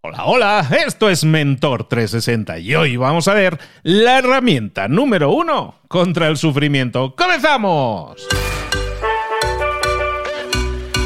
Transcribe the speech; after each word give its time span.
Hola, 0.00 0.26
hola, 0.26 0.68
esto 0.86 1.10
es 1.10 1.24
Mentor 1.24 1.88
360 1.88 2.60
y 2.60 2.72
hoy 2.76 2.96
vamos 2.96 3.26
a 3.26 3.34
ver 3.34 3.58
la 3.82 4.20
herramienta 4.20 4.86
número 4.86 5.32
uno 5.32 5.74
contra 5.88 6.28
el 6.28 6.36
sufrimiento. 6.36 7.16
¡Comenzamos! 7.16 8.28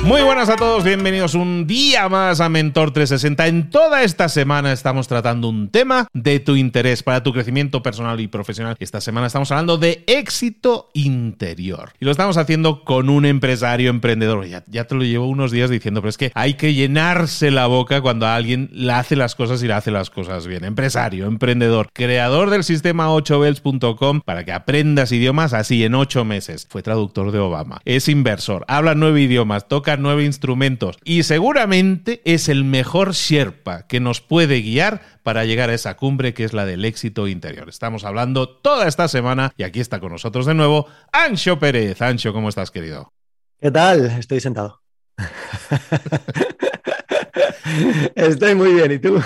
Muy 0.05 0.21
buenas 0.23 0.49
a 0.49 0.57
todos, 0.57 0.83
bienvenidos 0.83 1.37
un 1.37 1.65
día 1.69 2.09
más 2.09 2.41
a 2.41 2.49
Mentor 2.49 2.91
360. 2.93 3.47
En 3.47 3.71
toda 3.71 4.03
esta 4.03 4.29
semana 4.29 4.73
estamos 4.73 5.07
tratando 5.07 5.49
un 5.49 5.69
tema 5.69 6.09
de 6.13 6.41
tu 6.41 6.57
interés 6.57 7.05
para 7.05 7.23
tu 7.23 7.33
crecimiento 7.33 7.85
personal 7.85 8.19
y 8.19 8.27
profesional. 8.27 8.75
Esta 8.81 9.01
semana 9.01 9.29
estamos 9.29 9.53
hablando 9.53 9.79
de 9.79 10.03
éxito 10.09 10.91
interior. 10.93 11.93
Y 12.01 12.05
lo 12.05 12.11
estamos 12.11 12.37
haciendo 12.37 12.83
con 12.83 13.11
un 13.11 13.25
empresario 13.25 13.91
emprendedor. 13.91 14.45
Ya, 14.47 14.85
te 14.85 14.95
lo 14.97 15.05
llevo 15.05 15.29
unos 15.29 15.53
días 15.53 15.71
diciendo, 15.71 16.01
pero 16.01 16.11
es 16.11 16.19
que 16.19 16.33
hay 16.35 16.55
que 16.55 16.75
llenarse 16.75 17.53
la 17.53 17.69
boca 17.69 18.01
cuando 18.01 18.27
alguien 18.27 18.71
le 18.73 18.93
hace 18.93 19.15
las 19.15 19.37
cosas 19.37 19.63
y 19.63 19.69
le 19.69 19.75
hace 19.75 19.93
las 19.93 20.11
cosas 20.11 20.49
bien. 20.49 20.65
Empresario, 20.65 21.27
emprendedor, 21.27 21.91
creador 21.93 22.51
del 22.51 22.65
sistema 22.65 23.07
8bells.com 23.07 24.21
para 24.23 24.45
que 24.45 24.53
aprendas 24.53 25.13
idiomas 25.13 25.53
así 25.53 25.85
en 25.85 25.95
8 25.95 26.25
meses. 26.25 26.67
Fue 26.69 26.83
traductor 26.83 27.31
de 27.31 27.39
Obama. 27.39 27.81
Es 27.85 28.09
inversor, 28.09 28.65
habla 28.67 28.97
nueve 28.97 29.23
idiomas, 29.23 29.69
toca 29.69 29.92
nueve 29.99 30.25
instrumentos 30.25 30.99
y 31.05 31.23
seguramente 31.23 32.21
es 32.25 32.49
el 32.49 32.65
mejor 32.65 33.13
Sherpa 33.13 33.87
que 33.87 34.01
nos 34.01 34.21
puede 34.21 34.61
guiar 34.63 35.03
para 35.23 35.45
llegar 35.45 35.71
a 35.71 35.75
esa 35.75 35.97
cumbre 35.97 36.35
que 36.35 36.45
es 36.45 36.53
la 36.53 36.67
del 36.67 36.85
éxito 36.85 37.29
interior. 37.29 37.69
Estamos 37.69 38.05
hablando 38.05 38.49
toda 38.49 38.89
esta 38.89 39.09
semana 39.09 39.53
y 39.57 39.63
aquí 39.63 39.81
está 39.81 40.01
con 40.01 40.13
nosotros 40.13 40.47
de 40.47 40.55
nuevo 40.55 40.87
Ancho 41.13 41.59
Pérez. 41.59 42.01
Ancho, 42.03 42.33
¿cómo 42.33 42.49
estás, 42.49 42.71
querido? 42.71 43.13
¿Qué 43.61 43.71
tal? 43.71 44.07
Estoy 44.19 44.41
sentado. 44.41 44.83
Estoy 48.15 48.55
muy 48.55 48.75
bien, 48.75 48.93
¿y 48.93 48.99
tú? 48.99 49.21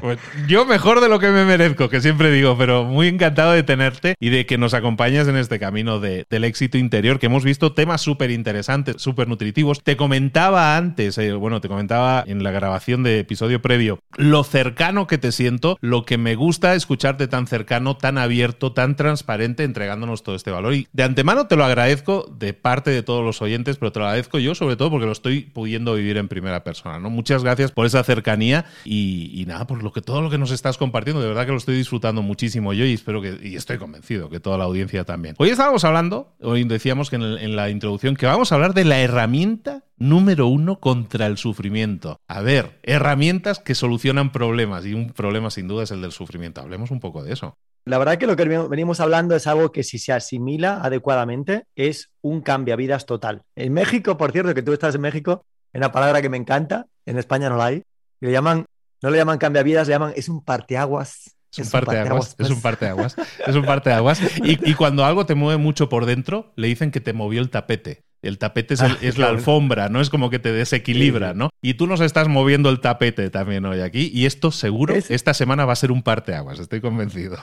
Pues 0.00 0.18
yo 0.46 0.64
mejor 0.64 1.00
de 1.00 1.08
lo 1.08 1.18
que 1.18 1.28
me 1.28 1.44
merezco, 1.44 1.88
que 1.88 2.00
siempre 2.00 2.30
digo, 2.30 2.56
pero 2.56 2.84
muy 2.84 3.08
encantado 3.08 3.52
de 3.52 3.62
tenerte 3.62 4.14
y 4.20 4.30
de 4.30 4.46
que 4.46 4.58
nos 4.58 4.74
acompañes 4.74 5.28
en 5.28 5.36
este 5.36 5.58
camino 5.58 6.00
de, 6.00 6.26
del 6.30 6.44
éxito 6.44 6.78
interior, 6.78 7.18
que 7.18 7.26
hemos 7.26 7.44
visto 7.44 7.72
temas 7.72 8.00
súper 8.00 8.30
interesantes, 8.30 9.00
súper 9.00 9.28
nutritivos. 9.28 9.82
Te 9.82 9.96
comentaba 9.96 10.76
antes, 10.76 11.18
eh, 11.18 11.32
bueno, 11.32 11.60
te 11.60 11.68
comentaba 11.68 12.24
en 12.26 12.42
la 12.42 12.50
grabación 12.50 13.02
de 13.02 13.20
episodio 13.20 13.62
previo, 13.62 14.00
lo 14.16 14.44
cercano 14.44 15.06
que 15.06 15.18
te 15.18 15.32
siento, 15.32 15.78
lo 15.80 16.04
que 16.04 16.18
me 16.18 16.34
gusta 16.34 16.74
escucharte 16.74 17.28
tan 17.28 17.46
cercano, 17.46 17.96
tan 17.96 18.18
abierto, 18.18 18.72
tan 18.72 18.96
transparente, 18.96 19.64
entregándonos 19.64 20.22
todo 20.22 20.34
este 20.34 20.50
valor. 20.50 20.74
Y 20.74 20.88
de 20.92 21.02
antemano 21.02 21.46
te 21.46 21.56
lo 21.56 21.64
agradezco 21.64 22.26
de 22.38 22.54
parte 22.54 22.90
de 22.90 23.02
todos 23.02 23.24
los 23.24 23.42
oyentes, 23.42 23.76
pero 23.76 23.92
te 23.92 24.00
lo 24.00 24.06
agradezco 24.06 24.38
yo 24.38 24.54
sobre 24.54 24.76
todo 24.76 24.90
porque 24.90 25.06
lo 25.06 25.12
estoy 25.12 25.42
pudiendo 25.42 25.94
vivir 25.94 26.16
en 26.16 26.28
primera 26.28 26.64
persona, 26.64 26.98
¿no? 26.98 27.10
Muchas 27.12 27.44
gracias 27.44 27.70
por 27.70 27.86
esa 27.86 28.02
cercanía 28.02 28.64
y, 28.84 29.44
nada, 29.46 29.66
por 29.66 29.82
lo 29.82 29.92
que 29.92 30.00
todo 30.00 30.22
lo 30.22 30.30
que 30.30 30.38
nos 30.38 30.50
estás 30.50 30.78
compartiendo, 30.78 31.22
de 31.22 31.28
verdad 31.28 31.46
que 31.46 31.52
lo 31.52 31.58
estoy 31.58 31.76
disfrutando 31.76 32.22
muchísimo 32.22 32.72
yo 32.72 32.84
y 32.84 32.94
espero 32.94 33.22
que, 33.22 33.38
y 33.42 33.56
estoy 33.56 33.78
convencido 33.78 34.30
que 34.30 34.40
toda 34.40 34.58
la 34.58 34.64
audiencia 34.64 35.04
también. 35.04 35.34
Hoy 35.38 35.50
estábamos 35.50 35.84
hablando, 35.84 36.34
hoy 36.40 36.64
decíamos 36.64 37.10
que 37.10 37.16
en, 37.16 37.56
la 37.56 37.70
introducción, 37.70 38.16
que 38.16 38.26
vamos 38.26 38.50
a 38.50 38.56
hablar 38.56 38.74
de 38.74 38.84
la 38.84 39.00
herramienta 39.00 39.84
número 39.98 40.48
uno 40.48 40.80
contra 40.80 41.26
el 41.26 41.36
sufrimiento. 41.36 42.18
A 42.26 42.40
ver, 42.40 42.80
herramientas 42.82 43.60
que 43.60 43.74
solucionan 43.74 44.32
problemas 44.32 44.84
y 44.84 44.94
un 44.94 45.12
problema 45.12 45.50
sin 45.50 45.68
duda 45.68 45.84
es 45.84 45.90
el 45.90 46.02
del 46.02 46.12
sufrimiento. 46.12 46.60
Hablemos 46.60 46.90
un 46.90 46.98
poco 46.98 47.22
de 47.22 47.32
eso. 47.32 47.56
La 47.84 47.98
verdad 47.98 48.16
que 48.16 48.28
lo 48.28 48.36
que 48.36 48.44
venimos 48.44 49.00
hablando 49.00 49.34
es 49.34 49.48
algo 49.48 49.72
que 49.72 49.82
si 49.82 49.98
se 49.98 50.12
asimila 50.12 50.80
adecuadamente 50.82 51.66
es 51.74 52.10
un 52.20 52.40
cambiavidas 52.40 53.06
total. 53.06 53.42
En 53.56 53.72
México, 53.72 54.16
por 54.16 54.30
cierto, 54.30 54.54
que 54.54 54.62
tú 54.62 54.72
estás 54.72 54.94
en 54.94 55.00
México, 55.00 55.44
una 55.78 55.92
palabra 55.92 56.22
que 56.22 56.28
me 56.28 56.36
encanta, 56.36 56.86
en 57.06 57.18
España 57.18 57.48
no 57.48 57.56
la 57.56 57.66
hay, 57.66 57.82
le 58.20 58.32
llaman, 58.32 58.66
no 59.02 59.10
le 59.10 59.18
llaman 59.18 59.38
cambiavidas, 59.38 59.88
le 59.88 59.94
llaman, 59.94 60.12
es 60.16 60.28
un 60.28 60.44
parteaguas. 60.44 61.36
Es 61.54 61.66
un 61.66 61.70
parteaguas, 61.70 62.34
es 62.38 62.48
un 62.48 62.62
parteaguas, 62.62 63.16
es 63.46 63.54
un 63.54 63.64
parteaguas. 63.66 64.20
Y, 64.42 64.70
y 64.70 64.74
cuando 64.74 65.04
algo 65.04 65.26
te 65.26 65.34
mueve 65.34 65.58
mucho 65.58 65.90
por 65.90 66.06
dentro, 66.06 66.52
le 66.56 66.68
dicen 66.68 66.90
que 66.90 67.00
te 67.00 67.12
movió 67.12 67.42
el 67.42 67.50
tapete. 67.50 68.04
El 68.22 68.38
tapete 68.38 68.74
es, 68.74 68.82
ah, 68.82 68.96
la 69.16 69.28
alfombra, 69.28 69.88
¿no? 69.88 70.00
Es 70.00 70.08
como 70.08 70.30
que 70.30 70.38
te 70.38 70.52
desequilibra, 70.52 71.34
¿no? 71.34 71.50
Y 71.60 71.74
tú 71.74 71.88
nos 71.88 72.00
estás 72.00 72.28
moviendo 72.28 72.70
el 72.70 72.80
tapete 72.80 73.28
también 73.30 73.64
hoy 73.66 73.80
aquí. 73.80 74.10
Y 74.14 74.26
esto 74.26 74.52
seguro, 74.52 74.94
esta 74.94 75.34
semana 75.34 75.64
va 75.64 75.72
a 75.72 75.76
ser 75.76 75.90
un 75.90 76.02
parteaguas, 76.02 76.60
estoy 76.60 76.80
convencido. 76.80 77.36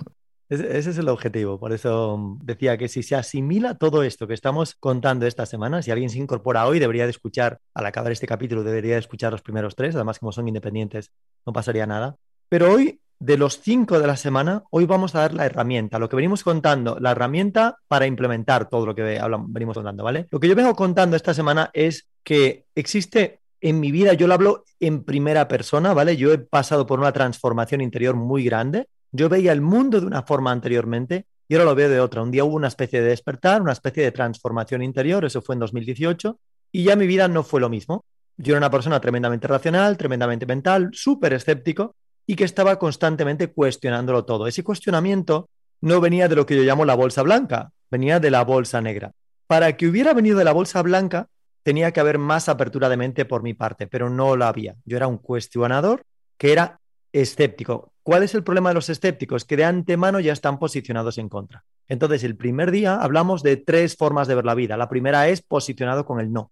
Ese, 0.49 0.79
es 0.79 0.97
el 0.97 1.09
objetivo. 1.09 1.59
Por 1.59 1.73
eso 1.73 2.17
mm, 2.17 2.39
decía 2.43 2.77
que 2.77 2.87
si 2.87 3.03
se 3.03 3.15
asimila 3.15 3.75
todo 3.75 4.03
esto 4.03 4.27
que 4.27 4.33
estamos 4.33 4.75
contando 4.75 5.27
esta 5.27 5.45
semana, 5.45 5.81
si 5.83 5.91
alguien 5.91 6.09
se 6.09 6.17
incorpora 6.17 6.65
hoy, 6.65 6.79
debería 6.79 7.03
de 7.05 7.11
escuchar, 7.11 7.59
al 7.73 7.85
acabar 7.85 8.11
este 8.11 8.27
capítulo, 8.27 8.63
debería 8.63 8.93
de 8.93 8.99
escuchar 8.99 9.31
los 9.31 9.43
primeros 9.43 9.75
tres. 9.75 9.95
Además, 9.95 10.17
como 10.17 10.31
son 10.31 10.47
independientes, 10.47 11.11
no 11.45 11.53
pasaría 11.53 11.85
nada. 11.85 12.15
Pero 12.49 12.73
hoy, 12.73 12.99
de 13.19 13.37
los 13.37 13.61
cinco 13.61 13.99
de 13.99 14.07
la 14.07 14.17
semana, 14.17 14.63
hoy 14.71 14.85
vamos 14.85 15.13
a 15.13 15.19
dar 15.19 15.33
la 15.33 15.45
herramienta, 15.45 15.99
lo 15.99 16.09
que 16.09 16.15
venimos 16.15 16.43
contando, 16.43 16.97
la 16.99 17.11
herramienta 17.11 17.77
para 17.87 18.07
implementar 18.07 18.69
todo 18.69 18.85
lo 18.85 18.95
que 18.95 19.21
venimos 19.49 19.75
contando, 19.75 20.03
¿vale? 20.03 20.25
Lo 20.31 20.39
que 20.39 20.47
yo 20.47 20.55
vengo 20.55 20.73
contando 20.73 21.15
esta 21.15 21.33
semana 21.33 21.69
es 21.73 22.07
que 22.23 22.65
existe 22.75 23.41
en 23.61 23.79
mi 23.81 23.91
vida, 23.91 24.13
yo 24.13 24.25
lo 24.25 24.33
hablo 24.33 24.63
en 24.79 25.03
primera 25.03 25.49
persona, 25.49 25.93
¿vale? 25.93 26.15
Yo 26.15 26.31
he 26.31 26.37
pasado 26.37 26.87
por 26.87 26.99
una 26.99 27.11
transformación 27.11 27.81
interior 27.81 28.15
muy 28.15 28.45
grande 28.45 28.87
yo 29.11 29.29
veía 29.29 29.51
el 29.51 29.61
mundo 29.61 29.99
de 29.99 30.07
una 30.07 30.23
forma 30.23 30.51
anteriormente 30.51 31.25
y 31.47 31.55
ahora 31.55 31.65
lo 31.65 31.75
veo 31.75 31.89
de 31.89 31.99
otra. 31.99 32.21
Un 32.21 32.31
día 32.31 32.43
hubo 32.43 32.55
una 32.55 32.67
especie 32.67 33.01
de 33.01 33.09
despertar, 33.09 33.61
una 33.61 33.71
especie 33.71 34.03
de 34.03 34.11
transformación 34.11 34.83
interior, 34.83 35.25
eso 35.25 35.41
fue 35.41 35.55
en 35.55 35.59
2018, 35.59 36.39
y 36.71 36.83
ya 36.83 36.95
mi 36.95 37.07
vida 37.07 37.27
no 37.27 37.43
fue 37.43 37.59
lo 37.59 37.69
mismo. 37.69 38.05
Yo 38.37 38.53
era 38.53 38.59
una 38.59 38.69
persona 38.69 39.01
tremendamente 39.01 39.47
racional, 39.47 39.97
tremendamente 39.97 40.45
mental, 40.45 40.89
súper 40.93 41.33
escéptico 41.33 41.95
y 42.25 42.35
que 42.35 42.43
estaba 42.43 42.77
constantemente 42.77 43.47
cuestionándolo 43.47 44.23
todo. 44.23 44.47
Ese 44.47 44.63
cuestionamiento 44.63 45.49
no 45.81 45.99
venía 45.99 46.27
de 46.27 46.35
lo 46.35 46.45
que 46.45 46.55
yo 46.55 46.63
llamo 46.63 46.85
la 46.85 46.95
bolsa 46.95 47.23
blanca, 47.23 47.71
venía 47.89 48.19
de 48.19 48.31
la 48.31 48.43
bolsa 48.43 48.81
negra. 48.81 49.11
Para 49.47 49.75
que 49.75 49.87
hubiera 49.87 50.13
venido 50.13 50.37
de 50.37 50.45
la 50.45 50.53
bolsa 50.53 50.81
blanca, 50.83 51.27
tenía 51.63 51.91
que 51.91 51.99
haber 51.99 52.19
más 52.19 52.47
apertura 52.47 52.87
de 52.87 52.97
mente 52.97 53.25
por 53.25 53.41
mi 53.41 53.55
parte, 53.55 53.87
pero 53.87 54.09
no 54.09 54.37
la 54.37 54.47
había. 54.47 54.75
Yo 54.85 54.97
era 54.97 55.07
un 55.07 55.17
cuestionador 55.17 56.03
que 56.37 56.51
era 56.51 56.79
escéptico. 57.11 57.91
¿Cuál 58.09 58.23
es 58.23 58.33
el 58.33 58.43
problema 58.43 58.71
de 58.71 58.73
los 58.73 58.89
escépticos? 58.89 59.45
Que 59.45 59.55
de 59.55 59.65
antemano 59.65 60.19
ya 60.19 60.33
están 60.33 60.57
posicionados 60.57 61.19
en 61.19 61.29
contra. 61.29 61.63
Entonces, 61.87 62.23
el 62.23 62.35
primer 62.35 62.71
día 62.71 62.95
hablamos 62.95 63.43
de 63.43 63.55
tres 63.55 63.95
formas 63.95 64.27
de 64.27 64.33
ver 64.33 64.45
la 64.45 64.55
vida. 64.55 64.77
La 64.77 64.89
primera 64.89 65.27
es 65.27 65.43
posicionado 65.43 66.07
con 66.07 66.19
el 66.19 66.33
no. 66.33 66.51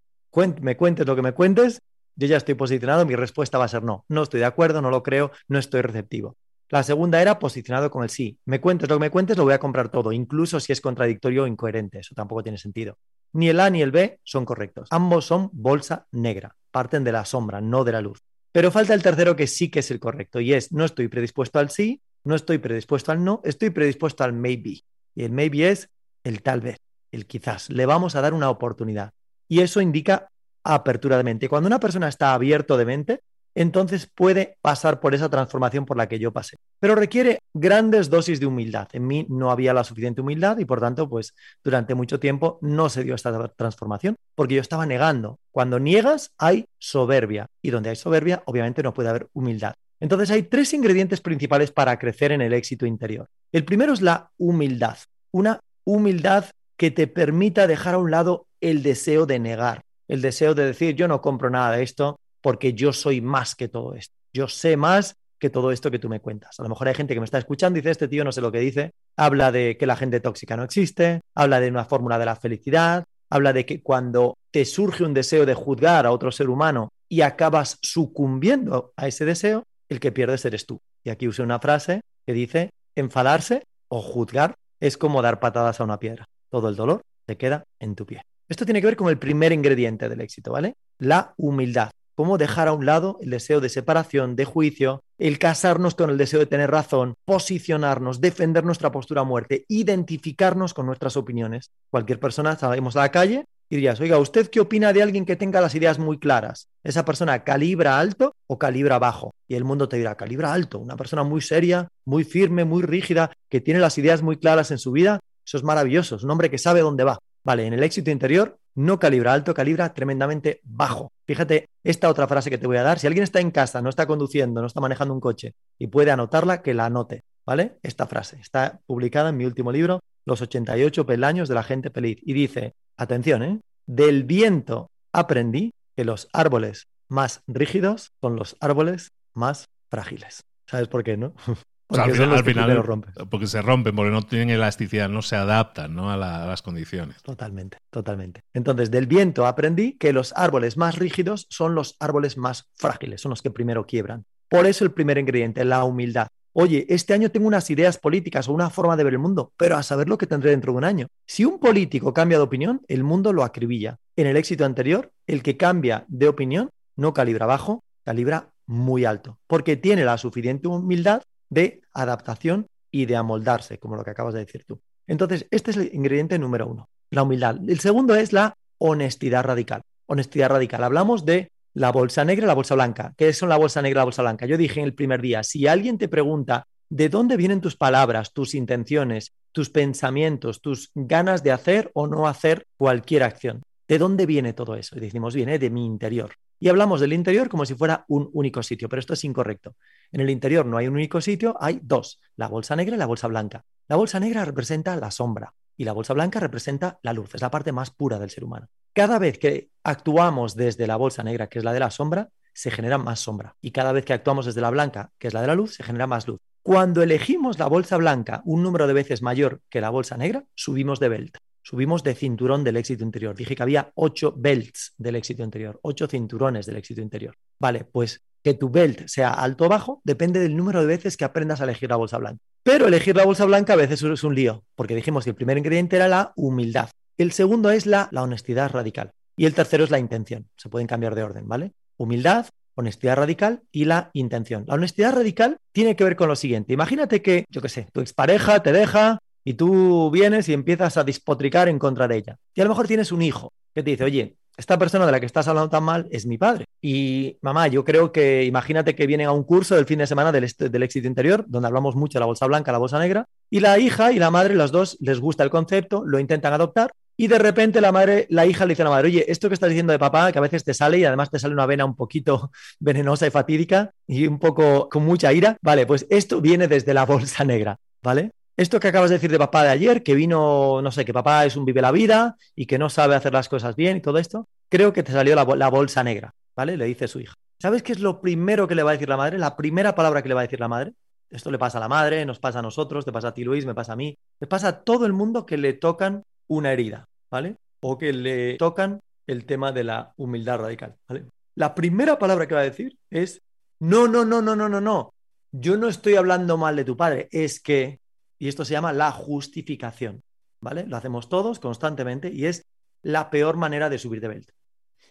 me 0.62 0.78
cuentes 0.78 1.08
lo 1.08 1.16
que 1.16 1.24
me 1.24 1.32
cuentes, 1.32 1.82
yo 2.16 2.28
ya 2.28 2.38
estoy 2.38 2.54
posicionado, 2.54 3.08
mi 3.08 3.16
respuesta 3.16 3.58
va 3.58 3.66
a 3.66 3.70
ser 3.70 3.82
no. 3.82 4.06
No 4.08 4.22
estoy 4.22 4.40
de 4.40 4.46
acuerdo, 4.46 4.84
no 4.84 4.92
lo 4.92 5.02
creo, 5.02 5.32
no 5.48 5.58
estoy 5.58 5.82
receptivo. 5.82 6.36
La 6.70 6.84
segunda 6.84 7.24
era 7.24 7.40
posicionado 7.40 7.90
con 7.90 8.04
el 8.04 8.12
sí. 8.12 8.38
Me 8.46 8.62
cuentes 8.62 8.88
lo 8.88 8.98
que 8.98 9.06
me 9.06 9.10
cuentes, 9.10 9.36
lo 9.36 9.44
voy 9.44 9.54
a 9.54 9.60
comprar 9.60 9.90
todo, 9.90 10.12
incluso 10.12 10.60
si 10.60 10.74
es 10.74 10.80
contradictorio 10.80 11.46
o 11.46 11.48
incoherente. 11.48 12.02
Eso 12.02 12.14
tampoco 12.14 12.44
tiene 12.44 12.60
sentido. 12.60 13.00
Ni 13.34 13.50
el 13.50 13.60
A 13.62 13.72
ni 13.72 13.82
el 13.82 13.90
B 13.90 14.20
son 14.22 14.46
correctos. 14.46 14.90
Ambos 14.92 15.26
son 15.26 15.50
bolsa 15.54 16.06
negra, 16.12 16.56
parten 16.70 17.04
de 17.04 17.14
la 17.14 17.26
sombra, 17.26 17.62
no 17.62 17.84
de 17.84 17.94
la 17.94 18.02
luz. 18.02 18.27
Pero 18.58 18.72
falta 18.72 18.96
el 18.96 19.04
tercero 19.04 19.36
que 19.36 19.46
sí 19.46 19.70
que 19.70 19.82
es 19.82 19.92
el 19.92 20.00
correcto 20.00 20.40
y 20.40 20.52
es 20.52 20.72
no 20.72 20.84
estoy 20.84 21.10
predispuesto 21.10 21.60
al 21.60 21.70
sí, 21.70 22.02
no 22.24 22.34
estoy 22.34 22.58
predispuesto 22.58 23.12
al 23.12 23.24
no, 23.24 23.40
estoy 23.44 23.70
predispuesto 23.70 24.24
al 24.24 24.34
maybe. 24.34 24.82
Y 25.14 25.26
el 25.26 25.32
maybe 25.32 25.70
es 25.70 25.92
el 26.24 26.42
tal 26.42 26.62
vez, 26.62 26.80
el 27.12 27.28
quizás. 27.28 27.70
Le 27.70 27.86
vamos 27.86 28.16
a 28.16 28.22
dar 28.22 28.34
una 28.34 28.50
oportunidad. 28.50 29.14
Y 29.48 29.60
eso 29.60 29.80
indica 29.80 30.32
apertura 30.64 31.18
de 31.18 31.24
mente. 31.24 31.50
Cuando 31.50 31.68
una 31.68 31.80
persona 31.80 32.08
está 32.08 32.34
abierto 32.34 32.78
de 32.78 32.86
mente, 32.86 33.22
entonces 33.58 34.06
puede 34.06 34.58
pasar 34.62 35.00
por 35.00 35.16
esa 35.16 35.30
transformación 35.30 35.84
por 35.86 35.98
la 35.98 36.08
que 36.08 36.20
yo 36.20 36.32
pasé. 36.32 36.58
Pero 36.80 36.94
requiere 36.94 37.40
grandes 37.56 38.12
dosis 38.12 38.40
de 38.40 38.46
humildad. 38.46 38.88
En 38.94 39.08
mí 39.08 39.26
no 39.30 39.50
había 39.50 39.74
la 39.74 39.84
suficiente 39.84 40.22
humildad 40.22 40.60
y 40.60 40.66
por 40.66 40.80
tanto, 40.80 41.10
pues 41.10 41.34
durante 41.64 41.96
mucho 41.96 42.20
tiempo 42.20 42.60
no 42.62 42.88
se 42.90 43.04
dio 43.04 43.16
esta 43.16 43.48
transformación 43.56 44.16
porque 44.36 44.54
yo 44.54 44.62
estaba 44.62 44.86
negando. 44.86 45.40
Cuando 45.50 45.80
niegas 45.80 46.32
hay 46.38 46.68
soberbia 46.78 47.48
y 47.64 47.72
donde 47.72 47.90
hay 47.90 47.96
soberbia 47.96 48.44
obviamente 48.46 48.84
no 48.84 48.94
puede 48.94 49.10
haber 49.10 49.28
humildad. 49.34 49.74
Entonces 50.00 50.30
hay 50.30 50.44
tres 50.44 50.72
ingredientes 50.76 51.20
principales 51.20 51.72
para 51.72 51.98
crecer 51.98 52.32
en 52.32 52.42
el 52.42 52.54
éxito 52.54 52.86
interior. 52.86 53.28
El 53.52 53.66
primero 53.66 53.92
es 53.92 54.04
la 54.04 54.30
humildad, 54.38 54.98
una 55.32 55.62
humildad 55.84 56.46
que 56.78 56.92
te 56.92 57.08
permita 57.08 57.66
dejar 57.66 57.96
a 57.96 57.98
un 57.98 58.12
lado 58.12 58.46
el 58.62 58.84
deseo 58.84 59.26
de 59.26 59.40
negar, 59.40 59.82
el 60.08 60.22
deseo 60.22 60.54
de 60.54 60.66
decir 60.66 60.94
yo 60.94 61.08
no 61.08 61.22
compro 61.22 61.50
nada 61.50 61.76
de 61.76 61.82
esto, 61.82 62.20
porque 62.48 62.74
yo 62.74 62.94
soy 62.94 63.20
más 63.20 63.56
que 63.56 63.68
todo 63.68 63.94
esto. 63.94 64.16
Yo 64.32 64.48
sé 64.48 64.78
más 64.78 65.18
que 65.38 65.50
todo 65.50 65.74
esto 65.74 65.92
que 65.92 66.00
tú 66.00 66.08
me 66.08 66.22
cuentas. 66.22 66.58
A 66.62 66.64
lo 66.64 66.70
mejor 66.70 66.88
hay 66.88 66.94
gente 66.94 67.14
que 67.14 67.20
me 67.20 67.26
está 67.26 67.40
escuchando 67.40 67.78
y 67.78 67.82
dice, 67.82 67.92
este 67.92 68.08
tío 68.08 68.24
no 68.24 68.32
sé 68.32 68.40
lo 68.40 68.54
que 68.54 68.62
dice, 68.62 68.94
habla 69.18 69.52
de 69.52 69.76
que 69.76 69.86
la 69.86 69.98
gente 69.98 70.22
tóxica 70.22 70.56
no 70.56 70.64
existe, 70.64 71.20
habla 71.36 71.60
de 71.60 71.68
una 71.68 71.84
fórmula 71.84 72.18
de 72.18 72.24
la 72.24 72.38
felicidad, 72.38 73.04
habla 73.30 73.52
de 73.52 73.66
que 73.66 73.82
cuando 73.82 74.38
te 74.50 74.64
surge 74.64 75.04
un 75.04 75.14
deseo 75.14 75.46
de 75.46 75.56
juzgar 75.56 76.06
a 76.06 76.12
otro 76.12 76.32
ser 76.32 76.50
humano 76.50 76.88
y 77.10 77.20
acabas 77.20 77.80
sucumbiendo 77.82 78.94
a 78.96 79.10
ese 79.10 79.26
deseo, 79.26 79.64
el 79.90 80.00
que 80.00 80.14
pierdes 80.14 80.46
eres 80.46 80.66
tú. 80.66 80.80
Y 81.04 81.10
aquí 81.10 81.28
usé 81.28 81.42
una 81.42 81.60
frase 81.60 82.00
que 82.26 82.32
dice, 82.32 82.70
enfadarse 82.96 83.64
o 83.90 84.02
juzgar 84.02 84.56
es 84.80 84.98
como 84.98 85.22
dar 85.22 85.42
patadas 85.42 85.82
a 85.82 85.84
una 85.84 86.00
piedra. 86.00 86.30
Todo 86.50 86.70
el 86.70 86.78
dolor 86.78 87.02
te 87.26 87.36
queda 87.36 87.66
en 87.78 87.96
tu 87.96 88.06
pie. 88.06 88.22
Esto 88.48 88.64
tiene 88.64 88.80
que 88.80 88.88
ver 88.88 88.96
con 88.96 89.10
el 89.10 89.20
primer 89.20 89.52
ingrediente 89.52 90.08
del 90.08 90.22
éxito, 90.22 90.54
¿vale? 90.54 90.76
La 91.00 91.34
humildad. 91.36 91.90
Cómo 92.18 92.40
dejar 92.40 92.68
a 92.68 92.74
un 92.74 92.88
lado 92.88 93.20
el 93.22 93.30
deseo 93.30 93.62
de 93.62 93.70
separación, 93.70 94.36
de 94.36 94.44
juicio, 94.44 95.04
el 95.20 95.38
casarnos 95.38 95.94
con 95.94 96.10
el 96.10 96.18
deseo 96.18 96.40
de 96.40 96.48
tener 96.48 96.72
razón, 96.72 97.14
posicionarnos, 97.26 98.22
defender 98.22 98.66
nuestra 98.66 98.92
postura 98.92 99.22
a 99.22 99.24
muerte, 99.24 99.66
identificarnos 99.68 100.74
con 100.74 100.88
nuestras 100.88 101.16
opiniones. 101.16 101.70
Cualquier 101.92 102.20
persona, 102.20 102.58
salimos 102.58 102.96
a 102.96 103.02
la 103.02 103.12
calle 103.12 103.46
y 103.70 103.76
dirías, 103.76 104.00
oiga, 104.00 104.18
¿usted 104.18 104.50
qué 104.50 104.60
opina 104.60 104.94
de 104.94 105.04
alguien 105.04 105.28
que 105.28 105.36
tenga 105.36 105.62
las 105.62 105.76
ideas 105.76 106.00
muy 106.00 106.18
claras? 106.18 106.70
¿Esa 106.84 107.06
persona 107.06 107.44
calibra 107.44 108.00
alto 108.00 108.34
o 108.48 108.58
calibra 108.58 108.98
bajo? 108.98 109.36
Y 109.48 109.54
el 109.54 109.64
mundo 109.64 109.88
te 109.88 109.98
dirá, 109.98 110.16
calibra 110.16 110.52
alto, 110.52 110.80
una 110.80 110.98
persona 110.98 111.22
muy 111.22 111.42
seria, 111.42 111.88
muy 112.04 112.24
firme, 112.24 112.66
muy 112.66 112.82
rígida, 112.82 113.32
que 113.48 113.62
tiene 113.62 113.80
las 113.80 114.00
ideas 114.00 114.24
muy 114.24 114.38
claras 114.38 114.72
en 114.72 114.80
su 114.80 114.92
vida. 114.92 115.20
Eso 115.46 115.58
es 115.58 115.64
maravilloso, 115.64 116.16
es 116.16 116.24
un 116.24 116.32
hombre 116.32 116.50
que 116.50 116.58
sabe 116.58 116.80
dónde 116.82 117.04
va. 117.04 117.20
Vale, 117.48 117.66
en 117.66 117.72
el 117.72 117.82
éxito 117.82 118.12
interior 118.12 118.60
no 118.76 119.00
calibra 119.00 119.32
alto, 119.32 119.54
calibra 119.54 119.94
tremendamente 119.94 120.60
bajo. 120.66 121.14
Fíjate 121.26 121.70
esta 121.82 122.10
otra 122.10 122.28
frase 122.28 122.50
que 122.50 122.58
te 122.58 122.68
voy 122.68 122.76
a 122.76 122.84
dar. 122.84 123.00
Si 123.00 123.08
alguien 123.08 123.24
está 123.24 123.40
en 123.40 123.52
casa, 123.52 123.82
no 123.82 123.88
está 123.88 124.06
conduciendo, 124.06 124.60
no 124.60 124.68
está 124.68 124.82
manejando 124.82 125.14
un 125.14 125.22
coche 125.22 125.54
y 125.80 125.88
puede 125.88 126.12
anotarla, 126.12 126.62
que 126.62 126.74
la 126.74 126.88
anote. 126.88 127.24
¿Vale? 127.46 127.78
Esta 127.84 128.06
frase 128.06 128.38
está 128.42 128.82
publicada 128.86 129.30
en 129.30 129.38
mi 129.38 129.46
último 129.46 129.72
libro, 129.72 130.02
Los 130.26 130.42
88 130.42 131.06
peldaños 131.06 131.48
de 131.48 131.56
la 131.56 131.64
gente 131.64 131.90
feliz. 131.90 132.18
Y 132.22 132.34
dice, 132.34 132.74
atención, 132.98 133.42
¿eh? 133.44 133.62
Del 133.86 134.26
viento 134.26 134.92
aprendí 135.14 135.74
que 135.96 136.04
los 136.04 136.28
árboles 136.34 136.88
más 137.08 137.44
rígidos 137.48 138.12
son 138.20 138.36
los 138.36 138.58
árboles 138.60 139.14
más 139.34 139.70
frágiles. 139.90 140.44
¿Sabes 140.66 140.90
por 140.90 141.06
qué, 141.06 141.16
no? 141.16 141.34
Porque 141.88 142.04
al 142.04 142.44
final, 142.44 143.04
porque 143.30 143.48
se 143.48 143.62
rompen, 143.62 143.96
porque 143.96 144.12
no 144.12 144.22
tienen 144.22 144.50
elasticidad, 144.50 145.08
no 145.08 145.22
se 145.22 145.38
adaptan 145.38 145.96
¿no? 145.96 146.12
a, 146.12 146.18
las 146.18 146.62
condiciones. 146.62 147.24
Totalmente, 147.24 147.78
totalmente. 147.90 148.42
Entonces, 148.54 148.92
del 148.92 149.08
viento 149.08 149.46
aprendí 149.46 149.94
que 149.94 150.12
los 150.12 150.34
árboles 150.36 150.76
más 150.76 150.98
rígidos 150.98 151.48
son 151.50 151.76
los 151.76 151.96
árboles 152.02 152.38
más 152.38 152.70
frágiles, 152.76 153.22
son 153.22 153.30
los 153.30 153.42
que 153.42 153.52
primero 153.52 153.86
quiebran. 153.86 154.26
Por 154.50 154.66
eso 154.66 154.84
el 154.84 154.92
primer 154.92 155.18
ingrediente, 155.18 155.64
la 155.64 155.86
humildad. 155.86 156.28
Oye, 156.52 156.86
este 156.90 157.14
año 157.14 157.30
tengo 157.32 157.48
unas 157.48 157.70
ideas 157.70 157.98
políticas 157.98 158.50
o 158.50 158.54
una 158.54 158.70
forma 158.70 158.98
de 158.98 159.04
ver 159.04 159.14
el 159.14 159.20
mundo, 159.20 159.54
pero 159.58 159.78
a 159.78 159.84
saber 159.84 160.10
lo 160.10 160.18
que 160.18 160.28
tendré 160.28 160.50
dentro 160.50 160.74
de 160.74 160.80
un 160.80 160.84
año. 160.84 161.08
Si 161.26 161.46
un 161.46 161.60
político 161.60 162.14
cambia 162.14 162.38
de 162.38 162.44
opinión, 162.44 162.82
el 162.88 163.04
mundo 163.04 163.32
lo 163.32 163.44
acribilla. 163.44 164.00
En 164.16 164.28
el 164.28 164.36
éxito 164.36 164.66
anterior, 164.66 165.12
el 165.28 165.44
que 165.44 165.56
cambia 165.56 166.04
de 166.08 166.28
opinión 166.28 166.72
no 166.96 167.14
calibra 167.14 167.46
bajo, 167.46 167.84
calibra 168.04 168.50
muy 168.66 169.06
alto, 169.06 169.38
porque 169.48 169.78
tiene 169.78 170.04
la 170.04 170.18
suficiente 170.18 170.68
humildad 170.68 171.22
de 171.50 171.82
adaptación 171.94 172.68
y 172.92 173.06
de 173.06 173.16
amoldarse, 173.16 173.78
como 173.78 173.96
lo 173.96 174.04
que 174.04 174.12
acabas 174.12 174.34
de 174.34 174.42
decir 174.46 174.64
tú. 174.66 174.80
Entonces, 175.08 175.48
este 175.52 175.72
es 175.72 175.78
el 175.78 175.94
ingrediente 175.94 176.38
número 176.40 176.68
uno, 176.68 176.90
la 177.10 177.24
humildad. 177.24 177.58
El 177.68 177.80
segundo 177.80 178.16
es 178.16 178.34
la 178.34 178.56
honestidad 178.78 179.44
radical. 179.44 179.82
Honestidad 180.06 180.50
radical. 180.50 180.84
Hablamos 180.84 181.26
de 181.26 181.52
la 181.74 181.92
bolsa 181.92 182.26
negra 182.26 182.46
y 182.46 182.48
la 182.48 182.56
bolsa 182.56 182.76
blanca. 182.76 183.14
¿Qué 183.18 183.32
son 183.34 183.50
la 183.50 183.58
bolsa 183.58 183.82
negra 183.82 184.00
y 184.00 184.02
la 184.02 184.06
bolsa 184.06 184.22
blanca? 184.22 184.46
Yo 184.46 184.58
dije 184.58 184.80
en 184.80 184.86
el 184.86 184.94
primer 184.94 185.22
día, 185.22 185.44
si 185.44 185.68
alguien 185.68 185.98
te 185.98 186.08
pregunta 186.08 186.68
de 186.90 187.10
dónde 187.10 187.38
vienen 187.38 187.62
tus 187.62 187.76
palabras, 187.76 188.34
tus 188.34 188.56
intenciones, 188.56 189.34
tus 189.52 189.70
pensamientos, 189.70 190.62
tus 190.62 190.92
ganas 190.96 191.44
de 191.44 191.52
hacer 191.52 191.92
o 191.94 192.08
no 192.08 192.28
hacer 192.28 192.66
cualquier 192.78 193.24
acción, 193.24 193.64
¿de 193.88 193.98
dónde 193.98 194.26
viene 194.26 194.54
todo 194.54 194.76
eso? 194.76 194.96
Decimos, 194.96 195.36
viene 195.36 195.60
de 195.60 195.70
mi 195.70 195.86
interior. 195.86 196.32
Y 196.60 196.70
hablamos 196.70 197.00
del 197.00 197.14
interior 197.14 197.50
como 197.50 197.66
si 197.66 197.76
fuera 197.76 198.06
un 198.08 198.30
único 198.34 198.64
sitio, 198.64 198.90
pero 198.90 199.00
esto 199.00 199.14
es 199.14 199.24
incorrecto. 199.24 199.76
En 200.12 200.22
el 200.22 200.30
interior 200.30 200.66
no 200.66 200.78
hay 200.78 200.88
un 200.88 200.96
único 200.96 201.22
sitio, 201.22 201.56
hay 201.60 201.80
dos, 201.84 202.20
la 202.36 202.48
bolsa 202.48 202.76
negra 202.76 202.96
y 202.96 203.00
la 203.00 203.06
bolsa 203.06 203.28
blanca. 203.28 203.64
La 203.88 203.96
bolsa 203.96 204.20
negra 204.20 204.44
representa 204.44 204.96
la 204.96 205.12
sombra 205.12 205.54
y 205.78 205.84
la 205.84 205.94
bolsa 205.94 206.14
blanca 206.14 206.40
representa 206.40 207.00
la 207.04 207.14
luz, 207.14 207.36
es 207.36 207.42
la 207.42 207.52
parte 207.52 207.72
más 207.72 207.92
pura 207.92 208.18
del 208.18 208.32
ser 208.32 208.44
humano. 208.44 208.68
Cada 208.94 209.20
vez 209.20 209.38
que 209.38 209.70
actuamos 209.84 210.56
desde 210.56 210.88
la 210.88 210.96
bolsa 210.96 211.24
negra, 211.24 211.48
que 211.48 211.60
es 211.60 211.66
la 211.66 211.74
de 211.74 211.80
la 211.80 211.92
sombra, 211.92 212.30
se 212.54 212.72
genera 212.72 212.98
más 212.98 213.20
sombra. 213.20 213.56
Y 213.62 213.70
cada 213.70 213.92
vez 213.92 214.04
que 214.04 214.14
actuamos 214.14 214.48
desde 214.48 214.62
la 214.62 214.72
blanca, 214.72 215.12
que 215.20 215.28
es 215.28 215.34
la 215.36 215.42
de 215.42 215.48
la 215.48 215.56
luz, 215.56 215.76
se 215.76 215.84
genera 215.84 216.08
más 216.08 216.28
luz. 216.28 216.40
Cuando 216.64 217.04
elegimos 217.04 217.60
la 217.60 217.68
bolsa 217.68 217.98
blanca 217.98 218.42
un 218.46 218.64
número 218.64 218.88
de 218.88 218.94
veces 218.94 219.22
mayor 219.22 219.62
que 219.70 219.80
la 219.80 219.92
bolsa 219.92 220.18
negra, 220.18 220.46
subimos 220.56 221.00
de 221.00 221.10
belt 221.10 221.38
subimos 221.68 222.02
de 222.02 222.16
cinturón 222.16 222.64
del 222.64 222.78
éxito 222.78 223.04
interior. 223.04 223.36
Dije 223.36 223.54
que 223.54 223.62
había 223.62 223.92
ocho 223.96 224.34
belts 224.38 224.94
del 224.98 225.18
éxito 225.18 225.44
interior, 225.44 225.78
ocho 225.82 226.08
cinturones 226.08 226.66
del 226.66 226.78
éxito 226.78 227.02
interior. 227.02 227.36
Vale, 227.60 227.84
pues 227.84 228.22
que 228.42 228.54
tu 228.54 228.70
belt 228.70 229.06
sea 229.08 229.32
alto 229.32 229.66
o 229.66 229.70
bajo 229.70 230.00
depende 230.06 230.40
del 230.40 230.56
número 230.56 230.80
de 230.80 230.88
veces 230.88 231.18
que 231.18 231.26
aprendas 231.26 231.60
a 231.60 231.66
elegir 231.66 231.90
la 231.90 231.98
bolsa 231.98 232.20
blanca. 232.20 232.40
Pero 232.64 232.88
elegir 232.88 233.18
la 233.18 233.26
bolsa 233.26 233.44
blanca 233.44 233.74
a 233.74 233.76
veces 233.76 234.02
es 234.02 234.24
un 234.24 234.34
lío, 234.34 234.64
porque 234.76 234.96
dijimos 234.96 235.26
que 235.26 235.32
el 235.32 235.36
primer 235.36 235.58
ingrediente 235.58 235.98
era 235.98 236.08
la 236.08 236.32
humildad. 236.38 236.90
El 237.18 237.34
segundo 237.34 237.70
es 237.70 237.86
la, 237.86 238.08
la 238.12 238.24
honestidad 238.24 238.72
radical. 238.72 239.12
Y 239.36 239.46
el 239.46 239.54
tercero 239.54 239.84
es 239.84 239.92
la 239.92 240.00
intención. 240.00 240.48
Se 240.56 240.70
pueden 240.70 240.88
cambiar 240.88 241.16
de 241.16 241.24
orden, 241.24 241.50
¿vale? 241.50 241.74
Humildad, 241.98 242.46
honestidad 242.76 243.18
radical 243.18 243.64
y 243.74 243.84
la 243.86 244.10
intención. 244.14 244.64
La 244.68 244.76
honestidad 244.76 245.16
radical 245.16 245.58
tiene 245.74 245.98
que 245.98 246.06
ver 246.06 246.16
con 246.16 246.30
lo 246.30 246.36
siguiente. 246.38 246.72
Imagínate 246.72 247.22
que, 247.22 247.46
yo 247.50 247.62
qué 247.62 247.68
sé, 247.68 247.88
tu 247.92 248.00
expareja 248.00 248.64
te 248.64 248.72
deja 248.72 249.20
y 249.48 249.54
tú 249.54 250.12
vienes 250.12 250.50
y 250.50 250.54
empiezas 250.54 250.98
a 250.98 251.06
despotricar 251.06 251.70
en 251.70 251.80
contra 251.80 252.06
de 252.06 252.18
ella. 252.18 252.38
Y 252.54 252.60
a 252.60 252.66
lo 252.66 252.72
mejor 252.72 252.86
tienes 252.86 253.14
un 253.14 253.22
hijo 253.22 253.54
que 253.74 253.82
te 253.82 253.92
dice, 253.92 254.04
oye, 254.04 254.36
esta 254.58 254.78
persona 254.78 255.06
de 255.06 255.12
la 255.14 255.22
que 255.22 255.26
estás 255.26 255.48
hablando 255.48 255.70
tan 255.70 255.86
mal 255.86 256.06
es 256.12 256.26
mi 256.26 256.38
padre. 256.38 256.66
Y 256.82 257.38
mamá, 257.40 257.70
yo 257.70 257.86
creo 257.86 258.12
que 258.12 258.44
imagínate 258.44 258.94
que 258.94 259.08
vienen 259.08 259.28
a 259.28 259.32
un 259.32 259.46
curso 259.46 259.76
del 259.76 259.86
fin 259.86 260.00
de 260.00 260.08
semana 260.08 260.34
del, 260.34 260.54
del, 260.58 260.84
éxito 260.84 261.08
interior, 261.08 261.46
donde 261.48 261.70
hablamos 261.70 261.96
mucho 261.96 262.18
de 262.18 262.24
la 262.24 262.26
bolsa 262.26 262.46
blanca, 262.46 262.74
la 262.74 262.78
bolsa 262.78 263.00
negra, 263.00 263.24
y 263.50 263.62
la 263.62 263.80
hija 263.80 264.12
y 264.12 264.20
la 264.20 264.32
madre, 264.32 264.54
las 264.54 264.74
dos, 264.74 264.98
les 265.00 265.22
gusta 265.22 265.46
el 265.46 265.50
concepto, 265.50 266.04
lo 266.06 266.20
intentan 266.20 266.52
adoptar, 266.52 266.92
y 267.16 267.28
de 267.28 267.40
repente 267.40 267.80
la 267.80 267.94
madre, 267.94 268.28
la 268.30 268.46
hija 268.46 268.66
le 268.66 268.74
dice 268.74 268.82
a 268.82 268.86
la 268.86 268.92
madre, 268.92 269.08
oye, 269.08 269.32
esto 269.32 269.48
que 269.48 269.54
estás 269.54 269.70
diciendo 269.70 269.94
de 269.94 270.00
papá, 270.00 270.30
que 270.34 270.40
a 270.40 270.42
veces 270.42 270.66
te 270.66 270.74
sale 270.74 270.98
y 270.98 271.06
además 271.06 271.32
te 271.32 271.40
sale 271.40 271.54
una 271.54 271.66
vena 271.66 271.86
un 271.86 271.96
poquito 271.96 272.52
venenosa 272.82 273.26
y 273.26 273.32
fatídica 273.32 273.94
y 274.08 274.28
un 274.28 274.40
poco 274.40 274.90
con 274.90 275.06
mucha 275.06 275.32
ira, 275.32 275.56
vale, 275.62 275.86
pues 275.86 276.06
esto 276.10 276.42
viene 276.42 276.68
desde 276.68 276.94
la 276.94 277.06
bolsa 277.06 277.46
negra, 277.46 277.80
¿vale? 278.04 278.32
Esto 278.58 278.80
que 278.80 278.88
acabas 278.88 279.12
de 279.12 279.18
decir 279.18 279.30
de 279.30 279.38
papá 279.38 279.64
de 279.64 279.70
ayer, 279.70 280.02
que 280.02 280.16
vino, 280.16 280.82
no 280.82 280.92
sé, 280.92 281.06
que 281.06 281.14
papá 281.14 281.46
es 281.46 281.56
un 281.56 281.64
vive 281.64 281.80
la 281.80 281.92
vida 281.92 282.38
y 282.56 282.66
que 282.66 282.80
no 282.80 282.90
sabe 282.90 283.14
hacer 283.14 283.32
las 283.32 283.50
cosas 283.50 283.76
bien 283.76 283.98
y 283.98 284.02
todo 284.02 284.18
esto, 284.18 284.48
creo 284.68 284.94
que 284.94 285.04
te 285.04 285.12
salió 285.12 285.36
la, 285.36 285.70
bolsa 285.70 286.04
negra, 286.04 286.34
¿vale? 286.56 286.76
Le 286.76 286.86
dice 286.86 287.08
su 287.08 287.20
hija. 287.20 287.36
¿Sabes 287.62 287.84
qué 287.84 287.92
es 287.92 288.00
lo 288.00 288.20
primero 288.20 288.68
que 288.68 288.74
le 288.74 288.82
va 288.82 288.90
a 288.90 288.94
decir 288.94 289.10
la 289.10 289.18
madre? 289.18 289.38
La 289.38 289.56
primera 289.56 289.94
palabra 289.94 290.24
que 290.24 290.30
le 290.30 290.34
va 290.34 290.42
a 290.42 290.46
decir 290.46 290.60
la 290.60 290.68
madre. 290.68 290.94
Esto 291.30 291.52
le 291.52 291.60
pasa 291.60 291.78
a 291.78 291.82
la 291.82 291.88
madre, 291.88 292.26
nos 292.26 292.40
pasa 292.40 292.60
a 292.60 292.62
nosotros, 292.64 293.06
te 293.06 293.12
pasa 293.12 293.28
a 293.28 293.34
ti 293.34 293.44
Luis, 293.44 293.66
me 293.66 293.76
pasa 293.76 293.94
a 293.94 293.96
mí, 293.96 294.18
le 294.40 294.48
pasa 294.48 294.70
a 294.70 294.82
todo 294.82 295.06
el 295.06 295.14
mundo 295.14 295.46
que 295.46 295.58
le 295.58 295.74
tocan 295.74 296.24
una 296.48 296.72
herida, 296.72 297.08
¿vale? 297.30 297.58
O 297.82 297.98
que 297.98 298.12
le 298.12 298.56
tocan 298.58 299.02
el 299.28 299.46
tema 299.46 299.72
de 299.72 299.84
la 299.84 300.14
humildad 300.18 300.60
radical, 300.60 300.96
¿vale? 301.08 301.26
La 301.54 301.76
primera 301.76 302.18
palabra 302.18 302.48
que 302.48 302.56
va 302.56 302.62
a 302.62 302.64
decir 302.64 302.98
es, 303.12 303.42
no, 303.80 304.08
no, 304.08 304.26
no, 304.26 304.42
no, 304.42 304.56
no, 304.56 304.68
no, 304.68 304.82
no. 304.82 305.14
Yo 305.52 305.78
no 305.78 305.88
estoy 305.88 306.16
hablando 306.16 306.58
mal 306.58 306.76
de 306.76 306.86
tu 306.86 306.98
padre, 306.98 307.28
es 307.32 307.60
que 307.60 308.00
y 308.40 308.48
esto 308.48 308.66
se 308.66 308.74
llama 308.74 308.94
la 308.94 309.12
justificación, 309.12 310.24
¿vale? 310.60 310.86
Lo 310.86 310.98
hacemos 310.98 311.30
todos 311.30 311.60
constantemente 311.60 312.32
y 312.32 312.46
es 312.46 312.66
la 313.02 313.30
peor 313.30 313.58
manera 313.58 313.90
de 313.90 313.98
subir 313.98 314.22
de 314.22 314.28
belt. 314.28 314.52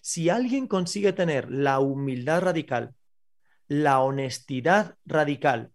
Si 0.00 0.30
alguien 0.30 0.66
consigue 0.66 1.12
tener 1.12 1.50
la 1.50 1.80
humildad 1.80 2.42
radical, 2.42 2.95
la 3.68 4.00
honestidad 4.00 4.97
radical 5.04 5.73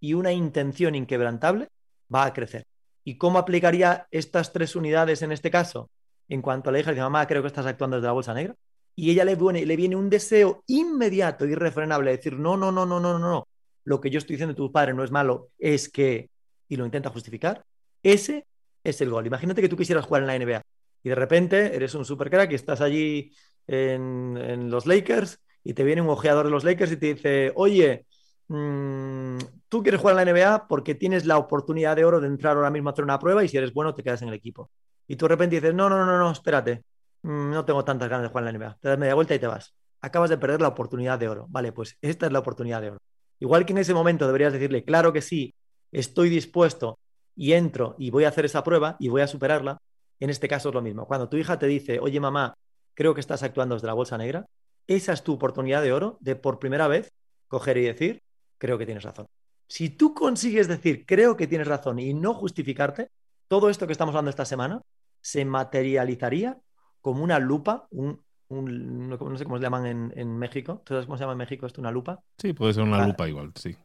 y 0.00 0.14
una 0.14 0.32
intención 0.32 0.94
inquebrantable, 0.94 1.68
va 2.12 2.24
a 2.24 2.32
crecer. 2.32 2.64
¿Y 3.04 3.18
cómo 3.18 3.38
aplicaría 3.38 4.06
estas 4.10 4.52
tres 4.52 4.76
unidades 4.76 5.22
en 5.22 5.32
este 5.32 5.50
caso? 5.50 5.90
En 6.28 6.40
cuanto 6.40 6.70
a 6.70 6.72
la 6.72 6.80
hija, 6.80 6.90
dice, 6.90 7.02
mamá, 7.02 7.26
creo 7.26 7.42
que 7.42 7.48
estás 7.48 7.66
actuando 7.66 7.96
desde 7.96 8.06
la 8.06 8.12
bolsa 8.12 8.32
negra. 8.32 8.54
Y 8.94 9.10
ella 9.10 9.24
le 9.24 9.34
viene, 9.34 9.66
le 9.66 9.76
viene 9.76 9.96
un 9.96 10.08
deseo 10.08 10.62
inmediato, 10.66 11.46
irrefrenable, 11.46 12.10
de 12.10 12.16
decir, 12.16 12.38
no, 12.38 12.56
no, 12.56 12.70
no, 12.70 12.86
no, 12.86 13.00
no, 13.00 13.18
no, 13.18 13.48
lo 13.84 14.00
que 14.00 14.10
yo 14.10 14.18
estoy 14.18 14.34
diciendo 14.34 14.52
de 14.52 14.56
tu 14.56 14.70
padre 14.70 14.94
no 14.94 15.02
es 15.02 15.10
malo, 15.10 15.50
es 15.58 15.88
que 15.88 16.30
y 16.72 16.76
lo 16.76 16.86
intenta 16.86 17.10
justificar, 17.10 17.66
ese 18.02 18.46
es 18.82 19.02
el 19.02 19.10
gol. 19.10 19.26
Imagínate 19.26 19.60
que 19.60 19.68
tú 19.68 19.76
quisieras 19.76 20.06
jugar 20.06 20.22
en 20.22 20.26
la 20.26 20.38
NBA 20.38 20.62
y 21.02 21.08
de 21.10 21.14
repente 21.14 21.76
eres 21.76 21.94
un 21.94 22.06
super 22.06 22.30
crack 22.30 22.50
y 22.50 22.54
estás 22.54 22.80
allí 22.80 23.30
en, 23.66 24.70
los 24.70 24.86
Lakers 24.86 25.38
y 25.62 25.74
te 25.74 25.84
viene 25.84 26.00
un 26.00 26.08
ojeador 26.08 26.46
de 26.46 26.50
los 26.50 26.64
Lakers 26.64 26.92
y 26.92 26.96
te 26.96 27.12
dice, 27.12 27.52
oye, 27.56 28.06
mm, 28.48 29.36
tú 29.68 29.82
quieres 29.82 30.00
jugar 30.00 30.18
en 30.18 30.24
la 30.24 30.32
NBA 30.32 30.66
porque 30.66 30.94
tienes 30.94 31.26
la 31.26 31.36
oportunidad 31.36 31.94
de 31.94 32.06
oro 32.06 32.22
de 32.22 32.28
entrar 32.28 32.56
ahora 32.56 32.70
mismo 32.70 32.88
a 32.88 32.92
hacer 32.92 33.04
una 33.04 33.18
prueba 33.18 33.44
y 33.44 33.48
si 33.48 33.58
eres 33.58 33.74
bueno 33.74 33.94
te 33.94 34.02
quedas 34.02 34.22
en 34.22 34.28
el 34.28 34.34
equipo. 34.34 34.70
Y 35.06 35.16
tú 35.16 35.26
de 35.26 35.28
repente 35.28 35.56
dices, 35.56 35.74
no, 35.74 35.90
no, 35.90 36.06
no, 36.06 36.16
no, 36.16 36.30
espérate, 36.30 36.84
mm, 37.20 37.50
no 37.50 37.66
tengo 37.66 37.84
tantas 37.84 38.08
ganas 38.08 38.22
de 38.22 38.28
jugar 38.30 38.48
en 38.48 38.58
la 38.58 38.66
NBA. 38.66 38.78
Te 38.80 38.88
das 38.88 38.98
media 38.98 39.14
vuelta 39.14 39.34
y 39.34 39.38
te 39.38 39.46
vas. 39.46 39.74
Acabas 40.00 40.30
de 40.30 40.38
perder 40.38 40.62
la 40.62 40.68
oportunidad 40.68 41.18
de 41.18 41.28
oro. 41.28 41.46
Vale, 41.50 41.70
pues 41.72 41.98
esta 42.00 42.24
es 42.24 42.32
la 42.32 42.38
oportunidad 42.38 42.80
de 42.80 42.92
oro. 42.92 43.02
Igual 43.40 43.66
que 43.66 43.72
en 43.72 43.78
ese 43.78 43.92
momento 43.92 44.26
deberías 44.26 44.54
decirle, 44.54 44.84
claro 44.84 45.12
que 45.12 45.20
sí, 45.20 45.54
estoy 45.92 46.28
dispuesto 46.28 46.98
y 47.36 47.52
entro 47.52 47.94
y 47.98 48.10
voy 48.10 48.24
a 48.24 48.28
hacer 48.28 48.44
esa 48.44 48.64
prueba 48.64 48.96
y 48.98 49.08
voy 49.08 49.22
a 49.22 49.26
superarla, 49.26 49.78
en 50.18 50.30
este 50.30 50.48
caso 50.48 50.70
es 50.70 50.74
lo 50.74 50.82
mismo. 50.82 51.06
Cuando 51.06 51.28
tu 51.28 51.36
hija 51.36 51.58
te 51.58 51.66
dice, 51.66 52.00
oye 52.00 52.18
mamá, 52.20 52.54
creo 52.94 53.14
que 53.14 53.20
estás 53.20 53.42
actuando 53.42 53.74
desde 53.74 53.86
la 53.86 53.94
bolsa 53.94 54.18
negra, 54.18 54.46
esa 54.86 55.12
es 55.12 55.22
tu 55.22 55.32
oportunidad 55.32 55.82
de 55.82 55.92
oro 55.92 56.18
de 56.20 56.36
por 56.36 56.58
primera 56.58 56.88
vez 56.88 57.12
coger 57.48 57.76
y 57.76 57.82
decir, 57.82 58.22
creo 58.58 58.78
que 58.78 58.86
tienes 58.86 59.04
razón. 59.04 59.26
Si 59.68 59.90
tú 59.90 60.14
consigues 60.14 60.68
decir, 60.68 61.06
creo 61.06 61.36
que 61.36 61.46
tienes 61.46 61.66
razón 61.66 61.98
y 61.98 62.12
no 62.14 62.34
justificarte, 62.34 63.10
todo 63.48 63.70
esto 63.70 63.86
que 63.86 63.92
estamos 63.92 64.14
hablando 64.14 64.30
esta 64.30 64.44
semana 64.44 64.82
se 65.20 65.44
materializaría 65.44 66.58
como 67.00 67.22
una 67.22 67.38
lupa, 67.38 67.86
un, 67.90 68.22
no 68.48 69.36
sé 69.36 69.44
cómo 69.44 69.56
se 69.56 69.62
llaman 69.62 70.12
en, 70.14 70.38
México. 70.38 70.82
¿Tú 70.84 70.94
sabes 70.94 71.06
cómo 71.06 71.16
se 71.16 71.22
llama 71.22 71.32
en 71.32 71.38
México 71.38 71.66
esto? 71.66 71.80
¿Una 71.80 71.90
lupa? 71.90 72.22
Sí, 72.38 72.52
puede 72.52 72.74
ser 72.74 72.82
una 72.82 73.06
lupa 73.06 73.28
igual, 73.28 73.52
sí. 73.54 73.76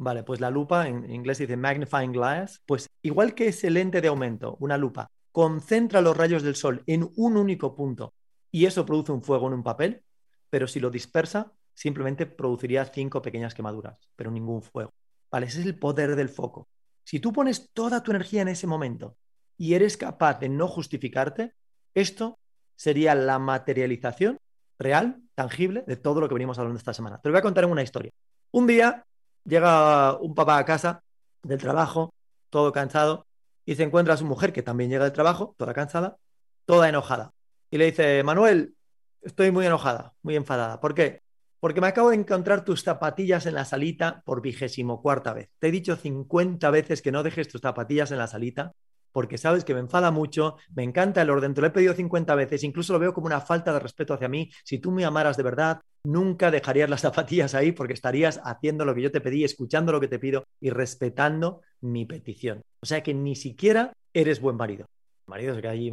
Vale, 0.00 0.22
pues 0.22 0.38
la 0.38 0.48
lupa 0.48 0.86
en 0.86 1.10
inglés 1.10 1.38
dice 1.38 1.56
magnifying 1.56 2.12
glass. 2.12 2.62
Pues 2.64 2.88
igual 3.02 3.34
que 3.34 3.48
ese 3.48 3.68
lente 3.68 4.00
de 4.00 4.06
aumento, 4.06 4.56
una 4.60 4.78
lupa, 4.78 5.10
concentra 5.32 6.00
los 6.00 6.16
rayos 6.16 6.44
del 6.44 6.54
sol 6.54 6.84
en 6.86 7.10
un 7.16 7.36
único 7.36 7.74
punto 7.74 8.14
y 8.52 8.66
eso 8.66 8.86
produce 8.86 9.10
un 9.10 9.22
fuego 9.22 9.48
en 9.48 9.54
un 9.54 9.64
papel, 9.64 10.04
pero 10.50 10.68
si 10.68 10.78
lo 10.78 10.90
dispersa, 10.90 11.52
simplemente 11.74 12.26
produciría 12.26 12.84
cinco 12.84 13.20
pequeñas 13.20 13.54
quemaduras, 13.54 13.98
pero 14.14 14.30
ningún 14.30 14.62
fuego. 14.62 14.92
Vale, 15.32 15.46
ese 15.46 15.60
es 15.60 15.66
el 15.66 15.76
poder 15.76 16.14
del 16.14 16.28
foco. 16.28 16.68
Si 17.02 17.18
tú 17.18 17.32
pones 17.32 17.70
toda 17.72 18.04
tu 18.04 18.12
energía 18.12 18.42
en 18.42 18.48
ese 18.48 18.68
momento 18.68 19.16
y 19.56 19.74
eres 19.74 19.96
capaz 19.96 20.38
de 20.38 20.48
no 20.48 20.68
justificarte, 20.68 21.54
esto 21.94 22.38
sería 22.76 23.16
la 23.16 23.40
materialización 23.40 24.38
real, 24.78 25.20
tangible, 25.34 25.82
de 25.88 25.96
todo 25.96 26.20
lo 26.20 26.28
que 26.28 26.34
venimos 26.34 26.56
hablando 26.56 26.78
esta 26.78 26.94
semana. 26.94 27.20
Te 27.20 27.28
lo 27.28 27.32
voy 27.32 27.40
a 27.40 27.42
contar 27.42 27.64
en 27.64 27.70
una 27.72 27.82
historia. 27.82 28.12
Un 28.52 28.68
día 28.68 29.04
llega 29.48 30.16
un 30.18 30.34
papá 30.34 30.58
a 30.58 30.64
casa 30.64 31.02
del 31.42 31.58
trabajo, 31.58 32.12
todo 32.50 32.72
cansado, 32.72 33.26
y 33.64 33.74
se 33.74 33.82
encuentra 33.82 34.14
a 34.14 34.16
su 34.16 34.24
mujer, 34.24 34.52
que 34.52 34.62
también 34.62 34.90
llega 34.90 35.04
del 35.04 35.12
trabajo, 35.12 35.54
toda 35.56 35.74
cansada, 35.74 36.16
toda 36.64 36.88
enojada. 36.88 37.32
Y 37.70 37.78
le 37.78 37.86
dice, 37.86 38.22
Manuel, 38.22 38.74
estoy 39.22 39.50
muy 39.50 39.66
enojada, 39.66 40.14
muy 40.22 40.36
enfadada. 40.36 40.80
¿Por 40.80 40.94
qué? 40.94 41.22
Porque 41.60 41.80
me 41.80 41.88
acabo 41.88 42.10
de 42.10 42.16
encontrar 42.16 42.64
tus 42.64 42.82
zapatillas 42.82 43.46
en 43.46 43.54
la 43.54 43.64
salita 43.64 44.22
por 44.24 44.40
vigésimo 44.40 45.02
cuarta 45.02 45.32
vez. 45.32 45.50
Te 45.58 45.68
he 45.68 45.72
dicho 45.72 45.96
50 45.96 46.70
veces 46.70 47.02
que 47.02 47.12
no 47.12 47.22
dejes 47.22 47.48
tus 47.48 47.60
zapatillas 47.60 48.10
en 48.12 48.18
la 48.18 48.28
salita 48.28 48.72
porque 49.12 49.38
sabes 49.38 49.64
que 49.64 49.74
me 49.74 49.80
enfada 49.80 50.10
mucho, 50.10 50.56
me 50.74 50.82
encanta 50.82 51.22
el 51.22 51.30
orden, 51.30 51.54
te 51.54 51.60
lo 51.60 51.66
he 51.66 51.70
pedido 51.70 51.94
50 51.94 52.34
veces, 52.34 52.64
incluso 52.64 52.92
lo 52.92 52.98
veo 52.98 53.14
como 53.14 53.26
una 53.26 53.40
falta 53.40 53.72
de 53.72 53.80
respeto 53.80 54.14
hacia 54.14 54.28
mí. 54.28 54.50
Si 54.64 54.78
tú 54.78 54.90
me 54.90 55.04
amaras 55.04 55.36
de 55.36 55.42
verdad, 55.42 55.80
nunca 56.04 56.50
dejarías 56.50 56.90
las 56.90 57.00
zapatillas 57.02 57.54
ahí 57.54 57.72
porque 57.72 57.94
estarías 57.94 58.40
haciendo 58.44 58.84
lo 58.84 58.94
que 58.94 59.02
yo 59.02 59.10
te 59.10 59.20
pedí, 59.20 59.44
escuchando 59.44 59.92
lo 59.92 60.00
que 60.00 60.08
te 60.08 60.18
pido 60.18 60.44
y 60.60 60.70
respetando 60.70 61.62
mi 61.80 62.06
petición. 62.06 62.62
O 62.80 62.86
sea 62.86 63.02
que 63.02 63.14
ni 63.14 63.36
siquiera 63.36 63.92
eres 64.12 64.40
buen 64.40 64.56
marido. 64.56 64.86
Marido 65.26 65.54
se 65.54 65.60
queda 65.60 65.72
allí, 65.72 65.92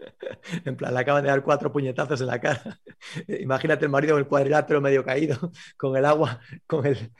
en 0.64 0.76
plan, 0.76 0.94
le 0.94 1.00
acaban 1.00 1.22
de 1.22 1.28
dar 1.28 1.42
cuatro 1.42 1.72
puñetazos 1.72 2.20
en 2.20 2.26
la 2.26 2.40
cara. 2.40 2.80
Imagínate 3.28 3.84
el 3.84 3.90
marido 3.90 4.14
con 4.14 4.20
el 4.20 4.28
cuadrilátero 4.28 4.80
medio 4.80 5.04
caído, 5.04 5.52
con 5.76 5.96
el 5.96 6.04
agua, 6.04 6.40
con, 6.66 6.86
el, 6.86 7.12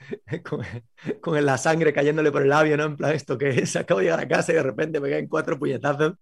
con, 1.21 1.45
la 1.45 1.57
sangre 1.57 1.93
cayéndole 1.93 2.31
por 2.31 2.41
el 2.41 2.49
labio, 2.49 2.77
¿no? 2.77 2.85
En 2.85 2.97
plan, 2.97 3.13
¿esto 3.13 3.37
que 3.37 3.49
es? 3.49 3.75
Acabo 3.75 3.99
de 3.99 4.05
llegar 4.05 4.19
a 4.19 4.27
casa 4.27 4.51
y 4.51 4.55
de 4.55 4.63
repente 4.63 4.99
me 4.99 5.09
caen 5.09 5.27
cuatro 5.27 5.57
puñetazos, 5.57 6.13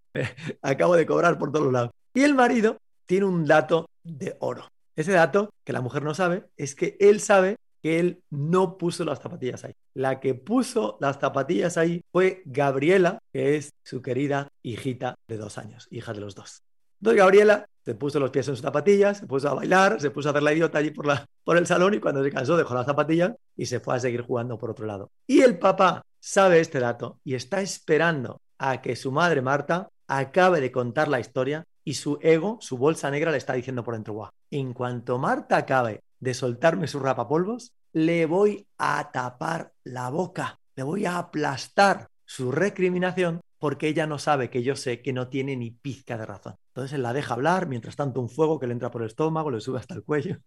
acabo 0.62 0.96
de 0.96 1.06
cobrar 1.06 1.38
por 1.38 1.52
todos 1.52 1.72
lados. 1.72 1.92
Y 2.14 2.24
el 2.24 2.34
marido 2.34 2.78
tiene 3.06 3.26
un 3.26 3.46
dato 3.46 3.90
de 4.04 4.36
oro. 4.40 4.70
Ese 4.96 5.14
dato 5.14 5.54
que 5.64 5.74
la 5.74 5.82
mujer 5.82 6.04
no 6.04 6.14
sabe 6.14 6.44
es 6.58 6.76
que 6.76 6.98
él 7.00 7.22
sabe 7.22 7.58
que 7.82 8.00
él 8.00 8.22
no 8.30 8.78
puso 8.78 9.06
las 9.06 9.20
zapatillas 9.20 9.64
ahí. 9.64 9.74
La 9.94 10.20
que 10.20 10.36
puso 10.36 10.98
las 11.00 11.20
zapatillas 11.20 11.78
ahí 11.78 12.04
fue 12.12 12.42
Gabriela, 12.46 13.20
que 13.32 13.56
es 13.56 13.74
su 13.84 14.02
querida 14.02 14.50
hijita 14.64 15.16
de 15.28 15.38
dos 15.38 15.58
años, 15.58 15.88
hija 15.92 16.14
de 16.14 16.22
los 16.22 16.36
dos. 16.36 16.64
Entonces 17.02 17.20
Gabriela 17.20 17.66
se 17.86 17.96
puso 17.96 18.20
los 18.20 18.30
pies 18.30 18.48
en 18.48 18.56
sus 18.56 18.62
zapatillas, 18.62 19.20
se 19.20 19.28
puso 19.28 19.50
a 19.50 19.54
bailar, 19.54 20.00
se 20.02 20.12
puso 20.12 20.30
a 20.30 20.32
hacer 20.32 20.44
la 20.44 20.54
idiota 20.54 20.78
allí 20.80 20.92
por, 20.92 21.08
la, 21.08 21.26
por 21.44 21.58
el 21.58 21.66
salón 21.66 21.94
y 21.94 22.00
cuando 22.00 22.24
se 22.24 22.32
cansó 22.32 22.58
dejó 22.58 22.74
las 22.76 22.86
zapatillas 22.86 23.34
y 23.56 23.66
se 23.66 23.80
fue 23.80 23.96
a 23.96 24.00
seguir 24.00 24.22
jugando 24.22 24.58
por 24.58 24.72
otro 24.72 24.86
lado. 24.86 25.12
Y 25.26 25.42
el 25.42 25.58
papá 25.58 26.04
sabe 26.20 26.60
este 26.60 26.80
dato 26.80 27.20
y 27.24 27.36
está 27.36 27.62
esperando 27.62 28.42
a 28.58 28.82
que 28.82 28.96
su 28.96 29.12
madre 29.12 29.42
Marta 29.42 29.90
acabe 30.08 30.60
de 30.60 30.72
contar 30.72 31.08
la 31.08 31.20
historia 31.20 31.64
y 31.84 31.94
su 31.94 32.20
ego, 32.22 32.58
su 32.62 32.78
bolsa 32.78 33.10
negra 33.10 33.32
le 33.32 33.38
está 33.38 33.54
diciendo 33.54 33.84
por 33.84 33.94
dentro, 33.94 34.14
guau, 34.14 34.30
en 34.52 34.74
cuanto 34.74 35.18
Marta 35.18 35.58
acabe 35.58 36.02
de 36.20 36.34
soltarme 36.34 36.88
su 36.88 37.00
rapapolvos, 37.00 37.74
le 37.92 38.26
voy 38.26 38.68
a 38.78 39.12
tapar 39.12 39.74
la 39.84 40.10
boca, 40.10 40.60
le 40.76 40.84
voy 40.84 41.06
a 41.06 41.18
aplastar 41.18 42.10
su 42.26 42.52
recriminación 42.52 43.42
porque 43.58 43.88
ella 43.88 44.08
no 44.08 44.18
sabe 44.20 44.50
que 44.50 44.64
yo 44.64 44.76
sé 44.76 45.02
que 45.02 45.14
no 45.14 45.28
tiene 45.28 45.56
ni 45.58 45.72
pizca 45.72 46.18
de 46.18 46.26
razón. 46.26 46.56
Entonces 46.70 46.94
él 46.94 47.04
la 47.04 47.12
deja 47.14 47.34
hablar, 47.34 47.68
mientras 47.68 47.96
tanto 47.96 48.22
un 48.22 48.30
fuego 48.30 48.58
que 48.58 48.68
le 48.68 48.74
entra 48.74 48.90
por 48.90 49.02
el 49.02 49.10
estómago, 49.10 49.52
le 49.52 49.60
sube 49.60 49.80
hasta 49.80 49.96
el 49.96 50.04
cuello. 50.04 50.38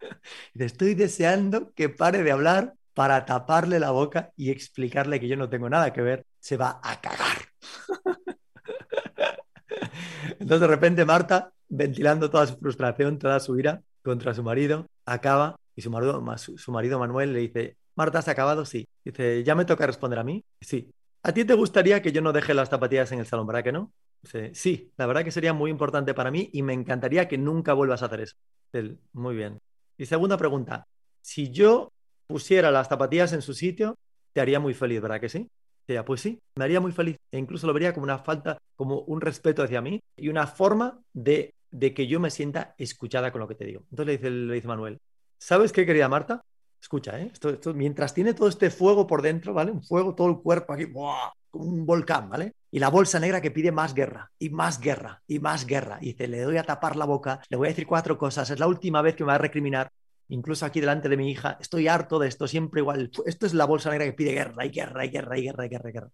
estoy 0.54 0.94
deseando 0.94 1.72
que 1.74 1.88
pare 1.88 2.24
de 2.24 2.32
hablar 2.32 2.74
para 2.92 3.24
taparle 3.24 3.78
la 3.78 3.92
boca 3.92 4.32
y 4.36 4.50
explicarle 4.50 5.20
que 5.20 5.28
yo 5.28 5.36
no 5.36 5.48
tengo 5.48 5.70
nada 5.70 5.92
que 5.92 6.02
ver. 6.02 6.26
Se 6.40 6.56
va 6.56 6.80
a 6.82 7.00
cagar. 7.00 7.38
Entonces 10.40 10.60
de 10.60 10.66
repente 10.66 11.04
Marta, 11.04 11.52
ventilando 11.68 12.30
toda 12.30 12.46
su 12.46 12.56
frustración, 12.56 13.18
toda 13.18 13.38
su 13.38 13.58
ira 13.58 13.82
contra 14.02 14.34
su 14.34 14.42
marido, 14.42 14.86
acaba 15.06 15.56
y 15.74 15.82
su 15.82 15.90
marido, 15.90 16.22
su 16.36 16.72
marido 16.72 16.98
Manuel 16.98 17.32
le 17.32 17.40
dice, 17.40 17.76
Marta, 17.96 18.18
¿has 18.18 18.28
acabado? 18.28 18.64
Sí. 18.64 18.86
Dice, 19.04 19.42
¿ya 19.42 19.54
me 19.54 19.64
toca 19.64 19.86
responder 19.86 20.18
a 20.18 20.24
mí? 20.24 20.44
Sí. 20.60 20.90
¿A 21.22 21.32
ti 21.32 21.44
te 21.44 21.54
gustaría 21.54 22.02
que 22.02 22.12
yo 22.12 22.20
no 22.20 22.32
deje 22.32 22.54
las 22.54 22.68
zapatillas 22.68 23.10
en 23.12 23.20
el 23.20 23.26
salón, 23.26 23.46
verdad 23.46 23.64
que 23.64 23.72
no? 23.72 23.92
Dice, 24.22 24.54
sí, 24.54 24.92
la 24.96 25.06
verdad 25.06 25.24
que 25.24 25.30
sería 25.30 25.52
muy 25.52 25.70
importante 25.70 26.14
para 26.14 26.30
mí 26.30 26.50
y 26.52 26.62
me 26.62 26.72
encantaría 26.72 27.28
que 27.28 27.38
nunca 27.38 27.72
vuelvas 27.72 28.02
a 28.02 28.06
hacer 28.06 28.20
eso. 28.20 28.36
muy 29.12 29.34
bien. 29.34 29.58
Y 29.96 30.06
segunda 30.06 30.36
pregunta, 30.36 30.86
si 31.22 31.50
yo 31.50 31.90
pusiera 32.26 32.70
las 32.70 32.88
zapatillas 32.88 33.32
en 33.32 33.42
su 33.42 33.54
sitio, 33.54 33.96
te 34.32 34.40
haría 34.40 34.60
muy 34.60 34.74
feliz, 34.74 35.00
¿verdad 35.00 35.20
que 35.20 35.28
sí? 35.28 35.48
Dice, 35.88 36.02
pues 36.02 36.20
sí, 36.20 36.38
me 36.56 36.64
haría 36.64 36.80
muy 36.80 36.92
feliz. 36.92 37.16
E 37.30 37.38
incluso 37.38 37.66
lo 37.66 37.72
vería 37.72 37.94
como 37.94 38.04
una 38.04 38.18
falta, 38.18 38.58
como 38.74 39.00
un 39.00 39.20
respeto 39.20 39.62
hacia 39.62 39.80
mí 39.80 40.00
y 40.16 40.28
una 40.28 40.46
forma 40.46 41.00
de 41.14 41.54
de 41.76 41.92
que 41.92 42.06
yo 42.06 42.18
me 42.20 42.30
sienta 42.30 42.74
escuchada 42.78 43.30
con 43.30 43.40
lo 43.40 43.48
que 43.48 43.54
te 43.54 43.66
digo. 43.66 43.82
Entonces 43.90 44.06
le 44.06 44.12
dice, 44.12 44.30
le 44.30 44.54
dice 44.54 44.68
Manuel, 44.68 44.98
¿sabes 45.36 45.72
qué, 45.72 45.84
querida 45.84 46.08
Marta? 46.08 46.42
Escucha, 46.80 47.20
¿eh? 47.20 47.30
Mientras 47.74 48.14
tiene 48.14 48.32
todo 48.32 48.48
este 48.48 48.70
fuego 48.70 49.06
por 49.06 49.20
dentro, 49.20 49.52
¿vale? 49.52 49.72
Un 49.72 49.82
fuego, 49.82 50.14
todo 50.14 50.28
el 50.28 50.38
cuerpo 50.38 50.72
aquí, 50.72 50.90
como 50.90 51.14
un 51.52 51.84
volcán, 51.84 52.30
¿vale? 52.30 52.54
Y 52.70 52.78
la 52.78 52.88
bolsa 52.88 53.20
negra 53.20 53.42
que 53.42 53.50
pide 53.50 53.72
más 53.72 53.92
guerra, 53.92 54.30
y 54.38 54.48
más 54.50 54.80
guerra, 54.80 55.22
y 55.26 55.38
más 55.38 55.66
guerra. 55.66 55.98
Y 56.00 56.12
dice, 56.12 56.28
le 56.28 56.40
doy 56.40 56.56
a 56.56 56.62
tapar 56.62 56.96
la 56.96 57.04
boca, 57.04 57.40
le 57.50 57.56
voy 57.58 57.66
a 57.66 57.70
decir 57.70 57.86
cuatro 57.86 58.16
cosas, 58.16 58.48
es 58.48 58.58
la 58.58 58.66
última 58.66 59.02
vez 59.02 59.14
que 59.14 59.24
me 59.24 59.28
va 59.28 59.34
a 59.34 59.38
recriminar, 59.38 59.92
incluso 60.28 60.64
aquí 60.64 60.80
delante 60.80 61.10
de 61.10 61.16
mi 61.18 61.30
hija, 61.30 61.58
estoy 61.60 61.88
harto 61.88 62.18
de 62.18 62.28
esto, 62.28 62.48
siempre 62.48 62.80
igual. 62.80 63.10
Esto 63.26 63.46
es 63.46 63.52
la 63.52 63.66
bolsa 63.66 63.90
negra 63.90 64.06
que 64.06 64.14
pide 64.14 64.32
guerra, 64.32 64.64
y 64.64 64.70
guerra, 64.70 65.04
y 65.04 65.10
guerra, 65.10 65.38
y 65.38 65.42
guerra, 65.42 65.66
y 65.66 65.68
guerra, 65.68 65.90
y 65.90 65.92
guerra. 65.92 66.10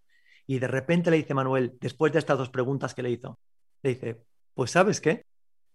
Y 0.47 0.59
de 0.59 0.69
repente 0.69 1.11
le 1.11 1.19
dice 1.19 1.35
Manuel, 1.35 1.77
después 1.81 2.13
de 2.13 2.19
estas 2.19 2.39
dos 2.39 2.51
preguntas 2.51 2.95
que 2.95 3.03
le 3.03 3.11
hizo, 3.11 3.39
le 3.83 3.91
dice, 3.91 4.23
pues 4.55 4.73
¿sabes 4.73 5.01
qué? 5.01 5.25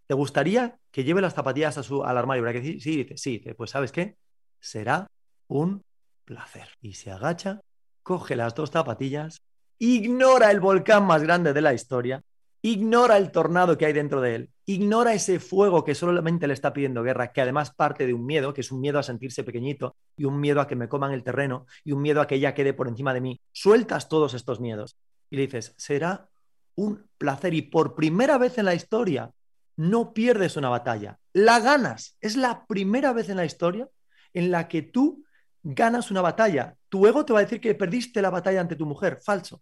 ¿Te 0.07 0.13
gustaría 0.13 0.79
que 0.89 1.03
lleve 1.03 1.21
las 1.21 1.33
zapatillas 1.33 1.77
a 1.77 1.83
su, 1.83 2.03
al 2.03 2.17
armario? 2.17 2.43
¿Verdad 2.43 2.61
que 2.61 2.65
sí? 2.65 2.79
Sí, 2.79 3.03
dice, 3.03 3.17
sí, 3.17 3.43
pues 3.57 3.71
¿sabes 3.71 3.91
qué? 3.91 4.15
Será 4.59 5.07
un 5.47 5.83
placer. 6.23 6.69
Y 6.81 6.93
se 6.93 7.11
agacha, 7.11 7.59
coge 8.03 8.37
las 8.37 8.55
dos 8.55 8.71
zapatillas, 8.71 9.41
ignora 9.79 10.49
el 10.49 10.61
volcán 10.61 11.05
más 11.05 11.23
grande 11.23 11.53
de 11.53 11.61
la 11.61 11.73
historia, 11.73 12.21
ignora 12.61 13.17
el 13.17 13.31
tornado 13.31 13.77
que 13.77 13.85
hay 13.85 13.93
dentro 13.93 14.21
de 14.21 14.35
él, 14.35 14.49
ignora 14.65 15.13
ese 15.13 15.39
fuego 15.39 15.83
que 15.83 15.93
solamente 15.93 16.47
le 16.47 16.53
está 16.53 16.73
pidiendo 16.73 17.03
guerra, 17.03 17.31
que 17.31 17.41
además 17.41 17.73
parte 17.73 18.07
de 18.07 18.13
un 18.13 18.25
miedo, 18.25 18.53
que 18.53 18.61
es 18.61 18.71
un 18.71 18.79
miedo 18.79 18.99
a 18.99 19.03
sentirse 19.03 19.43
pequeñito 19.43 19.95
y 20.15 20.25
un 20.25 20.39
miedo 20.39 20.61
a 20.61 20.67
que 20.67 20.75
me 20.75 20.89
coman 20.89 21.11
el 21.11 21.23
terreno 21.23 21.65
y 21.83 21.91
un 21.91 22.01
miedo 22.01 22.21
a 22.21 22.27
que 22.27 22.35
ella 22.35 22.53
quede 22.53 22.73
por 22.73 22.87
encima 22.87 23.13
de 23.13 23.21
mí. 23.21 23.41
Sueltas 23.51 24.09
todos 24.09 24.33
estos 24.33 24.59
miedos 24.59 24.97
y 25.29 25.35
le 25.35 25.43
dices, 25.43 25.73
será 25.77 26.29
un 26.75 27.07
placer. 27.17 27.53
Y 27.53 27.63
por 27.63 27.95
primera 27.95 28.37
vez 28.37 28.57
en 28.57 28.65
la 28.65 28.75
historia, 28.75 29.31
no 29.77 30.13
pierdes 30.13 30.57
una 30.57 30.69
batalla, 30.69 31.19
la 31.33 31.59
ganas. 31.59 32.17
Es 32.19 32.35
la 32.35 32.65
primera 32.65 33.13
vez 33.13 33.29
en 33.29 33.37
la 33.37 33.45
historia 33.45 33.87
en 34.33 34.51
la 34.51 34.67
que 34.67 34.81
tú 34.81 35.23
ganas 35.63 36.11
una 36.11 36.21
batalla. 36.21 36.75
Tu 36.89 37.07
ego 37.07 37.25
te 37.25 37.33
va 37.33 37.39
a 37.39 37.43
decir 37.43 37.61
que 37.61 37.75
perdiste 37.75 38.21
la 38.21 38.29
batalla 38.29 38.61
ante 38.61 38.75
tu 38.75 38.85
mujer. 38.85 39.19
Falso. 39.23 39.61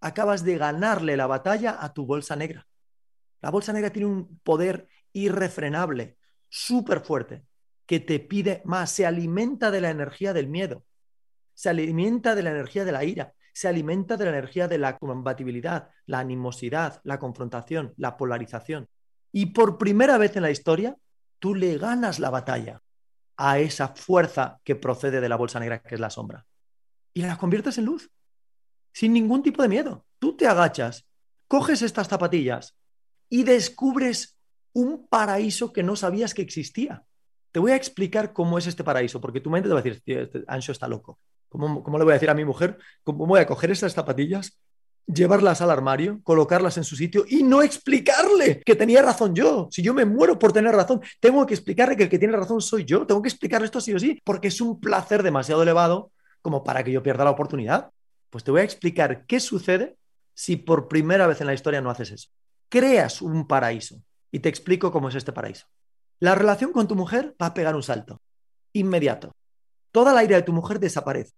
Acabas 0.00 0.44
de 0.44 0.58
ganarle 0.58 1.16
la 1.16 1.26
batalla 1.26 1.78
a 1.80 1.92
tu 1.92 2.04
bolsa 2.06 2.36
negra. 2.36 2.66
La 3.40 3.50
bolsa 3.50 3.72
negra 3.72 3.90
tiene 3.90 4.08
un 4.08 4.38
poder 4.40 4.88
irrefrenable, 5.12 6.18
súper 6.48 7.00
fuerte, 7.00 7.44
que 7.86 8.00
te 8.00 8.20
pide 8.20 8.62
más. 8.64 8.90
Se 8.90 9.06
alimenta 9.06 9.70
de 9.70 9.80
la 9.80 9.90
energía 9.90 10.32
del 10.32 10.48
miedo, 10.48 10.84
se 11.54 11.68
alimenta 11.70 12.34
de 12.34 12.42
la 12.42 12.50
energía 12.50 12.84
de 12.84 12.92
la 12.92 13.04
ira, 13.04 13.34
se 13.52 13.68
alimenta 13.68 14.16
de 14.16 14.24
la 14.24 14.30
energía 14.30 14.68
de 14.68 14.78
la 14.78 14.98
combatibilidad, 14.98 15.90
la 16.06 16.18
animosidad, 16.18 17.00
la 17.04 17.18
confrontación, 17.18 17.94
la 17.96 18.16
polarización. 18.16 18.88
Y 19.36 19.46
por 19.46 19.78
primera 19.78 20.16
vez 20.16 20.36
en 20.36 20.42
la 20.42 20.52
historia, 20.52 20.96
tú 21.40 21.56
le 21.56 21.76
ganas 21.76 22.20
la 22.20 22.30
batalla 22.30 22.80
a 23.36 23.58
esa 23.58 23.88
fuerza 23.88 24.60
que 24.62 24.76
procede 24.76 25.20
de 25.20 25.28
la 25.28 25.34
bolsa 25.34 25.58
negra, 25.58 25.82
que 25.82 25.96
es 25.96 26.00
la 26.00 26.08
sombra. 26.08 26.46
Y 27.12 27.22
la 27.22 27.36
conviertes 27.36 27.76
en 27.78 27.86
luz, 27.86 28.12
sin 28.92 29.12
ningún 29.12 29.42
tipo 29.42 29.60
de 29.60 29.68
miedo. 29.68 30.06
Tú 30.20 30.36
te 30.36 30.46
agachas, 30.46 31.04
coges 31.48 31.82
estas 31.82 32.06
zapatillas 32.06 32.76
y 33.28 33.42
descubres 33.42 34.38
un 34.72 35.08
paraíso 35.08 35.72
que 35.72 35.82
no 35.82 35.96
sabías 35.96 36.32
que 36.32 36.42
existía. 36.42 37.02
Te 37.50 37.58
voy 37.58 37.72
a 37.72 37.76
explicar 37.76 38.32
cómo 38.32 38.56
es 38.56 38.68
este 38.68 38.84
paraíso, 38.84 39.20
porque 39.20 39.40
tu 39.40 39.50
mente 39.50 39.68
te 39.68 39.74
va 39.74 39.80
a 39.80 39.82
decir, 39.82 40.00
este 40.06 40.44
Ancho 40.46 40.70
está 40.70 40.86
loco. 40.86 41.18
¿Cómo, 41.48 41.82
¿Cómo, 41.82 41.98
le 41.98 42.04
voy 42.04 42.12
a 42.12 42.14
decir 42.14 42.30
a 42.30 42.34
mi 42.34 42.44
mujer? 42.44 42.78
¿Cómo 43.02 43.26
voy 43.26 43.40
a 43.40 43.46
coger 43.48 43.72
estas 43.72 43.94
zapatillas 43.94 44.60
llevarlas 45.06 45.60
al 45.60 45.70
armario, 45.70 46.20
colocarlas 46.22 46.76
en 46.76 46.84
su 46.84 46.96
sitio 46.96 47.24
y 47.28 47.42
no 47.42 47.62
explicarle 47.62 48.60
que 48.64 48.76
tenía 48.76 49.02
razón 49.02 49.34
yo. 49.34 49.68
Si 49.70 49.82
yo 49.82 49.94
me 49.94 50.04
muero 50.04 50.38
por 50.38 50.52
tener 50.52 50.74
razón, 50.74 51.00
tengo 51.20 51.46
que 51.46 51.54
explicarle 51.54 51.96
que 51.96 52.04
el 52.04 52.08
que 52.08 52.18
tiene 52.18 52.36
razón 52.36 52.60
soy 52.60 52.84
yo. 52.84 53.06
Tengo 53.06 53.22
que 53.22 53.28
explicarle 53.28 53.66
esto 53.66 53.80
sí 53.80 53.92
o 53.92 53.98
sí, 53.98 54.20
porque 54.24 54.48
es 54.48 54.60
un 54.60 54.80
placer 54.80 55.22
demasiado 55.22 55.62
elevado 55.62 56.10
como 56.42 56.64
para 56.64 56.82
que 56.84 56.92
yo 56.92 57.02
pierda 57.02 57.24
la 57.24 57.30
oportunidad. 57.30 57.90
Pues 58.30 58.44
te 58.44 58.50
voy 58.50 58.62
a 58.62 58.64
explicar 58.64 59.26
qué 59.26 59.40
sucede 59.40 59.96
si 60.34 60.56
por 60.56 60.88
primera 60.88 61.26
vez 61.26 61.40
en 61.40 61.46
la 61.46 61.54
historia 61.54 61.80
no 61.80 61.90
haces 61.90 62.10
eso. 62.10 62.28
Creas 62.68 63.22
un 63.22 63.46
paraíso 63.46 63.96
y 64.32 64.40
te 64.40 64.48
explico 64.48 64.90
cómo 64.90 65.08
es 65.08 65.14
este 65.14 65.32
paraíso. 65.32 65.66
La 66.18 66.34
relación 66.34 66.72
con 66.72 66.88
tu 66.88 66.94
mujer 66.94 67.34
va 67.40 67.46
a 67.46 67.54
pegar 67.54 67.76
un 67.76 67.82
salto 67.82 68.20
inmediato. 68.72 69.32
Toda 69.92 70.12
la 70.12 70.24
ira 70.24 70.36
de 70.36 70.42
tu 70.42 70.52
mujer 70.52 70.80
desaparece 70.80 71.34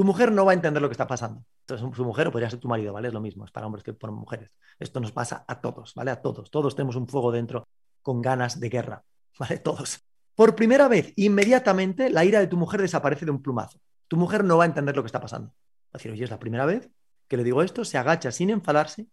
tu 0.00 0.04
mujer 0.06 0.32
no 0.32 0.46
va 0.46 0.52
a 0.52 0.54
entender 0.54 0.80
lo 0.80 0.88
que 0.88 0.94
está 0.94 1.06
pasando. 1.06 1.44
Su 1.78 2.04
mujer 2.04 2.28
o 2.28 2.32
podría 2.32 2.50
ser 2.50 2.58
tu 2.58 2.68
marido, 2.68 2.92
¿vale? 2.92 3.08
Es 3.08 3.14
lo 3.14 3.20
mismo, 3.20 3.44
es 3.44 3.50
para 3.50 3.66
hombres 3.66 3.84
que 3.84 3.92
para 3.92 4.12
mujeres. 4.12 4.58
Esto 4.78 5.00
nos 5.00 5.12
pasa 5.12 5.44
a 5.46 5.60
todos, 5.60 5.94
¿vale? 5.94 6.10
A 6.10 6.20
todos. 6.20 6.50
Todos 6.50 6.74
tenemos 6.74 6.96
un 6.96 7.06
fuego 7.06 7.30
dentro 7.32 7.68
con 8.02 8.22
ganas 8.22 8.58
de 8.58 8.68
guerra, 8.68 9.04
¿vale? 9.38 9.58
Todos. 9.58 10.00
Por 10.34 10.54
primera 10.54 10.88
vez, 10.88 11.12
inmediatamente, 11.16 12.10
la 12.10 12.24
ira 12.24 12.40
de 12.40 12.46
tu 12.46 12.56
mujer 12.56 12.80
desaparece 12.80 13.24
de 13.24 13.30
un 13.30 13.42
plumazo. 13.42 13.80
Tu 14.08 14.16
mujer 14.16 14.44
no 14.44 14.56
va 14.56 14.64
a 14.64 14.66
entender 14.66 14.96
lo 14.96 15.02
que 15.02 15.08
está 15.08 15.20
pasando. 15.20 15.48
Va 15.48 15.94
a 15.94 15.98
decir, 15.98 16.12
oye, 16.12 16.24
es 16.24 16.30
la 16.30 16.38
primera 16.38 16.66
vez 16.66 16.90
que 17.28 17.36
le 17.36 17.44
digo 17.44 17.62
esto, 17.62 17.84
se 17.84 17.96
agacha 17.96 18.32
sin 18.32 18.50
enfadarse 18.50 19.06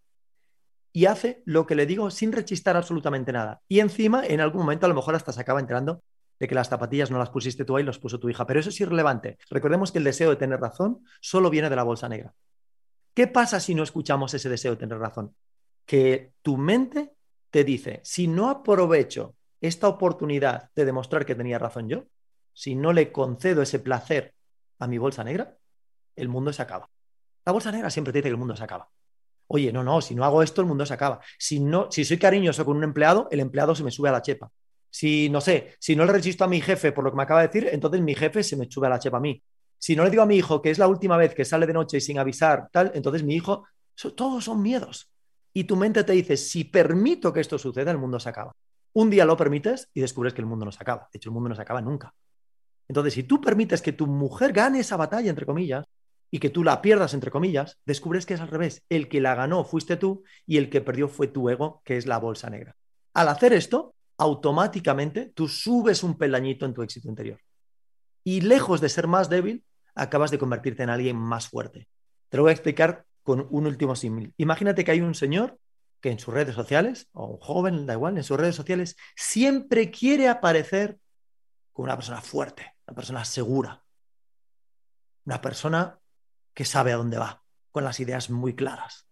y 0.92 1.06
hace 1.06 1.44
lo 1.46 1.68
que 1.68 1.76
le 1.76 1.86
digo 1.86 2.10
sin 2.10 2.32
rechistar 2.32 2.76
absolutamente 2.76 3.32
nada. 3.32 3.62
Y 3.68 3.80
encima, 3.80 4.26
en 4.26 4.42
algún 4.42 4.62
momento, 4.62 4.88
a 4.88 4.90
lo 4.90 4.96
mejor 4.96 5.14
hasta 5.14 5.32
se 5.32 5.40
acaba 5.40 5.60
enterando 5.60 6.02
de 6.40 6.48
que 6.48 6.56
las 6.56 6.70
zapatillas 6.70 7.12
no 7.12 7.18
las 7.18 7.30
pusiste 7.30 7.66
tú 7.66 7.78
ahí, 7.78 7.84
las 7.84 8.00
puso 8.00 8.20
tu 8.20 8.30
hija. 8.30 8.46
Pero 8.46 8.60
eso 8.60 8.70
es 8.70 8.80
irrelevante. 8.80 9.38
Recordemos 9.50 9.92
que 9.92 9.98
el 9.98 10.04
deseo 10.04 10.30
de 10.30 10.36
tener 10.36 10.60
razón 10.60 11.04
solo 11.20 11.50
viene 11.50 11.70
de 11.70 11.76
la 11.76 11.84
bolsa 11.84 12.10
negra. 12.10 12.34
¿Qué 13.14 13.28
pasa 13.28 13.60
si 13.60 13.74
no 13.74 13.84
escuchamos 13.84 14.34
ese 14.34 14.50
deseo 14.50 14.72
de 14.72 14.78
tener 14.78 15.00
razón? 15.00 15.36
Que 15.86 16.34
tu 16.42 16.58
mente 16.58 17.14
te 17.50 17.64
dice, 17.64 18.02
si 18.04 18.28
no 18.28 18.50
aprovecho 18.50 19.36
esta 19.62 19.88
oportunidad 19.88 20.70
de 20.76 20.86
demostrar 20.86 21.26
que 21.26 21.36
tenía 21.36 21.58
razón 21.58 21.90
yo, 21.90 22.06
si 22.54 22.76
no 22.76 22.94
le 22.94 23.12
concedo 23.12 23.62
ese 23.62 23.80
placer 23.80 24.34
a 24.80 24.88
mi 24.88 24.98
bolsa 24.98 25.24
negra, 25.24 25.58
el 26.16 26.30
mundo 26.30 26.54
se 26.54 26.62
acaba. 26.62 26.90
La 27.46 27.52
bolsa 27.52 27.72
negra 27.72 27.90
siempre 27.90 28.12
te 28.12 28.20
dice 28.20 28.30
que 28.30 28.34
el 28.34 28.38
mundo 28.38 28.56
se 28.56 28.64
acaba. 28.64 28.90
Oye, 29.48 29.72
no, 29.72 29.84
no, 29.84 30.02
si 30.02 30.14
no 30.14 30.26
hago 30.26 30.44
esto, 30.44 30.62
el 30.62 30.68
mundo 30.68 30.86
se 30.86 30.94
acaba. 30.94 31.20
Si, 31.40 31.60
no, 31.60 31.90
si 31.92 32.04
soy 32.04 32.18
cariñoso 32.18 32.66
con 32.66 32.78
un 32.78 32.84
empleado, 32.84 33.28
el 33.32 33.40
empleado 33.40 33.74
se 33.74 33.84
me 33.84 33.92
sube 33.92 34.10
a 34.10 34.12
la 34.12 34.22
chepa. 34.22 34.52
Si, 34.90 35.30
no 35.30 35.42
sé, 35.42 35.76
si 35.80 35.96
no 35.96 36.06
le 36.06 36.14
resisto 36.14 36.44
a 36.44 36.48
mi 36.48 36.62
jefe 36.62 36.92
por 36.92 37.04
lo 37.04 37.12
que 37.12 37.18
me 37.18 37.24
acaba 37.24 37.42
de 37.42 37.48
decir, 37.48 37.70
entonces 37.72 38.02
mi 38.02 38.16
jefe 38.16 38.44
se 38.44 38.56
me 38.56 38.70
sube 38.70 38.88
a 38.88 38.90
la 38.90 39.00
chepa 39.00 39.18
a 39.18 39.22
mí. 39.22 39.42
Si 39.78 39.96
no 39.96 40.04
le 40.04 40.10
digo 40.10 40.24
a 40.24 40.26
mi 40.26 40.38
hijo 40.38 40.62
que 40.62 40.72
es 40.72 40.80
la 40.80 40.88
última 40.88 41.18
vez 41.18 41.36
que 41.36 41.46
sale 41.46 41.68
de 41.68 41.74
noche 41.74 41.98
y 41.98 42.02
sin 42.02 42.18
avisar, 42.18 42.70
tal, 42.72 42.92
entonces 42.96 43.24
mi 43.24 43.36
hijo, 43.36 43.68
todos 44.16 44.46
son 44.46 44.62
miedos. 44.62 45.10
Y 45.54 45.66
tu 45.66 45.76
mente 45.76 46.04
te 46.04 46.14
dice, 46.14 46.38
si 46.38 46.64
permito 46.64 47.34
que 47.34 47.40
esto 47.40 47.58
suceda, 47.58 47.92
el 47.92 47.98
mundo 47.98 48.20
se 48.20 48.30
acaba. 48.30 48.56
Un 48.94 49.10
día 49.10 49.26
lo 49.26 49.38
permites 49.38 49.90
y 49.94 50.02
descubres 50.02 50.34
que 50.34 50.42
el 50.42 50.48
mundo 50.48 50.66
no 50.66 50.72
se 50.72 50.80
acaba. 50.82 51.10
De 51.12 51.18
hecho, 51.18 51.30
el 51.30 51.34
mundo 51.34 51.50
no 51.50 51.56
se 51.56 51.62
acaba 51.62 51.82
nunca. 51.82 52.14
Entonces, 52.88 53.14
si 53.14 53.24
tú 53.24 53.42
permites 53.42 53.82
que 53.82 53.92
tu 53.92 54.08
mujer 54.08 54.54
gane 54.54 54.80
esa 54.80 54.98
batalla, 54.98 55.30
entre 55.30 55.46
comillas, 55.46 55.86
y 56.32 56.40
que 56.40 56.50
tú 56.50 56.64
la 56.64 56.82
pierdas, 56.82 57.14
entre 57.14 57.32
comillas, 57.32 57.78
descubres 57.86 58.26
que 58.26 58.34
es 58.34 58.42
al 58.42 58.50
revés. 58.50 58.84
El 58.90 59.08
que 59.08 59.22
la 59.22 59.36
ganó 59.36 59.64
fuiste 59.64 59.98
tú 59.98 60.24
y 60.46 60.58
el 60.58 60.70
que 60.70 60.82
perdió 60.82 61.08
fue 61.08 61.28
tu 61.28 61.50
ego, 61.50 61.82
que 61.86 61.98
es 61.98 62.06
la 62.06 62.18
bolsa 62.18 62.50
negra. 62.50 62.76
Al 63.14 63.30
hacer 63.30 63.54
esto, 63.54 63.96
automáticamente 64.18 65.32
tú 65.34 65.48
subes 65.48 66.04
un 66.04 66.18
peldañito 66.18 66.66
en 66.66 66.74
tu 66.74 66.82
éxito 66.82 67.08
interior. 67.08 67.40
Y 68.24 68.42
lejos 68.42 68.82
de 68.82 68.90
ser 68.90 69.08
más 69.08 69.30
débil, 69.30 69.64
acabas 69.96 70.32
de 70.32 70.40
convertirte 70.40 70.84
en 70.84 70.90
alguien 70.90 71.16
más 71.16 71.48
fuerte. 71.48 71.88
Te 72.30 72.38
lo 72.38 72.44
voy 72.44 72.50
a 72.50 72.54
explicar 72.54 73.06
con 73.24 73.48
un 73.50 73.68
último 73.68 73.96
símil. 73.96 74.34
Imagínate 74.38 74.84
que 74.84 74.92
hay 74.92 75.02
un 75.02 75.16
señor 75.16 75.60
que 76.02 76.12
en 76.12 76.20
sus 76.20 76.34
redes 76.34 76.56
sociales, 76.56 77.08
o 77.14 77.26
un 77.26 77.38
joven, 77.40 77.86
da 77.86 77.94
igual, 77.94 78.18
en 78.18 78.24
sus 78.24 78.38
redes 78.38 78.56
sociales, 78.56 78.96
siempre 79.16 79.90
quiere 79.90 80.28
aparecer 80.28 81.00
como 81.72 81.86
una 81.86 81.96
persona 81.96 82.22
fuerte, 82.22 82.76
una 82.86 82.96
persona 82.96 83.26
segura, 83.26 83.84
una 85.26 85.42
persona 85.42 86.00
que 86.54 86.66
sabe 86.66 86.92
a 86.92 86.98
dónde 86.98 87.18
va, 87.18 87.44
con 87.72 87.84
las 87.84 88.00
ideas 88.00 88.30
muy 88.30 88.56
claras 88.56 89.08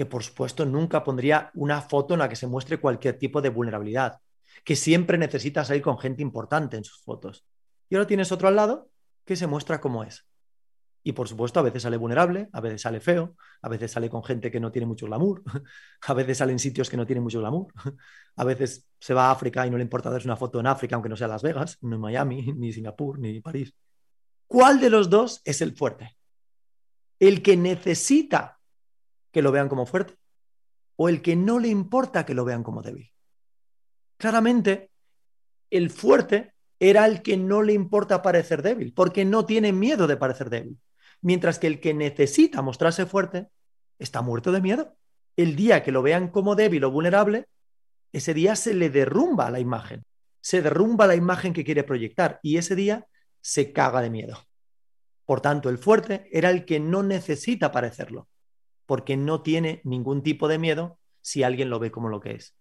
que 0.00 0.06
por 0.06 0.22
supuesto 0.22 0.64
nunca 0.64 1.04
pondría 1.04 1.50
una 1.52 1.82
foto 1.82 2.14
en 2.14 2.20
la 2.20 2.28
que 2.30 2.34
se 2.34 2.46
muestre 2.46 2.80
cualquier 2.80 3.18
tipo 3.18 3.42
de 3.42 3.50
vulnerabilidad, 3.50 4.18
que 4.64 4.76
siempre 4.76 5.18
necesita 5.18 5.64
salir 5.64 5.82
con 5.82 5.98
gente 5.98 6.22
importante 6.22 6.76
en 6.76 6.84
sus 6.84 7.02
fotos. 7.02 7.44
Y 7.88 7.96
ahora 7.96 8.06
tienes 8.06 8.32
otro 8.32 8.48
al 8.48 8.56
lado 8.56 8.90
que 9.24 9.36
se 9.36 9.46
muestra 9.46 9.80
como 9.80 10.04
es. 10.04 10.26
Y 11.02 11.12
por 11.12 11.28
supuesto, 11.28 11.60
a 11.60 11.62
veces 11.62 11.82
sale 11.82 11.96
vulnerable, 11.96 12.48
a 12.52 12.60
veces 12.60 12.82
sale 12.82 13.00
feo, 13.00 13.36
a 13.62 13.68
veces 13.68 13.90
sale 13.90 14.10
con 14.10 14.22
gente 14.22 14.50
que 14.50 14.60
no 14.60 14.70
tiene 14.70 14.86
mucho 14.86 15.06
glamour, 15.06 15.42
a 16.06 16.14
veces 16.14 16.38
sale 16.38 16.52
en 16.52 16.58
sitios 16.58 16.90
que 16.90 16.96
no 16.96 17.06
tienen 17.06 17.22
mucho 17.22 17.40
glamour, 17.40 17.72
a 18.36 18.44
veces 18.44 18.86
se 18.98 19.14
va 19.14 19.28
a 19.28 19.30
África 19.30 19.66
y 19.66 19.70
no 19.70 19.78
le 19.78 19.82
importa 19.82 20.10
darse 20.10 20.28
una 20.28 20.36
foto 20.36 20.60
en 20.60 20.66
África, 20.66 20.96
aunque 20.96 21.08
no 21.08 21.16
sea 21.16 21.28
Las 21.28 21.42
Vegas, 21.42 21.78
no 21.80 21.96
en 21.96 22.02
Miami, 22.02 22.52
ni 22.56 22.72
Singapur, 22.72 23.18
ni 23.18 23.40
París. 23.40 23.74
¿Cuál 24.46 24.80
de 24.80 24.90
los 24.90 25.08
dos 25.08 25.40
es 25.44 25.62
el 25.62 25.74
fuerte? 25.74 26.16
El 27.18 27.42
que 27.42 27.56
necesita 27.56 28.58
que 29.30 29.42
lo 29.42 29.52
vean 29.52 29.68
como 29.68 29.86
fuerte 29.86 30.14
o 30.96 31.08
el 31.08 31.22
que 31.22 31.36
no 31.36 31.58
le 31.58 31.68
importa 31.68 32.26
que 32.26 32.34
lo 32.34 32.44
vean 32.44 32.62
como 32.62 32.82
débil. 32.82 33.10
Claramente, 34.20 34.90
el 35.70 35.88
fuerte 35.88 36.52
era 36.78 37.06
el 37.06 37.22
que 37.22 37.38
no 37.38 37.62
le 37.62 37.72
importa 37.72 38.20
parecer 38.20 38.60
débil, 38.60 38.92
porque 38.92 39.24
no 39.24 39.46
tiene 39.46 39.72
miedo 39.72 40.06
de 40.06 40.18
parecer 40.18 40.50
débil. 40.50 40.78
Mientras 41.22 41.58
que 41.58 41.66
el 41.66 41.80
que 41.80 41.94
necesita 41.94 42.60
mostrarse 42.60 43.06
fuerte 43.06 43.48
está 43.98 44.20
muerto 44.20 44.52
de 44.52 44.60
miedo. 44.60 44.94
El 45.36 45.56
día 45.56 45.82
que 45.82 45.90
lo 45.90 46.02
vean 46.02 46.28
como 46.28 46.54
débil 46.54 46.84
o 46.84 46.90
vulnerable, 46.90 47.46
ese 48.12 48.34
día 48.34 48.56
se 48.56 48.74
le 48.74 48.90
derrumba 48.90 49.50
la 49.50 49.58
imagen, 49.58 50.04
se 50.42 50.60
derrumba 50.60 51.06
la 51.06 51.14
imagen 51.14 51.54
que 51.54 51.64
quiere 51.64 51.82
proyectar 51.82 52.40
y 52.42 52.58
ese 52.58 52.76
día 52.76 53.06
se 53.40 53.72
caga 53.72 54.02
de 54.02 54.10
miedo. 54.10 54.36
Por 55.24 55.40
tanto, 55.40 55.70
el 55.70 55.78
fuerte 55.78 56.28
era 56.30 56.50
el 56.50 56.66
que 56.66 56.78
no 56.78 57.02
necesita 57.02 57.72
parecerlo, 57.72 58.28
porque 58.84 59.16
no 59.16 59.40
tiene 59.40 59.80
ningún 59.84 60.22
tipo 60.22 60.46
de 60.46 60.58
miedo 60.58 60.98
si 61.22 61.42
alguien 61.42 61.70
lo 61.70 61.78
ve 61.78 61.90
como 61.90 62.10
lo 62.10 62.20
que 62.20 62.32
es. 62.32 62.54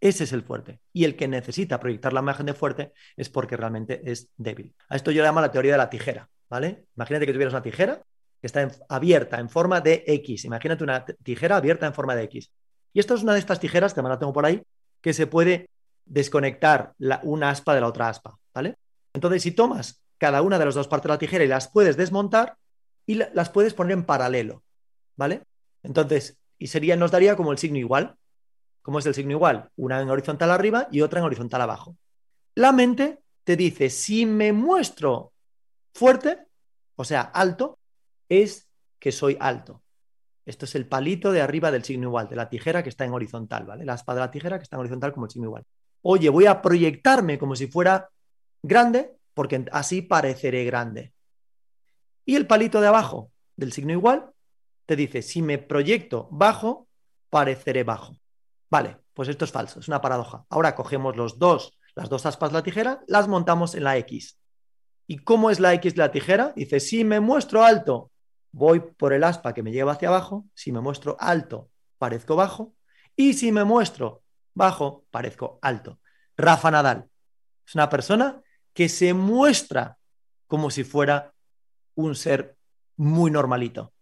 Ese 0.00 0.24
es 0.24 0.32
el 0.32 0.42
fuerte. 0.42 0.80
Y 0.92 1.04
el 1.04 1.16
que 1.16 1.28
necesita 1.28 1.80
proyectar 1.80 2.12
la 2.12 2.20
imagen 2.20 2.46
de 2.46 2.54
fuerte 2.54 2.92
es 3.16 3.28
porque 3.28 3.56
realmente 3.56 4.02
es 4.10 4.28
débil. 4.36 4.74
A 4.88 4.96
esto 4.96 5.10
yo 5.10 5.22
le 5.22 5.28
llamo 5.28 5.40
la 5.40 5.50
teoría 5.50 5.72
de 5.72 5.78
la 5.78 5.90
tijera, 5.90 6.28
¿vale? 6.48 6.84
Imagínate 6.96 7.26
que 7.26 7.32
tuvieras 7.32 7.54
una 7.54 7.62
tijera 7.62 8.02
que 8.40 8.46
está 8.46 8.70
abierta 8.88 9.38
en 9.38 9.48
forma 9.48 9.80
de 9.80 10.04
X. 10.06 10.44
Imagínate 10.44 10.84
una 10.84 11.04
tijera 11.04 11.56
abierta 11.56 11.86
en 11.86 11.94
forma 11.94 12.14
de 12.14 12.24
X. 12.24 12.52
Y 12.92 13.00
esto 13.00 13.14
es 13.14 13.22
una 13.22 13.32
de 13.32 13.38
estas 13.38 13.60
tijeras, 13.60 13.94
que 13.94 14.02
me 14.02 14.08
la 14.08 14.18
tengo 14.18 14.32
por 14.32 14.46
ahí, 14.46 14.62
que 15.00 15.12
se 15.12 15.26
puede 15.26 15.70
desconectar 16.04 16.92
una 17.22 17.50
aspa 17.50 17.74
de 17.74 17.80
la 17.80 17.88
otra 17.88 18.08
aspa, 18.08 18.38
¿vale? 18.54 18.76
Entonces, 19.12 19.42
si 19.42 19.52
tomas 19.52 20.02
cada 20.18 20.42
una 20.42 20.58
de 20.58 20.64
las 20.64 20.74
dos 20.74 20.88
partes 20.88 21.08
de 21.08 21.14
la 21.14 21.18
tijera 21.18 21.44
y 21.44 21.48
las 21.48 21.68
puedes 21.68 21.96
desmontar 21.96 22.56
y 23.06 23.14
las 23.14 23.50
puedes 23.50 23.74
poner 23.74 23.92
en 23.92 24.04
paralelo, 24.04 24.62
¿vale? 25.16 25.42
Entonces, 25.82 26.38
y 26.58 26.68
sería, 26.68 26.96
nos 26.96 27.10
daría 27.10 27.36
como 27.36 27.52
el 27.52 27.58
signo 27.58 27.78
igual. 27.78 28.16
¿Cómo 28.86 29.00
es 29.00 29.06
el 29.06 29.14
signo 29.14 29.32
igual? 29.32 29.68
Una 29.74 30.00
en 30.00 30.08
horizontal 30.08 30.48
arriba 30.52 30.86
y 30.92 31.00
otra 31.00 31.18
en 31.18 31.26
horizontal 31.26 31.60
abajo. 31.60 31.96
La 32.54 32.70
mente 32.70 33.18
te 33.42 33.56
dice, 33.56 33.90
si 33.90 34.26
me 34.26 34.52
muestro 34.52 35.32
fuerte, 35.92 36.46
o 36.94 37.04
sea, 37.04 37.22
alto, 37.22 37.80
es 38.28 38.68
que 39.00 39.10
soy 39.10 39.36
alto. 39.40 39.82
Esto 40.44 40.66
es 40.66 40.76
el 40.76 40.86
palito 40.86 41.32
de 41.32 41.42
arriba 41.42 41.72
del 41.72 41.82
signo 41.82 42.06
igual, 42.06 42.28
de 42.28 42.36
la 42.36 42.48
tijera 42.48 42.84
que 42.84 42.90
está 42.90 43.04
en 43.04 43.12
horizontal, 43.12 43.66
¿vale? 43.66 43.84
La 43.84 43.94
espada 43.94 44.20
de 44.20 44.26
la 44.26 44.30
tijera 44.30 44.56
que 44.56 44.62
está 44.62 44.76
en 44.76 44.80
horizontal 44.82 45.12
como 45.12 45.26
el 45.26 45.32
signo 45.32 45.48
igual. 45.48 45.64
Oye, 46.02 46.28
voy 46.28 46.46
a 46.46 46.62
proyectarme 46.62 47.40
como 47.40 47.56
si 47.56 47.66
fuera 47.66 48.08
grande, 48.62 49.16
porque 49.34 49.66
así 49.72 50.00
pareceré 50.00 50.64
grande. 50.64 51.12
Y 52.24 52.36
el 52.36 52.46
palito 52.46 52.80
de 52.80 52.86
abajo 52.86 53.32
del 53.56 53.72
signo 53.72 53.90
igual 53.90 54.30
te 54.86 54.94
dice, 54.94 55.22
si 55.22 55.42
me 55.42 55.58
proyecto 55.58 56.28
bajo, 56.30 56.86
pareceré 57.30 57.82
bajo. 57.82 58.16
Vale, 58.70 58.98
pues 59.14 59.28
esto 59.28 59.44
es 59.44 59.52
falso, 59.52 59.80
es 59.80 59.88
una 59.88 60.00
paradoja. 60.00 60.44
Ahora 60.48 60.74
cogemos 60.74 61.16
los 61.16 61.38
dos, 61.38 61.78
las 61.94 62.08
dos 62.08 62.26
aspas 62.26 62.50
de 62.50 62.54
la 62.54 62.62
tijera, 62.62 63.00
las 63.06 63.28
montamos 63.28 63.74
en 63.74 63.84
la 63.84 63.96
X. 63.98 64.38
¿Y 65.06 65.18
cómo 65.18 65.50
es 65.50 65.60
la 65.60 65.72
X 65.74 65.94
de 65.94 66.02
la 66.02 66.10
tijera? 66.10 66.52
Dice, 66.56 66.80
si 66.80 67.04
me 67.04 67.20
muestro 67.20 67.64
alto, 67.64 68.10
voy 68.52 68.80
por 68.80 69.12
el 69.12 69.24
aspa 69.24 69.54
que 69.54 69.62
me 69.62 69.72
lleva 69.72 69.92
hacia 69.92 70.08
abajo. 70.08 70.46
Si 70.54 70.72
me 70.72 70.80
muestro 70.80 71.16
alto, 71.20 71.70
parezco 71.98 72.34
bajo. 72.34 72.74
Y 73.14 73.34
si 73.34 73.52
me 73.52 73.64
muestro 73.64 74.22
bajo, 74.54 75.04
parezco 75.10 75.58
alto. 75.62 76.00
Rafa 76.36 76.70
Nadal 76.70 77.08
es 77.66 77.74
una 77.74 77.88
persona 77.88 78.42
que 78.74 78.88
se 78.88 79.14
muestra 79.14 79.96
como 80.46 80.70
si 80.70 80.84
fuera 80.84 81.32
un 81.94 82.14
ser 82.14 82.56
muy 82.96 83.30
normalito 83.30 83.92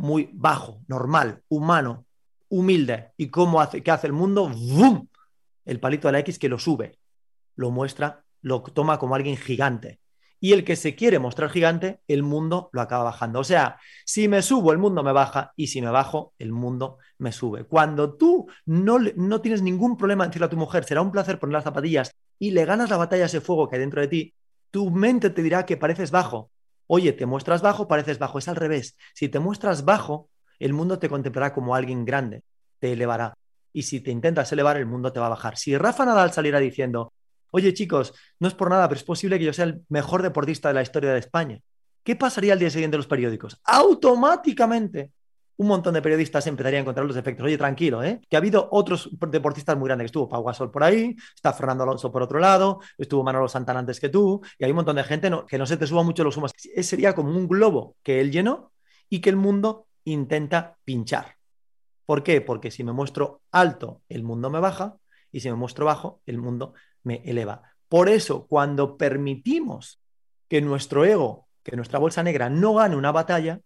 muy 0.00 0.30
bajo, 0.32 0.82
normal, 0.88 1.42
humano, 1.48 2.06
humilde. 2.50 3.12
¿Y 3.16 3.28
cómo 3.28 3.62
hace, 3.62 3.82
qué 3.82 3.90
hace 3.90 4.08
el 4.08 4.12
mundo? 4.12 4.50
¡Bum! 4.50 5.06
El 5.64 5.80
palito 5.80 6.08
de 6.08 6.12
la 6.12 6.18
X 6.18 6.38
que 6.38 6.50
lo 6.50 6.58
sube, 6.58 6.98
lo 7.56 7.70
muestra, 7.70 8.24
lo 8.42 8.62
toma 8.62 8.98
como 8.98 9.14
alguien 9.14 9.38
gigante. 9.38 10.00
Y 10.42 10.52
el 10.54 10.64
que 10.64 10.74
se 10.74 10.94
quiere 10.94 11.18
mostrar 11.18 11.50
gigante, 11.50 12.00
el 12.08 12.22
mundo 12.22 12.70
lo 12.72 12.80
acaba 12.80 13.04
bajando. 13.04 13.40
O 13.40 13.44
sea, 13.44 13.78
si 14.06 14.26
me 14.26 14.40
subo, 14.40 14.72
el 14.72 14.78
mundo 14.78 15.02
me 15.02 15.12
baja 15.12 15.52
y 15.54 15.66
si 15.66 15.82
me 15.82 15.90
bajo, 15.90 16.32
el 16.38 16.50
mundo 16.50 16.98
me 17.18 17.30
sube. 17.30 17.64
Cuando 17.64 18.14
tú 18.14 18.48
no, 18.64 18.98
no 18.98 19.40
tienes 19.42 19.60
ningún 19.60 19.98
problema 19.98 20.24
en 20.24 20.30
decirle 20.30 20.46
a 20.46 20.50
tu 20.50 20.56
mujer, 20.56 20.84
será 20.84 21.02
un 21.02 21.12
placer 21.12 21.38
poner 21.38 21.54
las 21.54 21.64
zapatillas 21.64 22.10
y 22.38 22.52
le 22.52 22.64
ganas 22.64 22.88
la 22.88 22.96
batalla 22.96 23.24
a 23.24 23.26
ese 23.26 23.42
fuego 23.42 23.68
que 23.68 23.76
hay 23.76 23.80
dentro 23.80 24.00
de 24.00 24.08
ti, 24.08 24.34
tu 24.70 24.90
mente 24.90 25.28
te 25.28 25.42
dirá 25.42 25.66
que 25.66 25.76
pareces 25.76 26.10
bajo. 26.10 26.50
Oye, 26.86 27.12
te 27.12 27.26
muestras 27.26 27.60
bajo, 27.60 27.86
pareces 27.86 28.18
bajo. 28.18 28.38
Es 28.38 28.48
al 28.48 28.56
revés. 28.56 28.96
Si 29.14 29.28
te 29.28 29.38
muestras 29.38 29.84
bajo, 29.84 30.28
el 30.60 30.72
mundo 30.72 30.98
te 30.98 31.08
contemplará 31.08 31.52
como 31.52 31.74
alguien 31.74 32.04
grande, 32.04 32.42
te 32.78 32.92
elevará. 32.92 33.34
Y 33.72 33.82
si 33.82 34.00
te 34.00 34.10
intentas 34.10 34.52
elevar, 34.52 34.76
el 34.76 34.86
mundo 34.86 35.12
te 35.12 35.18
va 35.18 35.26
a 35.26 35.30
bajar. 35.30 35.56
Si 35.56 35.76
Rafa 35.76 36.04
Nadal 36.04 36.32
saliera 36.32 36.60
diciendo, 36.60 37.12
oye 37.50 37.74
chicos, 37.74 38.14
no 38.38 38.46
es 38.46 38.54
por 38.54 38.70
nada, 38.70 38.88
pero 38.88 38.98
es 38.98 39.04
posible 39.04 39.38
que 39.38 39.44
yo 39.46 39.52
sea 39.52 39.64
el 39.64 39.82
mejor 39.88 40.22
deportista 40.22 40.68
de 40.68 40.74
la 40.74 40.82
historia 40.82 41.12
de 41.12 41.18
España. 41.18 41.60
¿Qué 42.04 42.14
pasaría 42.16 42.52
al 42.52 42.58
día 42.58 42.70
siguiente 42.70 42.96
en 42.96 43.00
los 43.00 43.06
periódicos? 43.06 43.60
Automáticamente 43.64 45.10
un 45.60 45.66
montón 45.66 45.92
de 45.92 46.00
periodistas 46.00 46.46
empezarían 46.46 46.78
a 46.78 46.82
encontrar 46.84 47.04
los 47.04 47.16
efectos. 47.16 47.44
Oye, 47.44 47.58
tranquilo, 47.58 48.02
¿eh? 48.02 48.18
que 48.30 48.34
ha 48.34 48.38
habido 48.38 48.66
otros 48.72 49.10
deportistas 49.28 49.76
muy 49.76 49.88
grandes. 49.88 50.06
Estuvo 50.06 50.26
Pau 50.26 50.42
Gasol 50.42 50.70
por 50.70 50.82
ahí, 50.82 51.14
está 51.34 51.52
Fernando 51.52 51.84
Alonso 51.84 52.10
por 52.10 52.22
otro 52.22 52.38
lado, 52.38 52.80
estuvo 52.96 53.22
Manolo 53.22 53.46
Santana 53.46 53.80
antes 53.80 54.00
que 54.00 54.08
tú, 54.08 54.40
y 54.58 54.64
hay 54.64 54.70
un 54.70 54.76
montón 54.76 54.96
de 54.96 55.04
gente 55.04 55.30
que 55.46 55.58
no 55.58 55.66
se 55.66 55.76
te 55.76 55.86
suba 55.86 56.02
mucho 56.02 56.24
los 56.24 56.34
humos. 56.38 56.52
Sería 56.56 57.14
como 57.14 57.36
un 57.36 57.46
globo 57.46 57.96
que 58.02 58.22
él 58.22 58.32
llenó 58.32 58.72
y 59.10 59.20
que 59.20 59.28
el 59.28 59.36
mundo 59.36 59.86
intenta 60.04 60.78
pinchar. 60.84 61.36
¿Por 62.06 62.22
qué? 62.22 62.40
Porque 62.40 62.70
si 62.70 62.84
me 62.84 62.92
muestro 62.92 63.42
alto, 63.52 64.02
el 64.08 64.22
mundo 64.22 64.50
me 64.50 64.60
baja, 64.60 64.96
y 65.32 65.40
si 65.40 65.48
me 65.48 65.56
muestro 65.56 65.86
bajo, 65.86 66.22
el 66.26 66.38
mundo 66.38 66.74
me 67.02 67.22
eleva. 67.24 67.62
Por 67.88 68.08
eso, 68.08 68.46
cuando 68.46 68.96
permitimos 68.96 70.00
que 70.48 70.60
nuestro 70.60 71.04
ego, 71.04 71.48
que 71.62 71.76
nuestra 71.76 71.98
bolsa 71.98 72.22
negra 72.22 72.50
no 72.50 72.74
gane 72.74 72.96
una 72.96 73.12
batalla, 73.12 73.60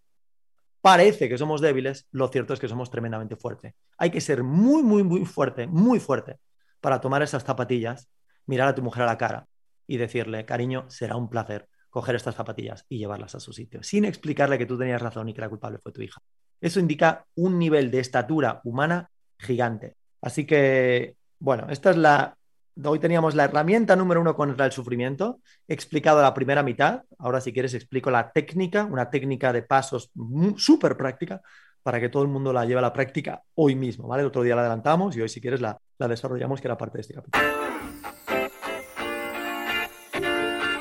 parece 0.81 1.29
que 1.29 1.39
somos 1.39 1.61
débiles, 1.61 2.07
lo 2.11 2.29
cierto 2.29 2.53
es 2.53 2.61
que 2.61 2.69
somos 2.69 2.91
tremendamente 2.91 3.37
fuertes. 3.37 3.75
Hay 3.97 4.11
que 4.11 4.21
ser 4.21 4.43
muy, 4.43 4.83
muy, 4.83 5.03
muy 5.03 5.25
fuerte, 5.25 5.67
muy 5.67 5.99
fuerte 5.99 6.39
para 6.81 7.01
tomar 7.01 7.23
esas 7.23 7.45
zapatillas, 7.45 8.11
mirar 8.45 8.69
a 8.69 8.75
tu 8.75 8.83
mujer 8.83 9.05
a 9.05 9.07
la 9.07 9.17
cara 9.17 9.47
y 9.87 9.97
decirle, 9.97 10.45
cariño, 10.45 10.85
será 10.91 11.17
un 11.17 11.31
placer 11.31 11.69
coger 11.95 12.17
estas 12.17 12.35
zapatillas 12.35 12.85
y 12.89 12.99
llevarlas 12.99 13.37
a 13.37 13.41
su 13.41 13.53
sitio, 13.53 13.81
sin 13.85 14.05
explicarle 14.05 14.59
que 14.59 14.67
tú 14.67 14.77
tenías 14.77 15.01
razón 15.01 15.29
y 15.29 15.33
que 15.33 15.41
la 15.41 15.49
culpable 15.49 15.79
fue 15.79 15.93
tu 15.93 16.03
hija. 16.03 16.21
Eso 16.61 16.81
indica 16.81 17.25
un 17.37 17.57
nivel 17.57 17.89
de 17.93 18.01
estatura 18.01 18.61
humana 18.65 19.11
gigante. 19.39 19.95
Así 20.21 20.45
que, 20.45 21.15
bueno, 21.39 21.69
esta 21.71 21.91
es 21.91 21.97
la 21.97 22.37
Hoy 22.85 22.99
teníamos 22.99 23.37
la 23.37 23.45
herramienta 23.45 23.95
número 23.95 24.21
uno 24.21 24.35
contra 24.35 24.67
el 24.67 24.73
sufrimiento. 24.73 25.39
He 25.69 25.75
explicado 25.75 26.21
la 26.21 26.35
primera 26.35 26.65
mitad. 26.65 27.03
Ahora, 27.19 27.41
si 27.41 27.53
quieres, 27.53 27.73
explico 27.75 28.11
la 28.11 28.33
técnica, 28.33 28.83
una 28.85 29.09
técnica 29.11 29.53
de 29.53 29.63
pasos 29.63 30.11
súper 30.57 30.97
práctica 30.97 31.41
para 31.85 32.01
que 32.01 32.09
todo 32.09 32.25
el 32.25 32.29
mundo 32.29 32.53
la 32.53 32.65
lleve 32.65 32.81
a 32.81 32.83
la 32.83 32.93
práctica 32.93 33.45
hoy 33.55 33.77
mismo. 33.77 34.09
¿vale? 34.09 34.23
El 34.23 34.27
otro 34.27 34.43
día 34.43 34.57
la 34.57 34.63
adelantamos 34.63 35.17
y 35.17 35.21
hoy, 35.21 35.29
si 35.29 35.41
quieres, 35.41 35.61
la, 35.61 35.79
la 35.99 36.09
desarrollamos, 36.09 36.61
que 36.61 36.67
era 36.67 36.77
parte 36.77 36.99
de 36.99 37.03
este 37.03 37.15
capítulo. 37.15 37.45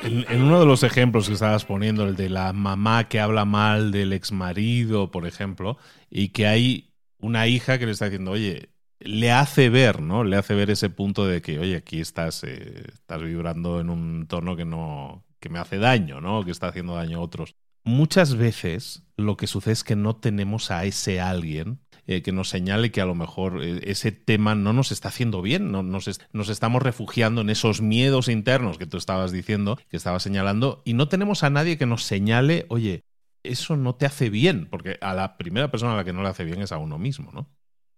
En, 0.04 0.42
uno 0.42 0.60
de 0.60 0.66
los 0.66 0.84
ejemplos 0.84 1.28
que 1.28 1.34
estabas 1.34 1.63
poniendo, 1.63 2.06
el 2.06 2.16
de 2.16 2.30
la 2.30 2.52
mamá 2.52 3.08
que 3.08 3.22
habla 3.22 3.46
mal 3.46 3.92
del 3.92 4.12
exmarido, 4.12 5.12
por 5.12 5.26
ejemplo, 5.26 5.78
y 6.10 6.30
que 6.30 6.46
hay 6.46 6.94
una 7.20 7.48
hija 7.48 7.80
que 7.80 7.86
le 7.86 7.94
está 7.94 8.06
diciendo, 8.06 8.32
oye, 8.32 8.70
le 9.00 9.32
hace 9.32 9.70
ver, 9.70 10.02
¿no? 10.02 10.26
Le 10.26 10.36
hace 10.36 10.56
ver 10.56 10.70
ese 10.70 10.89
punto 10.89 11.26
de 11.26 11.42
que, 11.42 11.58
oye, 11.58 11.78
aquí 11.78 12.02
estás, 12.02 12.44
eh, 12.44 12.84
estás 12.94 13.22
vibrando 13.22 13.80
en 13.80 13.89
un 13.89 14.28
tono 14.28 14.58
que 14.58 14.66
no, 14.66 15.24
que 15.39 15.50
me 15.50 15.60
hace 15.60 15.78
daño, 15.78 16.20
¿no? 16.20 16.44
Que 16.44 16.52
está 16.52 16.68
haciendo 16.68 16.96
daño 16.96 17.20
a 17.20 17.22
otros. 17.22 17.56
Muchas 17.86 18.36
veces 18.36 19.04
lo 19.16 19.38
que 19.38 19.48
sucede 19.48 19.74
es 19.74 19.84
que 19.84 19.96
no 19.96 20.16
tenemos 20.18 20.70
a 20.72 20.84
ese 20.86 21.22
alguien 21.22 21.80
eh, 22.06 22.22
que 22.22 22.32
nos 22.32 22.50
señale 22.50 22.92
que 22.92 23.02
a 23.02 23.06
lo 23.06 23.16
mejor 23.16 23.63
eh, 23.63 23.80
ese 23.84 24.12
tema 24.12 24.56
no 24.56 24.74
nos 24.74 24.92
está 24.92 25.08
haciendo 25.08 25.42
bien, 25.42 25.72
no, 25.72 25.84
nos, 25.84 26.20
nos, 26.34 26.50
estamos 26.50 26.82
refugiando 26.82 27.42
en 27.42 27.50
esos 27.50 27.82
miedos 27.82 28.28
internos 28.28 28.78
que 28.78 28.86
tú 28.86 28.98
estabas 28.98 29.32
diciendo, 29.32 29.78
que 29.89 29.98
estabas 29.98 30.24
señalando, 30.24 30.82
y 30.86 30.94
no 30.94 31.08
tenemos 31.08 31.44
a 31.44 31.50
nadie 31.50 31.78
que 31.78 31.86
nos 31.86 32.04
señale, 32.04 32.66
oye, 32.70 33.06
eso 33.44 33.78
no 33.78 33.96
te 33.96 34.06
hace 34.06 34.30
bien, 34.30 34.68
porque 34.70 34.98
a 35.02 35.13
la 35.13 35.38
primera 35.38 35.72
persona 35.72 35.94
a 35.94 35.98
la 35.98 36.04
que 36.04 36.13
no 36.13 36.24
le 36.24 36.30
hace 36.30 36.44
bien 36.44 36.62
es 36.62 36.72
a 36.72 36.78
uno 36.78 36.98
mismo, 36.98 37.32
¿no? 37.32 37.50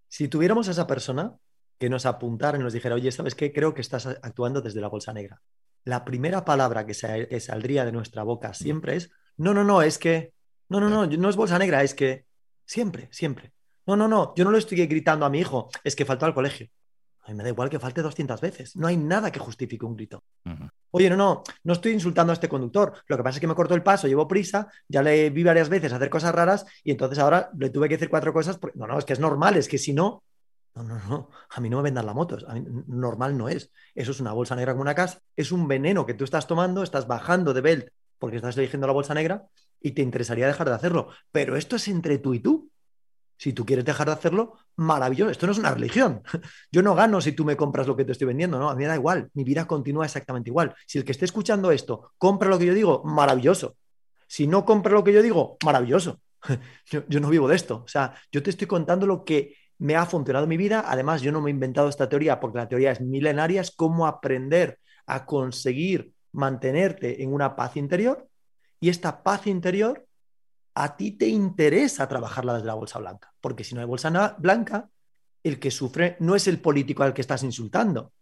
Si 0.08 0.28
tuviéramos 0.28 0.68
a 0.68 0.70
esa 0.72 0.86
persona 0.86 1.36
que 1.78 1.90
nos 1.90 2.06
apuntara 2.06 2.58
y 2.58 2.62
nos 2.62 2.72
dijera, 2.72 2.94
oye, 2.94 3.12
¿sabes 3.12 3.34
qué? 3.34 3.52
Creo 3.52 3.74
que 3.74 3.80
estás 3.80 4.06
actuando 4.06 4.60
desde 4.60 4.80
la 4.80 4.88
bolsa 4.88 5.12
negra. 5.12 5.42
La 5.84 6.04
primera 6.04 6.44
palabra 6.44 6.86
que, 6.86 6.94
saldría 6.94 7.84
de 7.84 7.92
nuestra 7.92 8.22
boca 8.22 8.54
siempre 8.54 8.96
es, 8.96 9.10
no, 9.36 9.52
no, 9.54 9.62
no, 9.62 9.82
es 9.82 9.98
que, 9.98 10.32
no, 10.68 10.80
no, 10.80 10.88
no, 10.88 11.06
no 11.06 11.28
es 11.28 11.36
bolsa 11.36 11.58
negra, 11.58 11.82
es 11.82 11.94
que, 11.94 12.24
siempre, 12.64 13.08
siempre. 13.12 13.52
No, 13.86 13.96
no, 13.96 14.08
no, 14.08 14.34
yo 14.34 14.44
no 14.44 14.50
lo 14.50 14.58
estoy 14.58 14.84
gritando 14.86 15.24
a 15.26 15.30
mi 15.30 15.40
hijo, 15.40 15.68
es 15.84 15.94
que 15.94 16.04
faltó 16.04 16.26
al 16.26 16.34
colegio. 16.34 16.68
A 17.26 17.30
mí 17.30 17.34
me 17.34 17.42
da 17.42 17.48
igual 17.48 17.68
que 17.68 17.80
falte 17.80 18.02
200 18.02 18.40
veces. 18.40 18.76
No 18.76 18.86
hay 18.86 18.96
nada 18.96 19.32
que 19.32 19.40
justifique 19.40 19.84
un 19.84 19.96
grito. 19.96 20.22
Oye, 20.92 21.10
no, 21.10 21.16
no, 21.16 21.42
no 21.64 21.72
estoy 21.72 21.92
insultando 21.92 22.32
a 22.32 22.34
este 22.34 22.48
conductor. 22.48 22.92
Lo 23.08 23.16
que 23.16 23.22
pasa 23.24 23.38
es 23.38 23.40
que 23.40 23.48
me 23.48 23.54
cortó 23.56 23.74
el 23.74 23.82
paso, 23.82 24.06
llevo 24.06 24.28
prisa, 24.28 24.68
ya 24.86 25.02
le 25.02 25.30
vi 25.30 25.42
varias 25.42 25.68
veces 25.68 25.92
hacer 25.92 26.08
cosas 26.08 26.32
raras 26.32 26.64
y 26.84 26.92
entonces 26.92 27.18
ahora 27.18 27.50
le 27.58 27.70
tuve 27.70 27.88
que 27.88 27.96
decir 27.96 28.10
cuatro 28.10 28.32
cosas. 28.32 28.60
No, 28.74 28.86
no, 28.86 28.96
es 28.98 29.04
que 29.04 29.12
es 29.12 29.18
normal, 29.18 29.56
es 29.56 29.66
que 29.66 29.76
si 29.76 29.92
no, 29.92 30.22
no, 30.76 30.84
no, 30.84 30.98
no, 31.08 31.30
a 31.50 31.60
mí 31.60 31.68
no 31.68 31.78
me 31.78 31.84
vendan 31.84 32.06
la 32.06 32.14
moto. 32.14 32.38
normal 32.86 33.36
no 33.36 33.48
es. 33.48 33.72
Eso 33.94 34.12
es 34.12 34.20
una 34.20 34.32
bolsa 34.32 34.54
negra 34.54 34.72
como 34.72 34.82
una 34.82 34.94
casa. 34.94 35.20
Es 35.34 35.50
un 35.50 35.66
veneno 35.66 36.06
que 36.06 36.14
tú 36.14 36.22
estás 36.22 36.46
tomando, 36.46 36.84
estás 36.84 37.08
bajando 37.08 37.54
de 37.54 37.60
belt 37.60 37.88
porque 38.18 38.36
estás 38.36 38.56
eligiendo 38.56 38.86
la 38.86 38.92
bolsa 38.92 39.14
negra 39.14 39.46
y 39.80 39.92
te 39.92 40.02
interesaría 40.02 40.46
dejar 40.46 40.68
de 40.68 40.74
hacerlo. 40.74 41.08
Pero 41.32 41.56
esto 41.56 41.76
es 41.76 41.88
entre 41.88 42.18
tú 42.18 42.34
y 42.34 42.40
tú. 42.40 42.70
Si 43.36 43.52
tú 43.52 43.66
quieres 43.66 43.84
dejar 43.84 44.06
de 44.06 44.14
hacerlo, 44.14 44.54
maravilloso. 44.76 45.30
Esto 45.30 45.46
no 45.46 45.52
es 45.52 45.58
una 45.58 45.72
religión. 45.72 46.22
Yo 46.72 46.82
no 46.82 46.94
gano 46.94 47.20
si 47.20 47.32
tú 47.32 47.44
me 47.44 47.56
compras 47.56 47.86
lo 47.86 47.96
que 47.96 48.04
te 48.04 48.12
estoy 48.12 48.28
vendiendo, 48.28 48.58
¿no? 48.58 48.70
A 48.70 48.74
mí 48.74 48.82
me 48.82 48.88
da 48.88 48.94
igual. 48.94 49.30
Mi 49.34 49.44
vida 49.44 49.66
continúa 49.66 50.04
exactamente 50.04 50.50
igual. 50.50 50.74
Si 50.86 50.98
el 50.98 51.04
que 51.04 51.12
esté 51.12 51.24
escuchando 51.24 51.70
esto 51.70 52.12
compra 52.18 52.48
lo 52.48 52.58
que 52.58 52.66
yo 52.66 52.74
digo, 52.74 53.02
maravilloso. 53.04 53.76
Si 54.26 54.46
no 54.46 54.64
compra 54.64 54.92
lo 54.92 55.04
que 55.04 55.12
yo 55.12 55.22
digo, 55.22 55.56
maravilloso. 55.64 56.20
Yo, 56.86 57.02
yo 57.08 57.18
no 57.18 57.28
vivo 57.28 57.48
de 57.48 57.56
esto. 57.56 57.82
O 57.84 57.88
sea, 57.88 58.14
yo 58.30 58.40
te 58.40 58.50
estoy 58.50 58.68
contando 58.68 59.04
lo 59.04 59.24
que 59.24 59.56
me 59.78 59.96
ha 59.96 60.06
funcionado 60.06 60.44
en 60.44 60.50
mi 60.50 60.56
vida. 60.56 60.84
Además, 60.86 61.20
yo 61.20 61.32
no 61.32 61.40
me 61.40 61.50
he 61.50 61.54
inventado 61.54 61.88
esta 61.88 62.08
teoría 62.08 62.38
porque 62.38 62.58
la 62.58 62.68
teoría 62.68 62.92
es 62.92 63.00
milenaria. 63.00 63.60
Es 63.60 63.72
cómo 63.72 64.06
aprender 64.06 64.78
a 65.06 65.26
conseguir 65.26 66.12
mantenerte 66.32 67.22
en 67.22 67.32
una 67.32 67.56
paz 67.56 67.76
interior. 67.76 68.28
Y 68.78 68.90
esta 68.90 69.24
paz 69.24 69.48
interior 69.48 70.05
a 70.76 70.94
ti 70.94 71.12
te 71.12 71.26
interesa 71.26 72.06
trabajarla 72.06 72.54
desde 72.54 72.66
la 72.66 72.74
bolsa 72.74 72.98
blanca, 72.98 73.32
porque 73.40 73.64
si 73.64 73.74
no 73.74 73.80
hay 73.80 73.86
bolsa 73.86 74.36
blanca, 74.38 74.90
el 75.42 75.58
que 75.58 75.70
sufre 75.70 76.16
no 76.20 76.36
es 76.36 76.46
el 76.48 76.60
político 76.60 77.02
al 77.02 77.14
que 77.14 77.22
estás 77.22 77.42
insultando, 77.42 78.12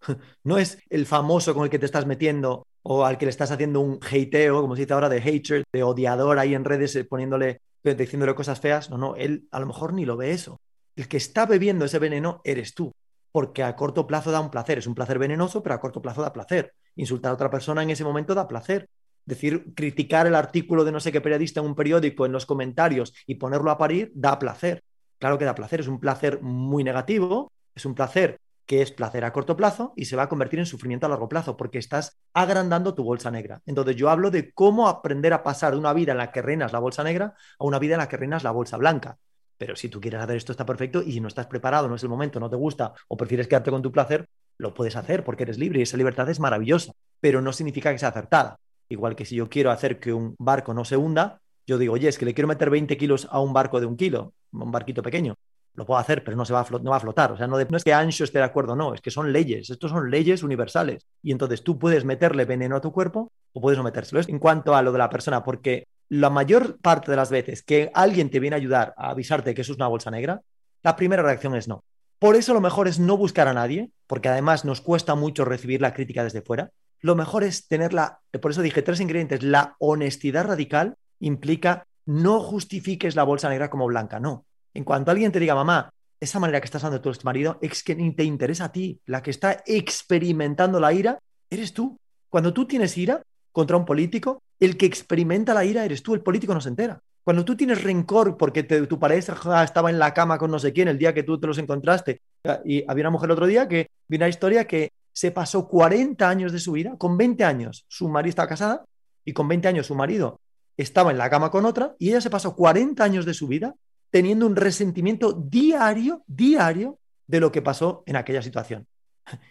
no 0.44 0.56
es 0.56 0.78
el 0.88 1.04
famoso 1.04 1.52
con 1.52 1.64
el 1.64 1.70
que 1.70 1.78
te 1.78 1.84
estás 1.84 2.06
metiendo 2.06 2.66
o 2.82 3.04
al 3.04 3.18
que 3.18 3.26
le 3.26 3.30
estás 3.30 3.50
haciendo 3.50 3.80
un 3.80 4.00
hateo, 4.02 4.62
como 4.62 4.76
se 4.76 4.82
dice 4.82 4.94
ahora, 4.94 5.10
de 5.10 5.20
hater, 5.20 5.64
de 5.70 5.82
odiador 5.82 6.38
ahí 6.38 6.54
en 6.54 6.64
redes 6.64 6.96
eh, 6.96 7.04
poniéndole, 7.04 7.60
diciéndole 7.82 8.34
cosas 8.34 8.60
feas. 8.60 8.88
No, 8.88 8.96
no, 8.96 9.14
él 9.16 9.46
a 9.50 9.60
lo 9.60 9.66
mejor 9.66 9.92
ni 9.92 10.06
lo 10.06 10.16
ve 10.16 10.32
eso. 10.32 10.58
El 10.96 11.06
que 11.06 11.18
está 11.18 11.44
bebiendo 11.44 11.84
ese 11.84 11.98
veneno 11.98 12.40
eres 12.44 12.72
tú, 12.72 12.94
porque 13.30 13.62
a 13.62 13.76
corto 13.76 14.06
plazo 14.06 14.30
da 14.30 14.40
un 14.40 14.50
placer. 14.50 14.78
Es 14.78 14.86
un 14.86 14.94
placer 14.94 15.18
venenoso, 15.18 15.62
pero 15.62 15.74
a 15.74 15.80
corto 15.80 16.00
plazo 16.00 16.22
da 16.22 16.32
placer. 16.32 16.72
Insultar 16.96 17.32
a 17.32 17.34
otra 17.34 17.50
persona 17.50 17.82
en 17.82 17.90
ese 17.90 18.04
momento 18.04 18.34
da 18.34 18.48
placer 18.48 18.88
decir, 19.30 19.72
criticar 19.74 20.26
el 20.26 20.34
artículo 20.34 20.84
de 20.84 20.92
no 20.92 21.00
sé 21.00 21.12
qué 21.12 21.20
periodista 21.20 21.60
en 21.60 21.66
un 21.66 21.74
periódico 21.74 22.26
en 22.26 22.32
los 22.32 22.46
comentarios 22.46 23.14
y 23.26 23.36
ponerlo 23.36 23.70
a 23.70 23.78
parir, 23.78 24.12
da 24.14 24.38
placer. 24.38 24.82
Claro 25.18 25.38
que 25.38 25.44
da 25.44 25.54
placer, 25.54 25.80
es 25.80 25.88
un 25.88 26.00
placer 26.00 26.40
muy 26.42 26.84
negativo, 26.84 27.52
es 27.74 27.84
un 27.84 27.94
placer 27.94 28.38
que 28.70 28.82
es 28.82 28.92
placer 28.92 29.24
a 29.24 29.32
corto 29.32 29.56
plazo 29.56 29.92
y 29.96 30.04
se 30.04 30.14
va 30.14 30.22
a 30.22 30.28
convertir 30.28 30.60
en 30.60 30.66
sufrimiento 30.66 31.04
a 31.04 31.08
largo 31.08 31.28
plazo 31.28 31.56
porque 31.56 31.78
estás 31.78 32.20
agrandando 32.34 32.94
tu 32.94 33.02
bolsa 33.02 33.28
negra. 33.30 33.60
Entonces 33.66 33.96
yo 33.96 34.10
hablo 34.10 34.30
de 34.30 34.52
cómo 34.52 34.86
aprender 34.86 35.32
a 35.32 35.42
pasar 35.42 35.72
de 35.72 35.78
una 35.78 35.92
vida 35.92 36.12
en 36.12 36.18
la 36.18 36.30
que 36.30 36.40
reinas 36.40 36.72
la 36.72 36.78
bolsa 36.78 37.02
negra 37.02 37.34
a 37.58 37.64
una 37.64 37.80
vida 37.80 37.94
en 37.94 37.98
la 37.98 38.08
que 38.08 38.16
reinas 38.16 38.44
la 38.44 38.52
bolsa 38.52 38.76
blanca. 38.76 39.18
Pero 39.58 39.74
si 39.74 39.88
tú 39.88 40.00
quieres 40.00 40.20
hacer 40.20 40.36
esto 40.36 40.52
está 40.52 40.64
perfecto 40.64 41.02
y 41.02 41.10
si 41.10 41.20
no 41.20 41.26
estás 41.26 41.48
preparado, 41.48 41.88
no 41.88 41.96
es 41.96 42.02
el 42.04 42.08
momento, 42.08 42.38
no 42.38 42.48
te 42.48 42.54
gusta 42.54 42.94
o 43.08 43.16
prefieres 43.16 43.48
quedarte 43.48 43.72
con 43.72 43.82
tu 43.82 43.90
placer, 43.90 44.28
lo 44.56 44.72
puedes 44.72 44.94
hacer 44.94 45.24
porque 45.24 45.42
eres 45.42 45.58
libre 45.58 45.80
y 45.80 45.82
esa 45.82 45.96
libertad 45.96 46.28
es 46.30 46.38
maravillosa, 46.38 46.92
pero 47.18 47.42
no 47.42 47.52
significa 47.52 47.90
que 47.90 47.98
sea 47.98 48.10
acertada. 48.10 48.56
Igual 48.90 49.16
que 49.16 49.24
si 49.24 49.36
yo 49.36 49.48
quiero 49.48 49.70
hacer 49.70 49.98
que 49.98 50.12
un 50.12 50.34
barco 50.38 50.74
no 50.74 50.84
se 50.84 50.96
hunda, 50.96 51.40
yo 51.66 51.78
digo, 51.78 51.94
oye, 51.94 52.08
es 52.08 52.18
que 52.18 52.24
le 52.24 52.34
quiero 52.34 52.48
meter 52.48 52.68
20 52.68 52.96
kilos 52.98 53.28
a 53.30 53.40
un 53.40 53.52
barco 53.52 53.80
de 53.80 53.86
un 53.86 53.96
kilo, 53.96 54.34
un 54.52 54.72
barquito 54.72 55.02
pequeño. 55.02 55.36
Lo 55.74 55.86
puedo 55.86 56.00
hacer, 56.00 56.24
pero 56.24 56.36
no, 56.36 56.44
se 56.44 56.52
va, 56.52 56.60
a 56.60 56.66
no 56.82 56.90
va 56.90 56.96
a 56.96 57.00
flotar. 57.00 57.30
O 57.30 57.36
sea, 57.36 57.46
no, 57.46 57.58
es 57.58 57.84
que 57.84 57.94
Ancho 57.94 58.24
esté 58.24 58.38
de 58.38 58.44
acuerdo, 58.44 58.74
no, 58.74 58.92
es 58.92 59.00
que 59.00 59.12
son 59.12 59.32
leyes. 59.32 59.70
Estos 59.70 59.92
son 59.92 60.10
leyes 60.10 60.42
universales. 60.42 61.06
Y 61.22 61.30
entonces 61.30 61.62
tú 61.62 61.78
puedes 61.78 62.04
meterle 62.04 62.44
veneno 62.44 62.74
a 62.74 62.80
tu 62.80 62.90
cuerpo 62.90 63.30
o 63.52 63.60
puedes 63.60 63.78
no 63.78 63.84
metérselo. 63.84 64.20
En 64.26 64.40
cuanto 64.40 64.74
a 64.74 64.82
lo 64.82 64.90
de 64.90 64.98
la 64.98 65.08
persona, 65.08 65.44
porque 65.44 65.86
la 66.08 66.28
mayor 66.28 66.80
parte 66.80 67.12
de 67.12 67.16
las 67.16 67.30
veces 67.30 67.62
que 67.62 67.92
alguien 67.94 68.30
te 68.30 68.40
viene 68.40 68.56
a 68.56 68.58
ayudar 68.58 68.92
a 68.96 69.10
avisarte 69.10 69.54
que 69.54 69.60
eso 69.60 69.72
es 69.72 69.78
una 69.78 69.86
bolsa 69.86 70.10
negra, 70.10 70.42
la 70.82 70.96
primera 70.96 71.22
reacción 71.22 71.54
es 71.54 71.68
no. 71.68 71.84
Por 72.18 72.34
eso 72.34 72.52
lo 72.52 72.60
mejor 72.60 72.88
es 72.88 72.98
no 72.98 73.16
buscar 73.16 73.46
a 73.46 73.54
nadie, 73.54 73.90
porque 74.08 74.28
además 74.28 74.64
nos 74.64 74.80
cuesta 74.80 75.14
mucho 75.14 75.44
recibir 75.44 75.80
la 75.80 75.94
crítica 75.94 76.24
desde 76.24 76.42
fuera. 76.42 76.72
Lo 77.00 77.14
mejor 77.16 77.44
es 77.44 77.66
tenerla, 77.66 78.20
por 78.40 78.50
eso 78.50 78.62
dije 78.62 78.82
tres 78.82 79.00
ingredientes, 79.00 79.42
la 79.42 79.76
honestidad 79.78 80.46
radical 80.46 80.96
implica 81.18 81.86
no 82.06 82.40
justifiques 82.40 83.16
la 83.16 83.24
bolsa 83.24 83.48
negra 83.48 83.70
como 83.70 83.86
blanca, 83.86 84.20
no. 84.20 84.44
En 84.74 84.84
cuanto 84.84 85.10
alguien 85.10 85.32
te 85.32 85.40
diga, 85.40 85.54
mamá, 85.54 85.92
esa 86.20 86.38
manera 86.38 86.60
que 86.60 86.66
estás 86.66 86.82
dando 86.82 87.00
tu 87.00 87.12
marido 87.24 87.58
es 87.62 87.82
que 87.82 87.94
ni 87.94 88.14
te 88.14 88.24
interesa 88.24 88.66
a 88.66 88.72
ti, 88.72 89.00
la 89.06 89.22
que 89.22 89.30
está 89.30 89.62
experimentando 89.66 90.78
la 90.78 90.92
ira, 90.92 91.18
eres 91.48 91.72
tú. 91.72 91.98
Cuando 92.28 92.52
tú 92.52 92.66
tienes 92.66 92.96
ira 92.96 93.22
contra 93.52 93.76
un 93.76 93.84
político, 93.84 94.42
el 94.58 94.76
que 94.76 94.86
experimenta 94.86 95.54
la 95.54 95.64
ira 95.64 95.84
eres 95.84 96.02
tú, 96.02 96.14
el 96.14 96.20
político 96.20 96.54
no 96.54 96.60
se 96.60 96.68
entera. 96.68 97.00
Cuando 97.24 97.44
tú 97.44 97.56
tienes 97.56 97.82
rencor 97.82 98.36
porque 98.36 98.62
tu 98.62 98.98
pareja 98.98 99.62
estaba 99.62 99.90
en 99.90 99.98
la 99.98 100.14
cama 100.14 100.38
con 100.38 100.50
no 100.50 100.58
sé 100.58 100.72
quién 100.72 100.88
el 100.88 100.98
día 100.98 101.14
que 101.14 101.22
tú 101.22 101.38
te 101.38 101.46
los 101.46 101.58
encontraste, 101.58 102.20
y 102.64 102.84
había 102.88 103.02
una 103.02 103.10
mujer 103.10 103.28
el 103.28 103.32
otro 103.32 103.46
día 103.46 103.68
que 103.68 103.88
vi 104.08 104.16
una 104.16 104.28
historia 104.28 104.66
que 104.66 104.92
se 105.12 105.30
pasó 105.30 105.68
40 105.68 106.28
años 106.28 106.52
de 106.52 106.58
su 106.58 106.72
vida, 106.72 106.96
con 106.96 107.16
20 107.16 107.44
años 107.44 107.84
su 107.88 108.08
marido 108.08 108.30
estaba 108.30 108.48
casada 108.48 108.84
y 109.24 109.32
con 109.32 109.48
20 109.48 109.68
años 109.68 109.86
su 109.86 109.94
marido 109.94 110.40
estaba 110.76 111.10
en 111.10 111.18
la 111.18 111.28
cama 111.28 111.50
con 111.50 111.64
otra 111.64 111.94
y 111.98 112.08
ella 112.08 112.20
se 112.20 112.30
pasó 112.30 112.54
40 112.54 113.02
años 113.02 113.24
de 113.26 113.34
su 113.34 113.46
vida 113.48 113.74
teniendo 114.10 114.46
un 114.46 114.56
resentimiento 114.56 115.32
diario, 115.32 116.24
diario 116.26 116.98
de 117.26 117.40
lo 117.40 117.52
que 117.52 117.62
pasó 117.62 118.02
en 118.06 118.16
aquella 118.16 118.42
situación. 118.42 118.86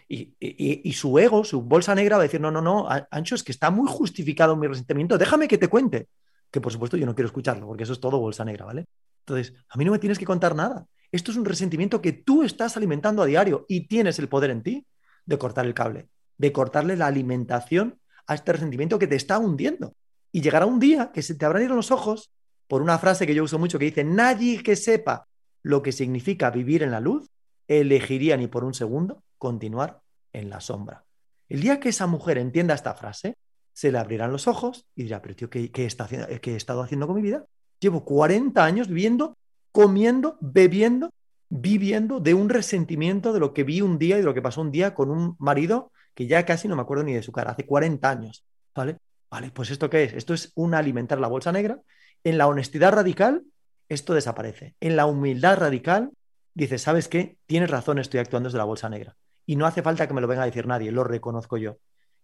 Y, 0.08 0.92
su 0.92 1.18
ego, 1.18 1.44
su 1.44 1.62
bolsa 1.62 1.94
negra 1.94 2.16
va 2.16 2.22
a 2.22 2.24
decir, 2.24 2.40
no, 2.40 2.50
no, 2.50 2.60
no, 2.60 2.86
Ancho, 3.10 3.34
es 3.34 3.42
que 3.42 3.52
está 3.52 3.70
muy 3.70 3.88
justificado 3.88 4.56
mi 4.56 4.66
resentimiento, 4.66 5.16
déjame 5.16 5.48
que 5.48 5.56
te 5.56 5.68
cuente. 5.68 6.08
Que 6.50 6.60
por 6.60 6.72
supuesto 6.72 6.96
yo 6.96 7.06
no 7.06 7.14
quiero 7.14 7.28
escucharlo, 7.28 7.66
porque 7.66 7.84
eso 7.84 7.92
es 7.92 8.00
todo 8.00 8.18
bolsa 8.18 8.44
negra, 8.44 8.66
¿vale? 8.66 8.86
Entonces, 9.20 9.54
a 9.68 9.78
mí 9.78 9.84
no 9.84 9.92
me 9.92 9.98
tienes 9.98 10.18
que 10.18 10.26
contar 10.26 10.54
nada. 10.54 10.86
Esto 11.12 11.30
es 11.30 11.36
un 11.36 11.44
resentimiento 11.44 12.02
que 12.02 12.12
tú 12.12 12.42
estás 12.42 12.76
alimentando 12.76 13.22
a 13.22 13.26
diario 13.26 13.64
y 13.68 13.86
tienes 13.86 14.18
el 14.18 14.28
poder 14.28 14.50
en 14.50 14.62
ti 14.62 14.86
de 15.26 15.38
cortar 15.38 15.66
el 15.66 15.74
cable, 15.74 16.08
de 16.38 16.52
cortarle 16.52 16.96
la 16.96 17.06
alimentación 17.06 17.98
a 18.26 18.34
este 18.34 18.52
resentimiento 18.52 18.98
que 18.98 19.06
te 19.06 19.16
está 19.16 19.38
hundiendo. 19.38 19.94
Y 20.32 20.40
llegará 20.40 20.66
un 20.66 20.78
día 20.78 21.10
que 21.12 21.22
se 21.22 21.34
te 21.34 21.44
abrirán 21.44 21.76
los 21.76 21.90
ojos 21.90 22.30
por 22.68 22.82
una 22.82 22.98
frase 22.98 23.26
que 23.26 23.34
yo 23.34 23.42
uso 23.42 23.58
mucho 23.58 23.78
que 23.78 23.86
dice, 23.86 24.04
nadie 24.04 24.62
que 24.62 24.76
sepa 24.76 25.26
lo 25.62 25.82
que 25.82 25.92
significa 25.92 26.50
vivir 26.50 26.82
en 26.82 26.92
la 26.92 27.00
luz 27.00 27.28
elegiría 27.66 28.36
ni 28.36 28.46
por 28.46 28.64
un 28.64 28.74
segundo 28.74 29.22
continuar 29.38 30.00
en 30.32 30.50
la 30.50 30.60
sombra. 30.60 31.04
El 31.48 31.60
día 31.60 31.80
que 31.80 31.88
esa 31.88 32.06
mujer 32.06 32.38
entienda 32.38 32.74
esta 32.74 32.94
frase, 32.94 33.36
se 33.72 33.90
le 33.90 33.98
abrirán 33.98 34.32
los 34.32 34.46
ojos 34.46 34.86
y 34.94 35.04
dirá, 35.04 35.22
pero 35.22 35.34
tío, 35.34 35.50
¿qué, 35.50 35.70
está 35.74 36.06
¿qué 36.06 36.52
he 36.52 36.56
estado 36.56 36.82
haciendo 36.82 37.06
con 37.06 37.16
mi 37.16 37.22
vida? 37.22 37.44
Llevo 37.80 38.04
40 38.04 38.64
años 38.64 38.88
viviendo, 38.88 39.36
comiendo, 39.72 40.36
bebiendo, 40.40 41.10
viviendo 41.50 42.20
de 42.20 42.32
un 42.32 42.48
resentimiento 42.48 43.32
de 43.32 43.40
lo 43.40 43.52
que 43.52 43.64
vi 43.64 43.82
un 43.82 43.98
día 43.98 44.16
y 44.16 44.20
de 44.20 44.24
lo 44.24 44.34
que 44.34 44.40
pasó 44.40 44.62
un 44.62 44.70
día 44.70 44.94
con 44.94 45.10
un 45.10 45.36
marido 45.38 45.92
que 46.14 46.26
ya 46.26 46.46
casi 46.46 46.68
no 46.68 46.76
me 46.76 46.82
acuerdo 46.82 47.04
ni 47.04 47.12
de 47.12 47.22
su 47.22 47.32
cara, 47.32 47.50
hace 47.50 47.66
40 47.66 48.08
años, 48.08 48.44
¿vale? 48.74 48.98
Vale, 49.30 49.50
pues 49.50 49.70
¿esto 49.70 49.90
qué 49.90 50.04
es? 50.04 50.14
Esto 50.14 50.34
es 50.34 50.52
un 50.54 50.74
alimentar 50.74 51.20
la 51.20 51.28
bolsa 51.28 51.52
negra. 51.52 51.80
En 52.24 52.38
la 52.38 52.46
honestidad 52.46 52.92
radical, 52.92 53.42
esto 53.88 54.14
desaparece. 54.14 54.74
En 54.80 54.96
la 54.96 55.06
humildad 55.06 55.58
radical, 55.58 56.10
dices, 56.54 56.82
¿sabes 56.82 57.08
qué? 57.08 57.36
Tienes 57.46 57.70
razón, 57.70 57.98
estoy 57.98 58.20
actuando 58.20 58.48
desde 58.48 58.58
la 58.58 58.64
bolsa 58.64 58.88
negra. 58.88 59.16
Y 59.46 59.56
no 59.56 59.66
hace 59.66 59.82
falta 59.82 60.06
que 60.06 60.14
me 60.14 60.20
lo 60.20 60.28
venga 60.28 60.42
a 60.42 60.46
decir 60.46 60.66
nadie, 60.66 60.92
lo 60.92 61.04
reconozco 61.04 61.56
yo. 61.56 61.78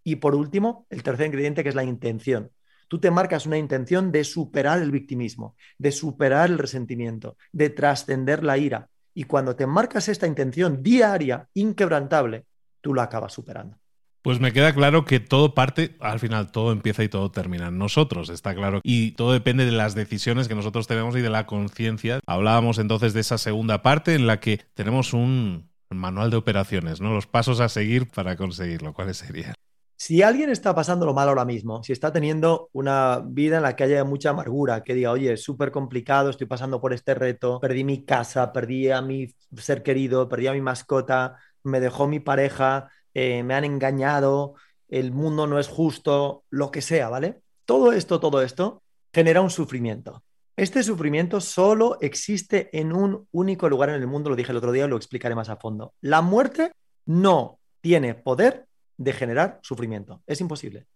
Y 0.05 0.17
por 0.17 0.35
último, 0.35 0.87
el 0.91 1.03
tercer 1.03 1.27
ingrediente 1.27 1.62
que 1.62 1.69
es 1.69 1.75
la 1.75 1.85
intención. 1.85 2.51
Tú 2.89 3.01
te 3.01 3.11
marcas 3.11 3.47
una 3.47 3.59
intención 3.59 4.12
de 4.12 4.23
superar 4.23 4.81
el 4.81 4.93
victimismo, 4.93 5.57
de 5.79 5.91
superar 5.91 6.51
el 6.51 6.59
resentimiento, 6.59 7.37
de 7.51 7.71
trascender 7.71 8.45
la 8.45 8.59
ira. 8.59 8.89
Y 9.16 9.24
cuando 9.24 9.57
te 9.57 9.66
marcas 9.66 10.11
esta 10.11 10.26
intención 10.26 10.83
diaria, 10.83 11.48
inquebrantable, 11.55 12.44
tú 12.83 12.92
lo 12.92 13.00
acabas 13.00 13.33
superando. 13.33 13.79
Pues 14.20 14.40
me 14.40 14.52
queda 14.52 14.74
claro 14.74 15.07
que 15.07 15.20
todo 15.20 15.55
parte, 15.55 15.96
al 16.00 16.20
final 16.20 16.52
todo 16.52 16.70
empieza 16.70 17.02
y 17.02 17.09
todo 17.09 17.31
termina 17.31 17.68
en 17.68 17.79
nosotros, 17.79 18.29
está 18.29 18.55
claro. 18.55 18.83
Y 18.83 19.12
todo 19.12 19.33
depende 19.33 19.64
de 19.64 19.72
las 19.72 19.94
decisiones 19.94 20.48
que 20.48 20.55
nosotros 20.55 20.87
tenemos 20.87 21.16
y 21.16 21.22
de 21.22 21.31
la 21.31 21.46
conciencia. 21.46 22.20
Hablábamos 22.26 22.79
entonces 22.79 23.14
de 23.14 23.20
esa 23.20 23.38
segunda 23.38 23.81
parte 23.81 24.14
en 24.14 24.26
la 24.26 24.38
que 24.38 24.61
tenemos 24.74 25.14
un 25.14 25.70
manual 25.88 26.31
de 26.31 26.37
operaciones, 26.37 27.00
¿no? 27.00 27.14
Los 27.14 27.26
pasos 27.26 27.61
a 27.61 27.70
seguir 27.70 28.11
para 28.11 28.37
conseguirlo. 28.37 28.92
¿Cuáles 28.92 29.16
serían? 29.16 29.55
Si 29.99 30.23
alguien 30.23 30.51
está 30.51 30.75
pasando 30.75 31.07
lo 31.07 31.15
mal 31.15 31.29
ahora 31.29 31.47
mismo, 31.47 31.83
si 31.83 31.93
está 31.93 32.13
teniendo 32.13 32.69
una 32.73 33.23
vida 33.25 33.57
en 33.57 33.63
la 33.63 33.75
que 33.75 33.85
haya 33.85 34.05
mucha 34.05 34.31
amargura, 34.31 34.83
que 34.83 34.95
diga, 34.95 35.11
oye, 35.11 35.33
es 35.33 35.43
súper 35.43 35.71
complicado, 35.71 36.29
estoy 36.29 36.47
pasando 36.47 36.83
por 36.83 36.93
este 36.93 37.15
reto, 37.15 37.59
perdí 37.61 37.83
mi 37.83 38.05
casa, 38.05 38.53
perdí 38.53 38.91
a 38.91 39.01
mi 39.01 39.35
ser 39.57 39.83
querido, 39.83 40.29
perdí 40.29 40.49
a 40.49 40.53
mi 40.53 40.61
mascota, 40.61 41.39
me 41.63 41.81
dejó 41.81 42.07
mi 42.09 42.21
pareja, 42.21 42.91
eh, 43.15 43.43
me 43.43 43.55
han 43.55 43.65
engañado, 43.65 44.55
el 44.89 45.13
mundo 45.13 45.47
no 45.47 45.59
es 45.59 45.69
justo, 45.69 46.45
lo 46.51 46.71
que 46.71 46.83
sea, 46.83 47.09
¿vale? 47.09 47.41
Todo 47.65 47.93
esto, 47.93 48.21
todo 48.21 48.43
esto 48.43 48.83
genera 49.15 49.41
un 49.41 49.51
sufrimiento. 49.51 50.23
Este 50.57 50.83
sufrimiento 50.83 51.41
solo 51.41 51.97
existe 52.03 52.69
en 52.79 52.93
un 52.93 53.27
único 53.33 53.69
lugar 53.69 53.89
en 53.89 53.97
el 53.97 54.07
mundo, 54.07 54.29
lo 54.29 54.37
dije 54.37 54.53
el 54.53 54.59
otro 54.59 54.73
día, 54.73 54.87
lo 54.87 54.97
explicaré 54.97 55.35
más 55.35 55.49
a 55.49 55.57
fondo. 55.57 55.95
La 56.03 56.21
muerte 56.21 56.73
no 57.07 57.59
tiene 57.81 58.15
poder 58.15 58.65
de 58.97 59.13
generar 59.13 59.61
sufrimiento. 59.63 60.23
Es 60.27 60.41
imposible. 60.41 60.87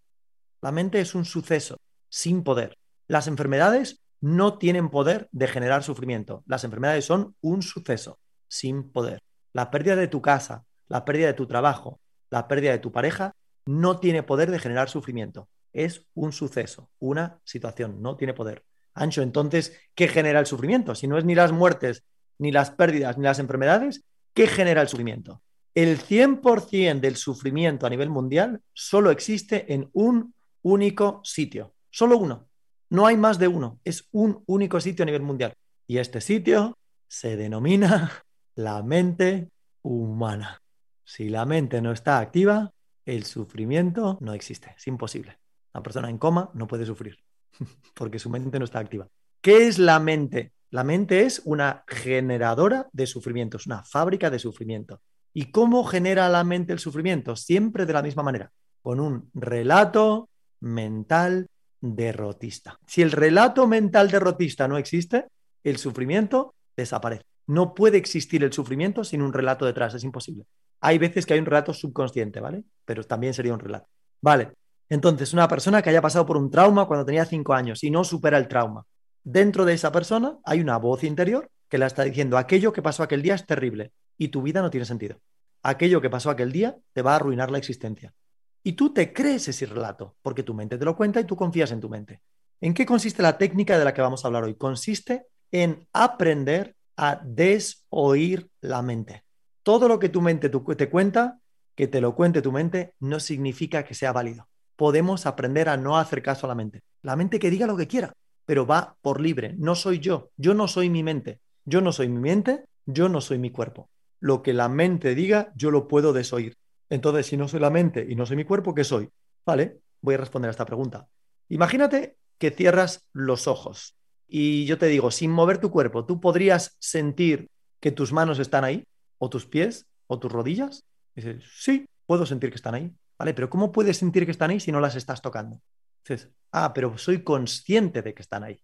La 0.62 0.72
mente 0.72 1.00
es 1.00 1.14
un 1.14 1.24
suceso 1.24 1.78
sin 2.08 2.42
poder. 2.42 2.76
Las 3.08 3.26
enfermedades 3.26 4.02
no 4.20 4.58
tienen 4.58 4.90
poder 4.90 5.28
de 5.32 5.48
generar 5.48 5.82
sufrimiento. 5.82 6.44
Las 6.46 6.64
enfermedades 6.64 7.04
son 7.04 7.34
un 7.40 7.62
suceso 7.62 8.18
sin 8.48 8.90
poder. 8.90 9.22
La 9.52 9.70
pérdida 9.70 9.96
de 9.96 10.08
tu 10.08 10.20
casa, 10.20 10.64
la 10.88 11.04
pérdida 11.04 11.28
de 11.28 11.34
tu 11.34 11.46
trabajo, 11.46 12.00
la 12.30 12.46
pérdida 12.46 12.72
de 12.72 12.78
tu 12.78 12.92
pareja 12.92 13.34
no 13.66 13.98
tiene 13.98 14.22
poder 14.22 14.50
de 14.50 14.58
generar 14.58 14.88
sufrimiento. 14.88 15.48
Es 15.72 16.04
un 16.14 16.32
suceso, 16.32 16.90
una 16.98 17.38
situación, 17.44 18.02
no 18.02 18.16
tiene 18.16 18.34
poder. 18.34 18.64
Ancho, 18.94 19.22
entonces, 19.22 19.78
¿qué 19.94 20.08
genera 20.08 20.40
el 20.40 20.46
sufrimiento? 20.46 20.94
Si 20.94 21.06
no 21.06 21.16
es 21.16 21.24
ni 21.24 21.34
las 21.34 21.52
muertes, 21.52 22.04
ni 22.38 22.52
las 22.52 22.70
pérdidas, 22.70 23.18
ni 23.18 23.24
las 23.24 23.38
enfermedades, 23.38 24.04
¿qué 24.34 24.46
genera 24.46 24.82
el 24.82 24.88
sufrimiento? 24.88 25.42
El 25.74 25.98
100% 25.98 27.00
del 27.00 27.16
sufrimiento 27.16 27.86
a 27.86 27.90
nivel 27.90 28.10
mundial 28.10 28.60
solo 28.72 29.10
existe 29.10 29.72
en 29.72 29.88
un 29.92 30.34
único 30.62 31.20
sitio, 31.22 31.74
solo 31.90 32.18
uno. 32.18 32.48
No 32.88 33.06
hay 33.06 33.16
más 33.16 33.38
de 33.38 33.46
uno, 33.46 33.78
es 33.84 34.08
un 34.10 34.42
único 34.46 34.80
sitio 34.80 35.04
a 35.04 35.06
nivel 35.06 35.22
mundial. 35.22 35.54
Y 35.86 35.98
este 35.98 36.20
sitio 36.20 36.76
se 37.06 37.36
denomina 37.36 38.10
la 38.56 38.82
mente 38.82 39.48
humana. 39.82 40.60
Si 41.04 41.28
la 41.28 41.44
mente 41.44 41.80
no 41.80 41.92
está 41.92 42.18
activa, 42.18 42.72
el 43.04 43.24
sufrimiento 43.24 44.18
no 44.20 44.34
existe, 44.34 44.74
es 44.76 44.86
imposible. 44.88 45.38
Una 45.72 45.82
persona 45.82 46.10
en 46.10 46.18
coma 46.18 46.50
no 46.54 46.66
puede 46.66 46.84
sufrir 46.84 47.16
porque 47.94 48.18
su 48.18 48.28
mente 48.28 48.58
no 48.58 48.64
está 48.64 48.80
activa. 48.80 49.06
¿Qué 49.40 49.68
es 49.68 49.78
la 49.78 50.00
mente? 50.00 50.52
La 50.70 50.84
mente 50.84 51.22
es 51.22 51.42
una 51.44 51.84
generadora 51.88 52.88
de 52.92 53.06
sufrimiento, 53.06 53.56
es 53.56 53.66
una 53.66 53.82
fábrica 53.82 54.30
de 54.30 54.38
sufrimiento. 54.38 55.00
¿Y 55.32 55.52
cómo 55.52 55.84
genera 55.84 56.28
la 56.28 56.44
mente 56.44 56.72
el 56.72 56.78
sufrimiento? 56.78 57.36
Siempre 57.36 57.86
de 57.86 57.92
la 57.92 58.02
misma 58.02 58.22
manera, 58.22 58.50
con 58.82 59.00
un 59.00 59.30
relato 59.34 60.28
mental 60.60 61.46
derrotista. 61.80 62.78
Si 62.86 63.02
el 63.02 63.12
relato 63.12 63.66
mental 63.66 64.10
derrotista 64.10 64.68
no 64.68 64.76
existe, 64.76 65.26
el 65.64 65.78
sufrimiento 65.78 66.54
desaparece. 66.76 67.24
No 67.46 67.74
puede 67.74 67.98
existir 67.98 68.44
el 68.44 68.52
sufrimiento 68.52 69.04
sin 69.04 69.22
un 69.22 69.32
relato 69.32 69.64
detrás, 69.64 69.94
es 69.94 70.04
imposible. 70.04 70.44
Hay 70.80 70.98
veces 70.98 71.26
que 71.26 71.34
hay 71.34 71.40
un 71.40 71.46
relato 71.46 71.72
subconsciente, 71.72 72.40
¿vale? 72.40 72.64
Pero 72.84 73.04
también 73.04 73.34
sería 73.34 73.54
un 73.54 73.60
relato. 73.60 73.86
Vale, 74.20 74.52
entonces 74.88 75.32
una 75.32 75.48
persona 75.48 75.82
que 75.82 75.90
haya 75.90 76.02
pasado 76.02 76.26
por 76.26 76.36
un 76.36 76.50
trauma 76.50 76.86
cuando 76.86 77.06
tenía 77.06 77.24
cinco 77.24 77.54
años 77.54 77.82
y 77.84 77.90
no 77.90 78.04
supera 78.04 78.38
el 78.38 78.48
trauma. 78.48 78.84
Dentro 79.22 79.64
de 79.64 79.74
esa 79.74 79.92
persona 79.92 80.38
hay 80.44 80.60
una 80.60 80.78
voz 80.78 81.04
interior 81.04 81.50
que 81.68 81.78
le 81.78 81.86
está 81.86 82.02
diciendo 82.02 82.36
aquello 82.36 82.72
que 82.72 82.82
pasó 82.82 83.02
aquel 83.02 83.22
día 83.22 83.34
es 83.34 83.46
terrible 83.46 83.92
y 84.20 84.28
tu 84.28 84.42
vida 84.42 84.62
no 84.62 84.70
tiene 84.70 84.84
sentido. 84.84 85.18
Aquello 85.62 86.00
que 86.00 86.10
pasó 86.10 86.30
aquel 86.30 86.52
día 86.52 86.76
te 86.92 87.02
va 87.02 87.12
a 87.12 87.16
arruinar 87.16 87.50
la 87.50 87.58
existencia. 87.58 88.14
Y 88.62 88.74
tú 88.74 88.92
te 88.92 89.12
crees 89.12 89.48
ese 89.48 89.66
relato 89.66 90.14
porque 90.22 90.42
tu 90.42 90.54
mente 90.54 90.78
te 90.78 90.84
lo 90.84 90.94
cuenta 90.94 91.18
y 91.20 91.24
tú 91.24 91.34
confías 91.34 91.72
en 91.72 91.80
tu 91.80 91.88
mente. 91.88 92.20
¿En 92.60 92.74
qué 92.74 92.86
consiste 92.86 93.22
la 93.22 93.38
técnica 93.38 93.78
de 93.78 93.84
la 93.84 93.94
que 93.94 94.02
vamos 94.02 94.24
a 94.24 94.28
hablar 94.28 94.44
hoy? 94.44 94.54
Consiste 94.54 95.26
en 95.50 95.88
aprender 95.92 96.76
a 96.96 97.20
desoír 97.24 98.48
la 98.60 98.82
mente 98.82 99.24
todo 99.62 99.88
lo 99.88 99.98
que 99.98 100.08
tu 100.08 100.20
mente 100.20 100.48
te 100.48 100.90
cuenta, 100.90 101.38
que 101.74 101.86
te 101.86 102.00
lo 102.00 102.14
cuente 102.14 102.42
tu 102.42 102.52
mente, 102.52 102.94
no 103.00 103.20
significa 103.20 103.84
que 103.84 103.94
sea 103.94 104.12
válido. 104.12 104.48
Podemos 104.76 105.26
aprender 105.26 105.68
a 105.68 105.76
no 105.76 105.98
hacer 105.98 106.22
caso 106.22 106.46
a 106.46 106.48
la 106.48 106.54
mente. 106.54 106.82
La 107.02 107.16
mente 107.16 107.38
que 107.38 107.50
diga 107.50 107.66
lo 107.66 107.76
que 107.76 107.86
quiera, 107.86 108.12
pero 108.46 108.66
va 108.66 108.96
por 109.02 109.20
libre. 109.20 109.54
No 109.58 109.74
soy 109.74 109.98
yo, 109.98 110.30
yo 110.36 110.54
no 110.54 110.66
soy 110.68 110.90
mi 110.90 111.02
mente. 111.02 111.40
Yo 111.64 111.80
no 111.80 111.92
soy 111.92 112.08
mi 112.08 112.18
mente, 112.18 112.64
yo 112.86 113.08
no 113.08 113.20
soy 113.20 113.38
mi 113.38 113.50
cuerpo. 113.50 113.90
Lo 114.20 114.42
que 114.42 114.52
la 114.52 114.68
mente 114.68 115.14
diga, 115.14 115.52
yo 115.56 115.70
lo 115.70 115.88
puedo 115.88 116.12
desoír. 116.12 116.56
Entonces, 116.88 117.26
si 117.26 117.36
no 117.36 117.48
soy 117.48 117.60
la 117.60 117.70
mente 117.70 118.06
y 118.08 118.14
no 118.14 118.26
soy 118.26 118.36
mi 118.36 118.44
cuerpo, 118.44 118.74
¿qué 118.74 118.84
soy? 118.84 119.08
Vale, 119.44 119.80
voy 120.00 120.14
a 120.14 120.18
responder 120.18 120.48
a 120.48 120.52
esta 120.52 120.66
pregunta. 120.66 121.08
Imagínate 121.48 122.16
que 122.38 122.50
cierras 122.50 123.06
los 123.12 123.46
ojos 123.46 123.96
y 124.28 124.64
yo 124.66 124.78
te 124.78 124.86
digo, 124.86 125.10
sin 125.10 125.30
mover 125.30 125.58
tu 125.58 125.70
cuerpo, 125.70 126.04
¿tú 126.04 126.20
podrías 126.20 126.76
sentir 126.78 127.48
que 127.80 127.90
tus 127.90 128.12
manos 128.12 128.38
están 128.38 128.64
ahí? 128.64 128.84
o 129.20 129.28
tus 129.30 129.46
pies 129.46 129.86
o 130.08 130.18
tus 130.18 130.32
rodillas? 130.32 130.84
dices, 131.14 131.44
sí, 131.54 131.86
puedo 132.06 132.26
sentir 132.26 132.50
que 132.50 132.56
están 132.56 132.74
ahí. 132.74 132.92
¿Vale? 133.18 133.34
Pero 133.34 133.50
¿cómo 133.50 133.70
puedes 133.70 133.98
sentir 133.98 134.24
que 134.24 134.30
están 134.30 134.50
ahí 134.50 134.60
si 134.60 134.72
no 134.72 134.80
las 134.80 134.96
estás 134.96 135.20
tocando? 135.20 135.60
Dices, 136.02 136.30
ah, 136.52 136.72
pero 136.72 136.96
soy 136.96 137.22
consciente 137.22 138.00
de 138.00 138.14
que 138.14 138.22
están 138.22 138.42
ahí. 138.44 138.58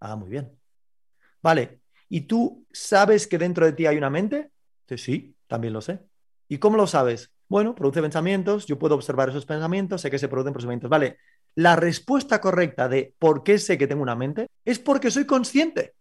Ah, 0.00 0.16
muy 0.16 0.28
bien. 0.28 0.58
Vale, 1.40 1.82
¿y 2.08 2.22
tú 2.22 2.66
sabes 2.72 3.28
que 3.28 3.38
dentro 3.38 3.64
de 3.64 3.72
ti 3.72 3.86
hay 3.86 3.96
una 3.96 4.10
mente? 4.10 4.50
Sí, 4.96 5.34
también 5.46 5.72
lo 5.72 5.80
sé. 5.80 6.00
¿Y 6.48 6.58
cómo 6.58 6.76
lo 6.76 6.86
sabes? 6.86 7.32
Bueno, 7.48 7.74
produce 7.74 8.02
pensamientos, 8.02 8.66
yo 8.66 8.78
puedo 8.78 8.94
observar 8.94 9.28
esos 9.28 9.46
pensamientos, 9.46 10.00
sé 10.00 10.10
que 10.10 10.18
se 10.18 10.28
producen 10.28 10.52
pensamientos. 10.52 10.90
Vale, 10.90 11.18
la 11.54 11.76
respuesta 11.76 12.40
correcta 12.40 12.88
de 12.88 13.14
por 13.18 13.42
qué 13.42 13.58
sé 13.58 13.78
que 13.78 13.86
tengo 13.86 14.02
una 14.02 14.14
mente 14.14 14.48
es 14.64 14.78
porque 14.78 15.10
soy 15.10 15.24
consciente. 15.24 15.94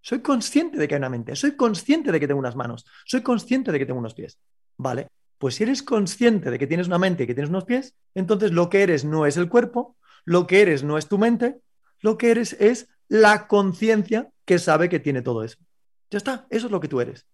Soy 0.00 0.20
consciente 0.20 0.78
de 0.78 0.88
que 0.88 0.94
hay 0.94 0.98
una 0.98 1.08
mente, 1.08 1.36
soy 1.36 1.56
consciente 1.56 2.10
de 2.10 2.18
que 2.18 2.26
tengo 2.26 2.40
unas 2.40 2.56
manos, 2.56 2.84
soy 3.04 3.22
consciente 3.22 3.70
de 3.70 3.78
que 3.78 3.86
tengo 3.86 4.00
unos 4.00 4.14
pies. 4.14 4.38
Vale, 4.76 5.08
pues 5.38 5.54
si 5.54 5.62
eres 5.62 5.82
consciente 5.82 6.50
de 6.50 6.58
que 6.58 6.66
tienes 6.66 6.88
una 6.88 6.98
mente 6.98 7.22
y 7.22 7.26
que 7.26 7.34
tienes 7.34 7.50
unos 7.50 7.64
pies, 7.64 7.94
entonces 8.14 8.50
lo 8.52 8.68
que 8.68 8.82
eres 8.82 9.04
no 9.04 9.26
es 9.26 9.36
el 9.36 9.48
cuerpo, 9.48 9.96
lo 10.24 10.46
que 10.46 10.60
eres 10.60 10.82
no 10.82 10.98
es 10.98 11.08
tu 11.08 11.18
mente, 11.18 11.60
lo 12.00 12.18
que 12.18 12.32
eres 12.32 12.54
es 12.54 12.88
la 13.08 13.46
conciencia 13.46 14.30
que 14.44 14.58
sabe 14.58 14.88
que 14.88 14.98
tiene 14.98 15.22
todo 15.22 15.44
eso. 15.44 15.58
Ya 16.10 16.18
está, 16.18 16.46
eso 16.50 16.66
es 16.66 16.72
lo 16.72 16.80
que 16.80 16.88
tú 16.88 17.00
eres. 17.00 17.26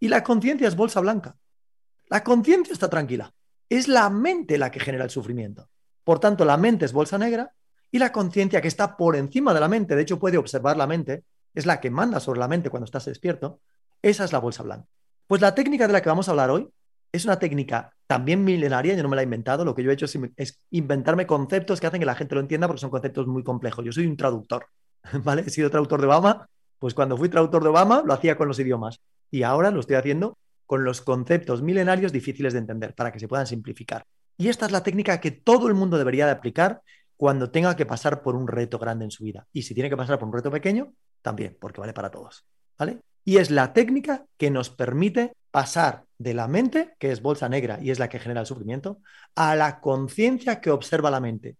Y 0.00 0.08
la 0.08 0.24
conciencia 0.24 0.66
es 0.66 0.74
bolsa 0.74 1.00
blanca. 1.00 1.36
La 2.08 2.24
conciencia 2.24 2.72
está 2.72 2.88
tranquila. 2.88 3.32
Es 3.68 3.86
la 3.86 4.10
mente 4.10 4.58
la 4.58 4.70
que 4.70 4.80
genera 4.80 5.04
el 5.04 5.10
sufrimiento. 5.10 5.68
Por 6.02 6.18
tanto, 6.18 6.44
la 6.44 6.56
mente 6.56 6.86
es 6.86 6.92
bolsa 6.92 7.18
negra 7.18 7.52
y 7.92 7.98
la 7.98 8.10
conciencia 8.10 8.60
que 8.60 8.68
está 8.68 8.96
por 8.96 9.14
encima 9.14 9.52
de 9.54 9.60
la 9.60 9.68
mente, 9.68 9.94
de 9.94 10.02
hecho 10.02 10.18
puede 10.18 10.38
observar 10.38 10.76
la 10.76 10.86
mente, 10.86 11.24
es 11.54 11.66
la 11.66 11.80
que 11.80 11.90
manda 11.90 12.18
sobre 12.18 12.40
la 12.40 12.48
mente 12.48 12.70
cuando 12.70 12.84
estás 12.84 13.04
despierto, 13.04 13.60
esa 14.00 14.24
es 14.24 14.32
la 14.32 14.38
bolsa 14.38 14.62
blanca. 14.62 14.86
Pues 15.26 15.40
la 15.40 15.54
técnica 15.54 15.86
de 15.86 15.92
la 15.92 16.00
que 16.00 16.08
vamos 16.08 16.28
a 16.28 16.32
hablar 16.32 16.50
hoy 16.50 16.68
es 17.12 17.24
una 17.24 17.38
técnica 17.38 17.92
también 18.06 18.42
milenaria, 18.42 18.94
yo 18.94 19.02
no 19.02 19.08
me 19.08 19.16
la 19.16 19.22
he 19.22 19.24
inventado, 19.24 19.64
lo 19.64 19.74
que 19.74 19.82
yo 19.82 19.90
he 19.90 19.94
hecho 19.94 20.06
es, 20.36 20.58
inventarme 20.70 21.26
conceptos 21.26 21.80
que 21.80 21.86
hacen 21.86 22.00
que 22.00 22.06
la 22.06 22.14
gente 22.14 22.34
lo 22.34 22.40
entienda 22.40 22.66
porque 22.66 22.80
son 22.80 22.90
conceptos 22.90 23.26
muy 23.26 23.42
complejos. 23.42 23.84
Yo 23.84 23.92
soy 23.92 24.06
un 24.06 24.16
traductor, 24.16 24.66
¿vale? 25.24 25.42
He 25.46 25.50
sido 25.50 25.70
traductor 25.70 26.00
de 26.00 26.06
Obama, 26.06 26.48
pues 26.78 26.94
cuando 26.94 27.16
fui 27.16 27.28
traductor 27.28 27.62
de 27.62 27.68
Obama 27.68 28.02
lo 28.04 28.14
hacía 28.14 28.36
con 28.36 28.48
los 28.48 28.58
idiomas 28.58 29.00
y 29.30 29.42
ahora 29.42 29.70
lo 29.70 29.80
estoy 29.80 29.96
haciendo 29.96 30.38
con 30.66 30.84
los 30.84 31.00
conceptos 31.00 31.62
milenarios 31.62 32.12
difíciles 32.12 32.52
de 32.52 32.60
entender 32.60 32.94
para 32.94 33.10
que 33.10 33.18
se 33.18 33.28
puedan 33.28 33.46
simplificar. 33.46 34.04
Y 34.36 34.48
esta 34.48 34.66
es 34.66 34.72
la 34.72 34.82
técnica 34.82 35.20
que 35.20 35.30
todo 35.30 35.68
el 35.68 35.74
mundo 35.74 35.98
debería 35.98 36.26
de 36.26 36.32
aplicar 36.32 36.82
cuando 37.16 37.50
tenga 37.50 37.76
que 37.76 37.86
pasar 37.86 38.22
por 38.22 38.34
un 38.34 38.48
reto 38.48 38.78
grande 38.78 39.04
en 39.04 39.10
su 39.10 39.24
vida. 39.24 39.46
Y 39.52 39.62
si 39.62 39.74
tiene 39.74 39.90
que 39.90 39.96
pasar 39.96 40.18
por 40.18 40.28
un 40.28 40.34
reto 40.34 40.50
pequeño, 40.50 40.94
también, 41.22 41.56
porque 41.60 41.80
vale 41.80 41.92
para 41.92 42.10
todos. 42.10 42.46
¿Vale? 42.78 43.00
Y 43.24 43.36
es 43.36 43.50
la 43.50 43.72
técnica 43.72 44.24
que 44.38 44.50
nos 44.50 44.70
permite 44.70 45.34
pasar 45.50 46.04
de 46.18 46.34
la 46.34 46.48
mente, 46.48 46.94
que 46.98 47.12
es 47.12 47.20
bolsa 47.20 47.48
negra 47.48 47.78
y 47.82 47.90
es 47.90 47.98
la 47.98 48.08
que 48.08 48.18
genera 48.18 48.40
el 48.40 48.46
sufrimiento, 48.46 49.00
a 49.34 49.54
la 49.56 49.80
conciencia 49.80 50.60
que 50.60 50.70
observa 50.70 51.10
la 51.10 51.20
mente, 51.20 51.56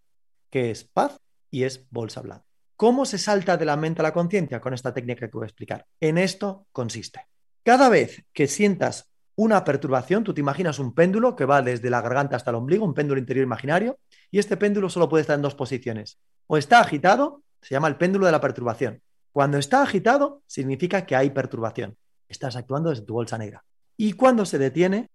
que 0.50 0.70
es 0.70 0.84
paz 0.84 1.18
y 1.50 1.64
es 1.64 1.86
bolsa 1.90 2.22
blanca. 2.22 2.44
¿Cómo 2.76 3.04
se 3.04 3.18
salta 3.18 3.58
de 3.58 3.66
la 3.66 3.76
mente 3.76 4.00
a 4.00 4.04
la 4.04 4.14
conciencia 4.14 4.60
con 4.60 4.72
esta 4.72 4.94
técnica 4.94 5.28
que 5.28 5.36
voy 5.36 5.44
a 5.44 5.48
explicar? 5.48 5.84
En 6.00 6.16
esto 6.16 6.66
consiste. 6.72 7.26
Cada 7.62 7.88
vez 7.88 8.24
que 8.32 8.46
sientas 8.46 9.10
una 9.36 9.64
perturbación, 9.64 10.24
tú 10.24 10.34
te 10.34 10.40
imaginas 10.40 10.78
un 10.78 10.94
péndulo 10.94 11.36
que 11.36 11.44
va 11.44 11.62
desde 11.62 11.90
la 11.90 12.00
garganta 12.00 12.36
hasta 12.36 12.50
el 12.50 12.56
ombligo, 12.56 12.84
un 12.84 12.94
péndulo 12.94 13.20
interior 13.20 13.44
imaginario, 13.44 13.98
y 14.30 14.38
este 14.38 14.56
péndulo 14.56 14.90
solo 14.90 15.08
puede 15.08 15.22
estar 15.22 15.36
en 15.36 15.42
dos 15.42 15.54
posiciones. 15.54 16.18
O 16.46 16.56
está 16.56 16.80
agitado, 16.80 17.42
se 17.62 17.74
llama 17.74 17.88
el 17.88 17.96
péndulo 17.96 18.26
de 18.26 18.32
la 18.32 18.40
perturbación, 18.40 19.02
cuando 19.32 19.58
está 19.58 19.82
agitado, 19.82 20.42
significa 20.46 21.06
que 21.06 21.14
hay 21.14 21.30
perturbación. 21.30 21.96
Estás 22.28 22.56
actuando 22.56 22.90
desde 22.90 23.04
tu 23.04 23.14
bolsa 23.14 23.38
negra. 23.38 23.64
Y 23.96 24.14
cuando 24.14 24.44
se 24.44 24.58
detiene, 24.58 25.08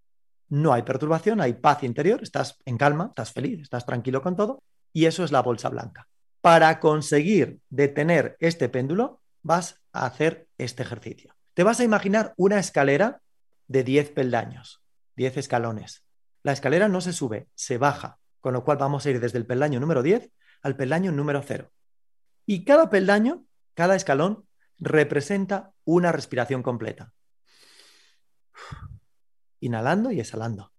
no 0.50 0.74
hay 0.74 0.84
perturbación, 0.84 1.42
hay 1.42 1.54
paz 1.54 1.84
interior, 1.84 2.22
estás 2.24 2.58
en 2.66 2.78
calma, 2.78 3.08
estás 3.10 3.34
feliz, 3.34 3.62
estás 3.62 3.86
tranquilo 3.86 4.22
con 4.22 4.36
todo. 4.36 4.64
Y 4.94 5.06
eso 5.06 5.24
es 5.24 5.32
la 5.32 5.42
bolsa 5.42 5.70
blanca. 5.70 6.08
Para 6.40 6.80
conseguir 6.80 7.60
detener 7.70 8.38
este 8.40 8.70
péndulo, 8.70 9.20
vas 9.42 9.82
a 9.92 10.06
hacer 10.06 10.48
este 10.58 10.84
ejercicio. 10.84 11.35
Te 11.56 11.64
vas 11.64 11.80
a 11.80 11.84
imaginar 11.84 12.34
una 12.38 12.60
escalera 12.60 13.22
de 13.68 13.84
10 13.84 14.12
peldaños, 14.12 14.84
10 15.16 15.38
escalones. 15.38 16.06
La 16.44 16.52
escalera 16.52 16.90
no 16.90 17.02
se 17.02 17.14
sube, 17.14 17.48
se 17.56 17.78
baja, 17.78 18.20
con 18.42 18.54
lo 18.54 18.64
cual 18.64 18.78
vamos 18.78 19.06
a 19.06 19.10
ir 19.10 19.20
desde 19.20 19.40
el 19.40 19.48
peldaño 19.48 19.80
número 19.80 20.04
10 20.04 20.32
al 20.62 20.76
peldaño 20.76 21.12
número 21.14 21.42
0. 21.42 21.72
Y 22.46 22.66
cada 22.66 22.90
peldaño 22.90 23.46
cada 23.74 23.96
escalón 23.96 24.46
representa 24.80 25.72
una 25.86 26.12
respiración 26.12 26.62
completa. 26.62 27.14
Inhalando 29.62 30.12
y 30.12 30.20
exhalando. 30.20 30.74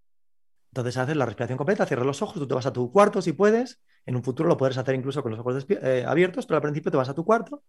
Entonces 0.70 0.98
haces 0.98 1.16
la 1.16 1.24
respiración 1.24 1.56
completa, 1.56 1.86
cierras 1.86 2.06
los 2.06 2.20
ojos, 2.20 2.34
tú 2.34 2.46
te 2.46 2.54
vas 2.54 2.66
a 2.66 2.72
tu 2.72 2.92
cuarto 2.92 3.22
si 3.22 3.32
puedes. 3.32 3.80
En 4.04 4.14
un 4.14 4.22
futuro 4.22 4.46
lo 4.46 4.58
puedes 4.58 4.76
hacer 4.76 4.94
incluso 4.94 5.22
con 5.22 5.32
los 5.32 5.40
ojos 5.40 5.64
eh, 5.68 6.04
abiertos, 6.06 6.44
pero 6.44 6.56
al 6.56 6.62
principio 6.62 6.90
te 6.90 6.98
vas 6.98 7.08
a 7.08 7.14
tu 7.14 7.24
cuarto. 7.24 7.62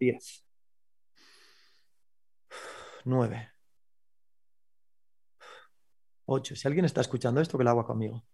10. 0.00 0.43
9. 3.04 3.50
8. 6.26 6.56
Si 6.56 6.68
alguien 6.68 6.84
está 6.84 7.00
escuchando 7.00 7.40
esto, 7.40 7.58
que 7.58 7.64
lo 7.64 7.70
haga 7.70 7.84
conmigo. 7.84 8.24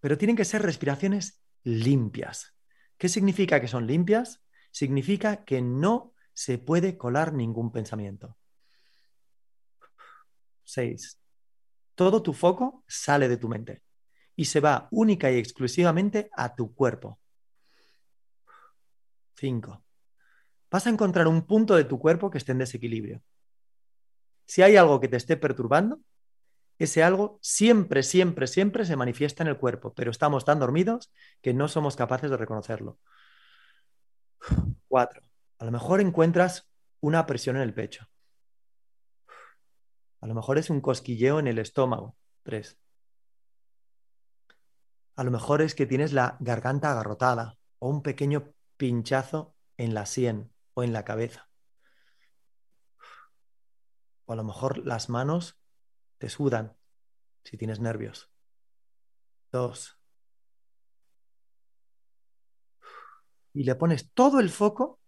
pero 0.00 0.18
tienen 0.18 0.36
que 0.36 0.44
ser 0.44 0.62
respiraciones 0.62 1.42
limpias. 1.62 2.54
¿Qué 2.98 3.08
significa 3.08 3.60
que 3.60 3.68
son 3.68 3.86
limpias? 3.86 4.42
Significa 4.70 5.44
que 5.44 5.62
no 5.62 6.14
se 6.32 6.58
puede 6.58 6.98
colar 6.98 7.32
ningún 7.32 7.72
pensamiento. 7.72 8.36
6. 10.64 11.18
Todo 11.94 12.22
tu 12.22 12.32
foco 12.32 12.84
sale 12.86 13.28
de 13.28 13.36
tu 13.36 13.48
mente 13.48 13.82
y 14.34 14.44
se 14.44 14.60
va 14.60 14.88
única 14.90 15.30
y 15.30 15.38
exclusivamente 15.38 16.28
a 16.36 16.54
tu 16.54 16.74
cuerpo. 16.74 17.18
5. 19.36 19.85
Vas 20.76 20.86
a 20.86 20.90
encontrar 20.90 21.26
un 21.26 21.46
punto 21.46 21.74
de 21.74 21.84
tu 21.84 21.98
cuerpo 21.98 22.30
que 22.30 22.36
esté 22.36 22.52
en 22.52 22.58
desequilibrio. 22.58 23.22
Si 24.44 24.60
hay 24.60 24.76
algo 24.76 25.00
que 25.00 25.08
te 25.08 25.16
esté 25.16 25.38
perturbando, 25.38 26.00
ese 26.78 27.02
algo 27.02 27.38
siempre, 27.40 28.02
siempre, 28.02 28.46
siempre 28.46 28.84
se 28.84 28.94
manifiesta 28.94 29.42
en 29.42 29.48
el 29.48 29.56
cuerpo, 29.56 29.94
pero 29.94 30.10
estamos 30.10 30.44
tan 30.44 30.58
dormidos 30.58 31.10
que 31.40 31.54
no 31.54 31.68
somos 31.68 31.96
capaces 31.96 32.30
de 32.30 32.36
reconocerlo. 32.36 32.98
Cuatro. 34.86 35.22
A 35.58 35.64
lo 35.64 35.70
mejor 35.70 36.02
encuentras 36.02 36.70
una 37.00 37.24
presión 37.24 37.56
en 37.56 37.62
el 37.62 37.72
pecho. 37.72 38.06
A 40.20 40.26
lo 40.26 40.34
mejor 40.34 40.58
es 40.58 40.68
un 40.68 40.82
cosquilleo 40.82 41.38
en 41.38 41.46
el 41.46 41.58
estómago. 41.58 42.18
Tres. 42.42 42.76
A 45.14 45.24
lo 45.24 45.30
mejor 45.30 45.62
es 45.62 45.74
que 45.74 45.86
tienes 45.86 46.12
la 46.12 46.36
garganta 46.38 46.90
agarrotada 46.90 47.56
o 47.78 47.88
un 47.88 48.02
pequeño 48.02 48.52
pinchazo 48.76 49.54
en 49.78 49.94
la 49.94 50.04
sien 50.04 50.52
o 50.76 50.84
en 50.84 50.92
la 50.92 51.04
cabeza. 51.04 51.48
O 54.26 54.32
a 54.34 54.36
lo 54.36 54.44
mejor 54.44 54.86
las 54.86 55.08
manos 55.08 55.58
te 56.18 56.28
sudan 56.28 56.76
si 57.44 57.56
tienes 57.56 57.80
nervios. 57.80 58.30
Dos. 59.50 59.98
Y 63.54 63.64
le 63.64 63.74
pones 63.74 64.12
todo 64.12 64.38
el 64.38 64.50
foco 64.50 65.00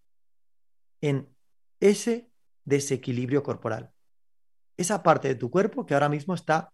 en 1.02 1.36
ese 1.80 2.30
desequilibrio 2.64 3.42
corporal. 3.42 3.92
Esa 4.78 5.02
parte 5.02 5.28
de 5.28 5.34
tu 5.34 5.50
cuerpo 5.50 5.84
que 5.84 5.92
ahora 5.92 6.08
mismo 6.08 6.34
está 6.34 6.72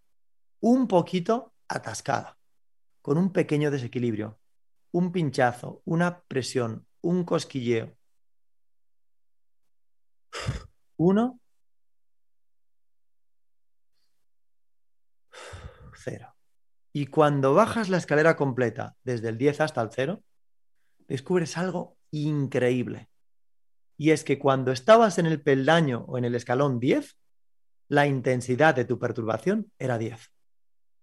un 0.61 0.87
poquito 0.87 1.53
atascada, 1.67 2.39
con 3.03 3.19
un 3.19 3.33
pequeño 3.33 3.73
desequilibrio, 3.73 4.39
un 4.93 5.11
pinchazo, 5.11 5.83
una 5.85 6.23
presión, 6.23 6.87
un 7.01 7.25
cosquilleo. 7.25 7.97
Uno, 10.97 11.41
cero. 15.95 16.35
Y 16.93 17.07
cuando 17.07 17.55
bajas 17.55 17.89
la 17.89 17.97
escalera 17.97 18.37
completa 18.37 18.97
desde 19.03 19.29
el 19.29 19.39
10 19.39 19.61
hasta 19.61 19.83
el 19.83 19.91
0, 19.93 20.23
descubres 21.09 21.57
algo 21.57 21.97
increíble. 22.11 23.09
Y 23.97 24.11
es 24.11 24.25
que 24.25 24.39
cuando 24.39 24.73
estabas 24.73 25.19
en 25.19 25.27
el 25.27 25.43
peldaño 25.43 26.05
o 26.07 26.19
en 26.19 26.25
el 26.25 26.35
escalón 26.35 26.81
10, 26.81 27.17
la 27.89 28.07
intensidad 28.07 28.75
de 28.75 28.85
tu 28.85 28.99
perturbación 28.99 29.73
era 29.79 29.99
10. 29.99 30.33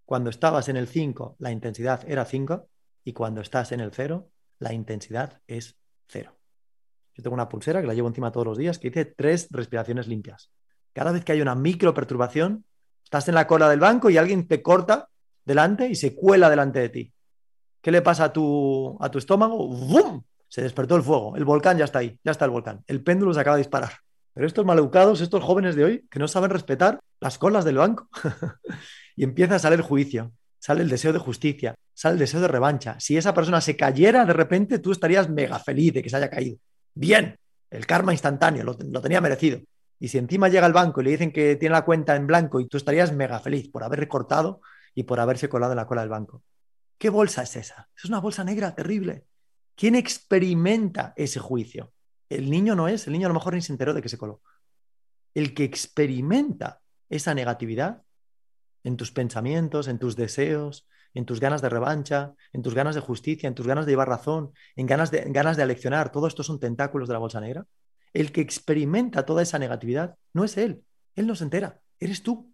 Cuando 0.06 0.30
estabas 0.30 0.68
en 0.70 0.78
el 0.78 0.88
5, 0.88 1.38
la 1.40 1.52
intensidad 1.52 2.10
era 2.10 2.26
5. 2.26 2.70
Y 3.04 3.14
cuando 3.14 3.42
estás 3.42 3.72
en 3.72 3.80
el 3.80 3.92
0, 3.94 4.30
la 4.60 4.74
intensidad 4.74 5.42
es 5.48 5.78
0. 6.08 6.41
Yo 7.16 7.24
tengo 7.24 7.34
una 7.34 7.50
pulsera 7.50 7.82
que 7.82 7.88
la 7.88 7.94
llevo 7.94 8.08
encima 8.08 8.32
todos 8.32 8.48
los 8.48 8.58
días 8.58 8.80
que 8.80 8.90
dice 8.90 9.06
tres 9.06 9.48
respiraciones 9.52 10.08
limpias. 10.08 10.52
Cada 10.94 11.12
vez 11.12 11.24
que 11.24 11.32
hay 11.32 11.42
una 11.42 11.56
micro 11.56 11.94
perturbación, 11.94 12.66
Estás 13.12 13.28
en 13.28 13.36
la 13.36 13.46
cola 13.46 13.68
del 13.68 13.82
banco 13.82 14.10
y 14.10 14.16
alguien 14.16 14.48
te 14.48 14.62
corta 14.62 15.10
delante 15.44 15.86
y 15.90 15.96
se 15.96 16.16
cuela 16.16 16.50
delante 16.50 16.80
de 16.80 16.88
ti. 16.88 17.14
¿Qué 17.82 17.92
le 17.92 18.02
pasa 18.02 18.24
a 18.24 18.32
tu, 18.32 18.98
a 19.02 19.12
tu 19.12 19.18
estómago? 19.18 19.68
¡Bum! 19.68 20.24
Se 20.48 20.62
despertó 20.62 20.96
el 20.96 21.04
fuego. 21.04 21.36
El 21.36 21.44
volcán 21.44 21.78
ya 21.78 21.84
está 21.84 22.00
ahí. 22.00 22.18
Ya 22.24 22.32
está 22.32 22.46
el 22.46 22.52
volcán. 22.52 22.86
El 22.88 23.04
péndulo 23.04 23.34
se 23.34 23.42
acaba 23.42 23.58
de 23.58 23.64
disparar. 23.64 23.92
Pero 24.34 24.48
estos 24.48 24.66
maleducados, 24.66 25.20
estos 25.20 25.44
jóvenes 25.44 25.76
de 25.76 25.84
hoy, 25.84 26.08
que 26.10 26.20
no 26.20 26.30
saben 26.30 26.52
respetar 26.52 27.02
las 27.20 27.38
colas 27.38 27.66
del 27.66 27.80
banco. 27.80 28.08
y 29.18 29.26
empieza 29.26 29.56
a 29.56 29.60
salir 29.60 29.80
el 29.80 29.86
juicio, 29.86 30.32
sale 30.58 30.82
el 30.82 30.88
deseo 30.88 31.12
de 31.12 31.20
justicia, 31.20 31.76
sale 31.94 32.14
el 32.14 32.20
deseo 32.20 32.40
de 32.40 32.48
revancha. 32.48 32.98
Si 32.98 33.18
esa 33.18 33.34
persona 33.34 33.60
se 33.60 33.76
cayera 33.76 34.24
de 34.24 34.32
repente, 34.32 34.80
tú 34.80 34.94
estarías 34.94 35.30
mega 35.30 35.60
feliz 35.60 35.96
de 35.96 36.02
que 36.02 36.10
se 36.10 36.16
haya 36.16 36.30
caído. 36.30 36.60
Bien, 36.94 37.38
el 37.70 37.86
karma 37.86 38.12
instantáneo, 38.12 38.64
lo, 38.64 38.76
tenía 38.76 39.22
merecido. 39.22 39.62
Y 40.00 40.08
si 40.10 40.18
encima 40.18 40.50
llega 40.50 40.66
al 40.66 40.74
banco 40.74 41.02
y 41.02 41.06
le 41.06 41.12
dicen 41.12 41.32
que 41.32 41.56
tiene 41.56 41.74
la 41.74 41.86
cuenta 41.86 42.16
en 42.16 42.28
blanco 42.28 42.60
y 42.60 42.68
tú 42.68 42.78
estarías 42.78 43.14
mega 43.14 43.40
feliz 43.40 43.70
por 43.70 43.84
haber 43.84 44.00
recortado 44.00 44.62
y 44.96 45.04
por 45.04 45.20
haberse 45.20 45.48
colado 45.48 45.74
en 45.74 45.78
la 45.78 45.88
cola 45.88 46.02
del 46.02 46.10
banco. 46.10 46.44
¿Qué 46.98 47.10
bolsa 47.10 47.44
es 47.44 47.56
esa? 47.56 47.90
Es 47.96 48.06
una 48.06 48.20
bolsa 48.20 48.44
negra 48.44 48.76
terrible. 48.76 49.26
¿Quién 49.76 49.96
experimenta 49.96 51.14
ese 51.16 51.40
juicio? 51.40 51.94
El 52.30 52.50
niño 52.50 52.76
no 52.76 52.88
es, 52.88 53.08
el 53.08 53.14
niño 53.14 53.28
a 53.28 53.30
lo 53.30 53.36
mejor 53.36 53.54
ni 53.54 53.62
se 53.62 53.72
enteró 53.72 53.94
de 53.94 54.02
que 54.02 54.10
se 54.10 54.18
coló. 54.18 54.42
El 55.34 55.54
que 55.54 55.64
experimenta 55.64 56.82
esa 57.10 57.34
negatividad 57.34 58.04
en 58.84 58.98
tus 58.98 59.12
pensamientos, 59.12 59.88
en 59.88 60.00
tus 60.00 60.16
deseos, 60.16 60.88
en 61.14 61.26
tus 61.26 61.40
ganas 61.40 61.62
de 61.62 61.70
revancha, 61.70 62.34
en 62.54 62.62
tus 62.62 62.74
ganas 62.74 62.96
de 62.96 63.02
justicia, 63.02 63.48
en 63.48 63.56
tus 63.56 63.68
ganas 63.68 63.86
de 63.86 63.92
llevar 63.92 64.10
razón, 64.10 64.54
en 64.76 64.86
ganas 64.86 65.12
de, 65.12 65.24
ganas 65.28 65.58
de 65.58 65.64
aleccionar, 65.64 66.12
todo 66.12 66.28
esto 66.28 66.44
son 66.44 66.60
tentáculos 66.60 67.08
de 67.08 67.14
la 67.14 67.20
bolsa 67.20 67.42
negra. 67.42 67.66
El 68.14 68.32
que 68.32 68.42
experimenta 68.42 69.26
toda 69.26 69.42
esa 69.42 69.60
negatividad 69.60 70.16
no 70.34 70.44
es 70.44 70.58
él, 70.58 70.84
él 71.16 71.28
no 71.28 71.36
se 71.36 71.44
entera, 71.44 71.80
eres 72.00 72.24
tú. 72.24 72.54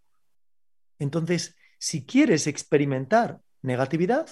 Entonces, 0.99 1.55
si 1.79 2.05
quieres 2.05 2.47
experimentar 2.47 3.39
negatividad, 3.61 4.29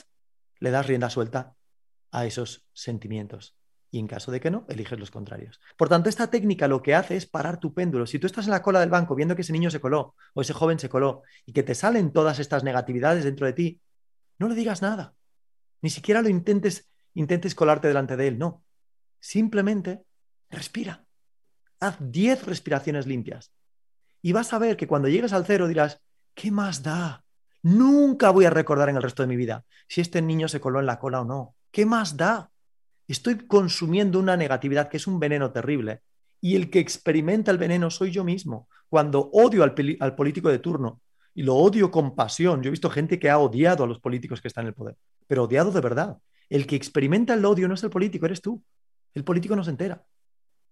le 0.60 0.72
das 0.72 0.88
rienda 0.88 1.10
suelta 1.10 1.54
a 2.12 2.26
esos 2.26 2.66
sentimientos. 2.74 3.56
Y 3.92 4.00
en 4.00 4.08
caso 4.08 4.32
de 4.32 4.42
que 4.42 4.52
no, 4.52 4.66
eliges 4.68 5.00
los 5.00 5.12
contrarios. 5.12 5.62
Por 5.78 5.88
tanto, 5.88 6.10
esta 6.10 6.30
técnica 6.30 6.68
lo 6.68 6.82
que 6.82 6.96
hace 6.96 7.16
es 7.16 7.26
parar 7.26 7.60
tu 7.60 7.74
péndulo. 7.74 8.06
Si 8.08 8.20
tú 8.20 8.28
estás 8.28 8.46
en 8.46 8.52
la 8.52 8.62
cola 8.62 8.80
del 8.80 8.90
banco 8.90 9.16
viendo 9.16 9.36
que 9.36 9.42
ese 9.42 9.54
niño 9.54 9.72
se 9.72 9.80
coló 9.80 10.16
o 10.34 10.42
ese 10.42 10.54
joven 10.54 10.80
se 10.80 10.90
coló 10.90 11.22
y 11.46 11.54
que 11.54 11.64
te 11.64 11.76
salen 11.76 12.12
todas 12.12 12.40
estas 12.40 12.64
negatividades 12.64 13.24
dentro 13.24 13.46
de 13.46 13.54
ti, 13.54 13.82
no 14.38 14.50
le 14.50 14.56
digas 14.56 14.82
nada. 14.82 15.16
Ni 15.82 15.90
siquiera 15.90 16.22
lo 16.22 16.30
intentes, 16.30 16.90
intentes 17.14 17.56
colarte 17.56 17.88
delante 17.88 18.18
de 18.18 18.28
él. 18.28 18.38
No. 18.38 18.64
Simplemente 19.20 20.04
respira. 20.50 21.06
Haz 21.80 21.98
10 22.00 22.46
respiraciones 22.46 23.08
limpias. 23.08 23.52
Y 24.22 24.32
vas 24.32 24.54
a 24.54 24.60
ver 24.60 24.78
que 24.78 24.88
cuando 24.88 25.08
llegues 25.08 25.34
al 25.34 25.46
cero 25.46 25.68
dirás, 25.68 26.02
¿qué 26.34 26.52
más 26.52 26.84
da? 26.84 27.24
Nunca 27.62 28.30
voy 28.32 28.46
a 28.46 28.50
recordar 28.50 28.90
en 28.90 28.96
el 28.96 29.04
resto 29.04 29.24
de 29.24 29.28
mi 29.28 29.36
vida 29.36 29.66
si 29.88 30.02
este 30.02 30.22
niño 30.22 30.48
se 30.48 30.60
coló 30.60 30.80
en 30.80 30.86
la 30.86 31.00
cola 31.00 31.22
o 31.22 31.26
no. 31.26 31.56
¿Qué 31.72 31.86
más 31.86 32.18
da? 32.18 32.52
Estoy 33.08 33.46
consumiendo 33.46 34.20
una 34.20 34.36
negatividad 34.36 34.90
que 34.90 34.98
es 34.98 35.08
un 35.08 35.20
veneno 35.20 35.52
terrible. 35.52 36.02
Y 36.42 36.56
el 36.56 36.70
que 36.70 36.80
experimenta 36.80 37.52
el 37.52 37.58
veneno 37.58 37.90
soy 37.90 38.12
yo 38.12 38.24
mismo. 38.24 38.68
Cuando 38.90 39.30
odio 39.32 39.64
al, 39.64 39.76
al 40.00 40.16
político 40.16 40.50
de 40.50 40.60
turno 40.60 41.02
y 41.36 41.44
lo 41.44 41.56
odio 41.56 41.92
con 41.92 42.16
pasión, 42.16 42.64
yo 42.64 42.70
he 42.70 42.72
visto 42.72 42.90
gente 42.90 43.20
que 43.20 43.30
ha 43.30 43.38
odiado 43.38 43.84
a 43.84 43.88
los 43.88 44.00
políticos 44.00 44.42
que 44.42 44.48
están 44.48 44.64
en 44.64 44.70
el 44.70 44.74
poder, 44.74 44.96
pero 45.28 45.44
odiado 45.44 45.70
de 45.72 45.82
verdad. 45.82 46.18
El 46.50 46.66
que 46.66 46.76
experimenta 46.76 47.34
el 47.34 47.44
odio 47.44 47.68
no 47.68 47.74
es 47.74 47.84
el 47.84 47.90
político, 47.90 48.26
eres 48.26 48.42
tú. 48.42 48.64
El 49.14 49.24
político 49.24 49.56
no 49.56 49.64
se 49.64 49.72
entera. 49.72 50.04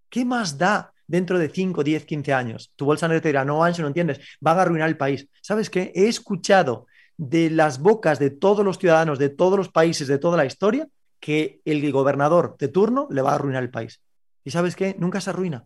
¿Qué 0.10 0.24
más 0.24 0.58
da 0.58 0.94
dentro 1.06 1.38
de 1.38 1.50
5, 1.50 1.84
10, 1.84 2.06
15 2.06 2.34
años? 2.34 2.72
Tu 2.76 2.86
bolsa 2.86 3.08
negra 3.08 3.22
te 3.22 3.30
dirá, 3.30 3.44
no, 3.44 3.64
Ancho, 3.64 3.82
no 3.82 3.90
entiendes, 3.90 4.20
van 4.40 4.58
a 4.58 4.62
arruinar 4.62 4.88
el 4.88 4.98
país. 4.98 5.28
¿Sabes 5.42 5.70
qué? 5.70 5.92
He 5.96 6.08
escuchado 6.08 6.88
de 7.18 7.50
las 7.50 7.80
bocas 7.80 8.20
de 8.20 8.30
todos 8.30 8.64
los 8.64 8.78
ciudadanos, 8.78 9.20
de 9.20 9.30
todos 9.30 9.58
los 9.58 9.70
países, 9.70 10.08
de 10.08 10.18
toda 10.18 10.38
la 10.38 10.46
historia, 10.46 10.88
que 11.20 11.62
el 11.66 11.92
gobernador 11.92 12.56
de 12.58 12.68
turno 12.70 13.08
le 13.10 13.22
va 13.22 13.32
a 13.32 13.36
arruinar 13.36 13.64
el 13.64 13.70
país. 13.70 14.02
¿Y 14.46 14.52
sabes 14.52 14.76
qué? 14.76 14.96
Nunca 15.00 15.20
se 15.20 15.32
arruina. 15.32 15.66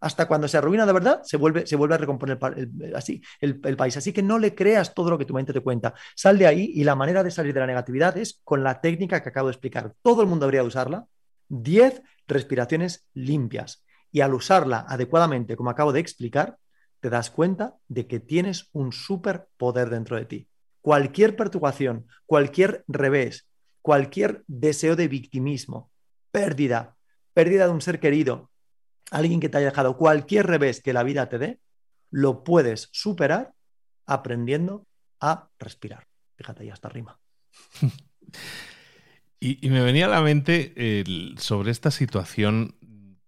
Hasta 0.00 0.26
cuando 0.26 0.48
se 0.48 0.58
arruina 0.58 0.86
de 0.86 0.92
verdad, 0.92 1.22
se 1.22 1.36
vuelve, 1.36 1.66
se 1.66 1.76
vuelve 1.76 1.94
a 1.94 1.98
recomponer 1.98 2.38
el, 2.56 2.94
así, 2.94 3.22
el, 3.40 3.58
país. 3.58 3.96
Así 3.96 4.12
que 4.12 4.22
no 4.22 4.38
le 4.38 4.54
creas 4.54 4.94
todo 4.94 5.10
lo 5.10 5.18
que 5.18 5.24
tu 5.24 5.34
mente 5.34 5.52
te 5.52 5.60
cuenta. 5.60 5.94
Sal 6.14 6.38
de 6.38 6.46
ahí 6.46 6.72
y 6.74 6.84
la 6.84 6.94
manera 6.94 7.22
de 7.22 7.30
salir 7.30 7.54
de 7.54 7.60
la 7.60 7.66
negatividad 7.66 8.16
es 8.18 8.40
con 8.44 8.62
la 8.62 8.80
técnica 8.80 9.22
que 9.22 9.30
acabo 9.30 9.48
de 9.48 9.52
explicar. 9.52 9.94
Todo 10.02 10.22
el 10.22 10.28
mundo 10.28 10.46
debería 10.46 10.62
usarla. 10.62 11.06
10 11.48 12.02
respiraciones 12.26 13.08
limpias. 13.14 13.84
Y 14.10 14.20
al 14.20 14.34
usarla 14.34 14.84
adecuadamente, 14.88 15.56
como 15.56 15.70
acabo 15.70 15.92
de 15.92 16.00
explicar, 16.00 16.58
te 17.00 17.10
das 17.10 17.30
cuenta 17.30 17.76
de 17.88 18.06
que 18.06 18.20
tienes 18.20 18.68
un 18.72 18.92
superpoder 18.92 19.90
dentro 19.90 20.16
de 20.16 20.24
ti. 20.24 20.48
Cualquier 20.80 21.36
perturbación, 21.36 22.06
cualquier 22.26 22.84
revés, 22.88 23.46
cualquier 23.82 24.44
deseo 24.46 24.96
de 24.96 25.08
victimismo, 25.08 25.90
pérdida, 26.30 26.96
pérdida 27.34 27.66
de 27.66 27.72
un 27.72 27.82
ser 27.82 28.00
querido, 28.00 28.50
alguien 29.10 29.40
que 29.40 29.48
te 29.48 29.58
haya 29.58 29.70
dejado, 29.70 29.96
cualquier 29.96 30.46
revés 30.46 30.80
que 30.80 30.92
la 30.92 31.02
vida 31.02 31.28
te 31.28 31.38
dé, 31.38 31.60
lo 32.10 32.44
puedes 32.44 32.88
superar 32.92 33.54
aprendiendo 34.06 34.86
a 35.20 35.50
respirar. 35.58 36.06
Fíjate, 36.36 36.66
ya 36.66 36.74
está 36.74 36.88
rima. 36.88 37.18
y, 39.40 39.68
me 39.68 39.82
venía 39.82 40.06
a 40.06 40.10
la 40.10 40.20
mente 40.20 41.04
sobre 41.38 41.70
esta 41.70 41.90
situación 41.90 42.76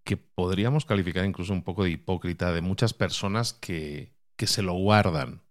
que 0.05 0.17
podríamos 0.17 0.85
calificar 0.85 1.25
incluso 1.25 1.53
un 1.53 1.63
poco 1.63 1.85
de 1.85 1.91
hipócrita 1.91 2.53
de 2.53 2.61
muchas 2.61 2.95
personas 2.95 3.53
que, 3.53 4.15
que 4.37 4.47
se 4.47 4.63
lo 4.63 4.75
guardan. 4.75 5.43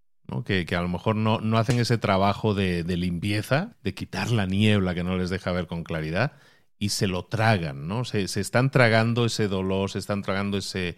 Que, 0.44 0.66
a 0.76 0.82
lo 0.82 0.88
mejor 0.88 1.16
no, 1.16 1.40
no 1.40 1.58
hacen 1.58 1.80
ese 1.80 2.00
trabajo 2.00 2.56
de, 2.56 2.84
limpieza, 2.84 3.76
de 3.84 3.94
quitar 3.94 4.32
la 4.32 4.48
niebla 4.48 4.96
que 4.96 5.04
no 5.04 5.18
les 5.18 5.30
deja 5.30 5.52
ver 5.52 5.68
con 5.68 5.84
claridad, 5.84 6.34
y 6.80 6.90
se 6.90 7.08
lo 7.08 7.26
tragan, 7.26 7.88
¿no? 7.88 8.06
Se, 8.06 8.24
están 8.24 8.70
tragando 8.70 9.26
ese 9.26 9.48
dolor, 9.48 9.92
se 9.92 10.00
están 10.00 10.22
tragando 10.22 10.58
ese 10.58 10.98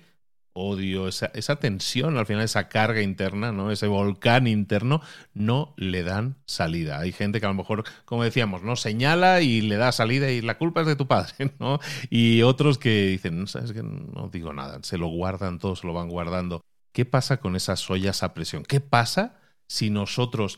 odio, 0.54 1.08
esa, 1.08 1.28
esa, 1.36 1.58
tensión, 1.58 2.18
al 2.18 2.26
final 2.26 2.44
esa 2.44 2.68
carga 2.68 3.02
interna, 3.02 3.52
¿no? 3.52 3.72
Ese 3.72 3.86
volcán 3.86 4.48
interno, 4.48 5.02
no 5.36 5.76
le 5.78 6.02
dan 6.02 6.38
salida. 6.46 7.00
Hay 7.00 7.12
gente 7.12 7.40
que 7.40 7.46
a 7.46 7.50
lo 7.50 7.56
mejor, 7.56 7.84
como 8.06 8.24
decíamos, 8.24 8.64
¿no? 8.64 8.76
Señala 8.76 9.42
y 9.42 9.62
le 9.62 9.78
da 9.78 9.92
salida 9.92 10.32
y 10.32 10.42
la 10.42 10.58
culpa 10.58 10.82
es 10.82 10.88
de 10.88 10.96
tu 10.96 11.08
padre, 11.08 11.54
¿no? 11.60 11.80
Y 12.10 12.42
otros 12.42 12.80
que 12.80 13.08
dicen, 13.08 13.46
sabes 13.48 13.72
que 13.72 13.84
no 13.84 14.30
digo 14.32 14.52
nada, 14.52 14.80
se 14.82 14.98
lo 14.98 15.08
guardan 15.08 15.60
todo, 15.60 15.76
se 15.76 15.86
lo 15.86 15.94
van 15.94 16.10
guardando. 16.10 16.62
¿Qué 16.92 17.06
pasa 17.06 17.38
con 17.38 17.56
esas 17.56 17.88
ollas 17.92 18.24
a 18.24 18.34
presión? 18.34 18.64
¿Qué 18.64 18.80
pasa 18.80 19.40
si 19.68 19.92
nosotros 19.92 20.58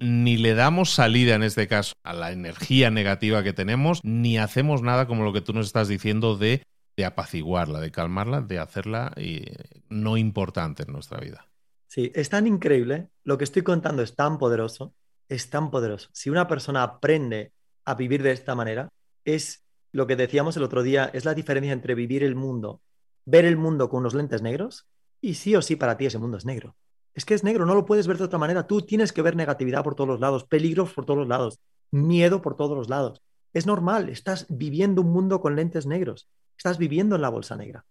ni 0.00 0.38
le 0.38 0.54
damos 0.54 0.94
salida 0.94 1.34
en 1.34 1.42
este 1.42 1.68
caso 1.68 1.92
a 2.02 2.14
la 2.14 2.32
energía 2.32 2.90
negativa 2.90 3.42
que 3.42 3.52
tenemos, 3.52 4.00
ni 4.02 4.38
hacemos 4.38 4.82
nada 4.82 5.06
como 5.06 5.24
lo 5.24 5.32
que 5.32 5.42
tú 5.42 5.52
nos 5.52 5.66
estás 5.66 5.88
diciendo 5.88 6.36
de, 6.36 6.64
apaciguarla, 7.04 7.80
de 7.80 7.90
calmarla, 7.90 8.42
de 8.42 8.58
hacerla 8.58 9.12
eh, 9.16 9.54
no 9.88 10.18
importante 10.18 10.82
en 10.82 10.92
nuestra 10.92 11.18
vida? 11.18 11.46
Sí, 11.86 12.12
es 12.14 12.28
tan 12.28 12.46
increíble, 12.46 13.08
lo 13.24 13.38
que 13.38 13.44
estoy 13.44 13.62
contando 13.62 14.02
es 14.02 14.14
tan 14.14 14.38
poderoso, 14.38 14.94
es 15.28 15.48
tan 15.48 15.70
poderoso. 15.70 16.10
Si 16.12 16.28
una 16.28 16.46
persona 16.46 16.82
aprende 16.82 17.52
a 17.84 17.94
vivir 17.94 18.22
de 18.22 18.32
esta 18.32 18.54
manera, 18.54 18.90
es 19.24 19.64
lo 19.92 20.06
que 20.06 20.16
decíamos 20.16 20.56
el 20.56 20.62
otro 20.62 20.82
día, 20.82 21.10
es 21.12 21.24
la 21.24 21.34
diferencia 21.34 21.72
entre 21.72 21.94
vivir 21.94 22.22
el 22.22 22.34
mundo, 22.34 22.82
ver 23.24 23.44
el 23.44 23.56
mundo 23.56 23.88
con 23.88 24.00
unos 24.00 24.14
lentes 24.14 24.42
negros 24.42 24.86
y 25.20 25.34
sí 25.34 25.56
o 25.56 25.62
sí 25.62 25.76
para 25.76 25.96
ti 25.96 26.06
ese 26.06 26.18
mundo 26.18 26.36
es 26.36 26.44
negro. 26.44 26.76
Es 27.14 27.24
que 27.24 27.34
es 27.34 27.44
negro, 27.44 27.66
no 27.66 27.74
lo 27.74 27.84
puedes 27.84 28.06
ver 28.06 28.18
de 28.18 28.24
otra 28.24 28.38
manera. 28.38 28.66
Tú 28.66 28.82
tienes 28.82 29.12
que 29.12 29.22
ver 29.22 29.36
negatividad 29.36 29.82
por 29.82 29.94
todos 29.94 30.08
los 30.08 30.20
lados, 30.20 30.44
peligros 30.44 30.92
por 30.92 31.04
todos 31.04 31.18
los 31.18 31.28
lados, 31.28 31.60
miedo 31.90 32.40
por 32.40 32.56
todos 32.56 32.76
los 32.76 32.88
lados. 32.88 33.22
Es 33.52 33.66
normal, 33.66 34.08
estás 34.08 34.46
viviendo 34.48 35.02
un 35.02 35.10
mundo 35.10 35.40
con 35.40 35.56
lentes 35.56 35.86
negros, 35.86 36.28
estás 36.56 36.78
viviendo 36.78 37.16
en 37.16 37.22
la 37.22 37.28
bolsa 37.28 37.56
negra. 37.56 37.84